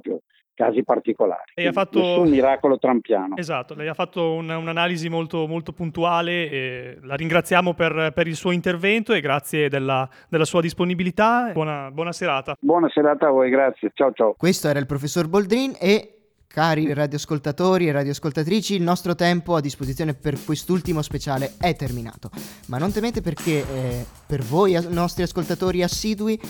proprio 0.00 0.20
casi 0.54 0.82
particolari. 0.82 1.52
Lei 1.54 1.66
ha 1.66 1.72
fatto- 1.72 1.98
Nessun 2.00 2.30
miracolo 2.30 2.78
trampiano. 2.78 3.36
Esatto, 3.36 3.74
lei 3.74 3.88
ha 3.88 3.94
fatto 3.94 4.32
un- 4.32 4.48
un'analisi 4.48 5.10
molto, 5.10 5.46
molto 5.46 5.72
puntuale 5.72 6.48
e 6.50 6.98
la 7.02 7.14
ringraziamo 7.14 7.74
per, 7.74 8.12
per 8.14 8.26
il 8.26 8.36
suo 8.36 8.52
intervento 8.52 9.12
e 9.12 9.20
grazie 9.20 9.68
della, 9.68 10.08
della 10.30 10.46
sua 10.46 10.62
disponibilità. 10.62 11.50
Buona, 11.52 11.90
buona 11.90 12.12
serata. 12.12 12.56
Buona 12.58 12.88
serata 12.88 13.26
a 13.26 13.30
voi, 13.30 13.50
grazie. 13.50 13.90
Ciao 13.92 14.12
ciao. 14.12 14.32
Questo 14.34 14.68
era 14.68 14.78
il 14.78 14.86
professor 14.86 15.28
Boldrin 15.28 15.74
e 15.78 16.15
cari 16.46 16.92
radioascoltatori 16.92 17.88
e 17.88 17.92
radioascoltatrici, 17.92 18.74
il 18.74 18.82
nostro 18.82 19.14
tempo 19.14 19.56
a 19.56 19.60
disposizione 19.60 20.14
per 20.14 20.42
quest'ultimo 20.42 21.02
speciale 21.02 21.54
è 21.58 21.76
terminato. 21.76 22.30
Ma 22.66 22.78
non 22.78 22.92
temete 22.92 23.20
perché 23.20 23.66
eh, 23.68 24.06
per 24.26 24.42
voi 24.42 24.74
as- 24.74 24.86
nostri 24.86 25.22
ascoltatori 25.22 25.82
assidui 25.82 26.40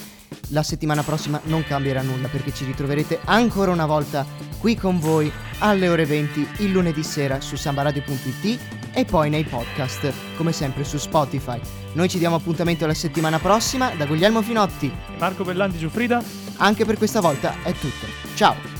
la 0.49 0.63
settimana 0.63 1.03
prossima 1.03 1.41
non 1.45 1.65
cambierà 1.65 2.03
nulla 2.03 2.29
perché 2.29 2.53
ci 2.53 2.65
ritroverete 2.65 3.21
ancora 3.25 3.73
una 3.73 3.87
volta 3.87 4.25
qui 4.59 4.77
con 4.77 4.99
voi 4.99 5.31
alle 5.59 5.89
ore 5.89 6.05
20 6.05 6.49
il 6.59 6.71
lunedì 6.71 7.03
sera 7.03 7.41
su 7.41 7.57
sambaradio.it 7.57 8.61
e 8.93 9.05
poi 9.05 9.29
nei 9.29 9.45
podcast 9.45 10.13
come 10.37 10.53
sempre 10.53 10.85
su 10.85 10.99
Spotify. 10.99 11.61
Noi 11.93 12.09
ci 12.09 12.19
diamo 12.19 12.37
appuntamento 12.37 12.87
la 12.87 12.95
settimana 12.95 13.39
prossima 13.39 13.91
da 13.91 14.07
Guglielmo 14.07 14.43
Finotti. 14.43 14.93
Marco 15.19 15.45
Bellanti 15.45 15.79
Giuffrida. 15.79 16.23
Anche 16.59 16.85
per 16.85 16.97
questa 16.97 17.21
volta 17.21 17.63
è 17.63 17.73
tutto. 17.73 18.07
Ciao! 18.35 18.76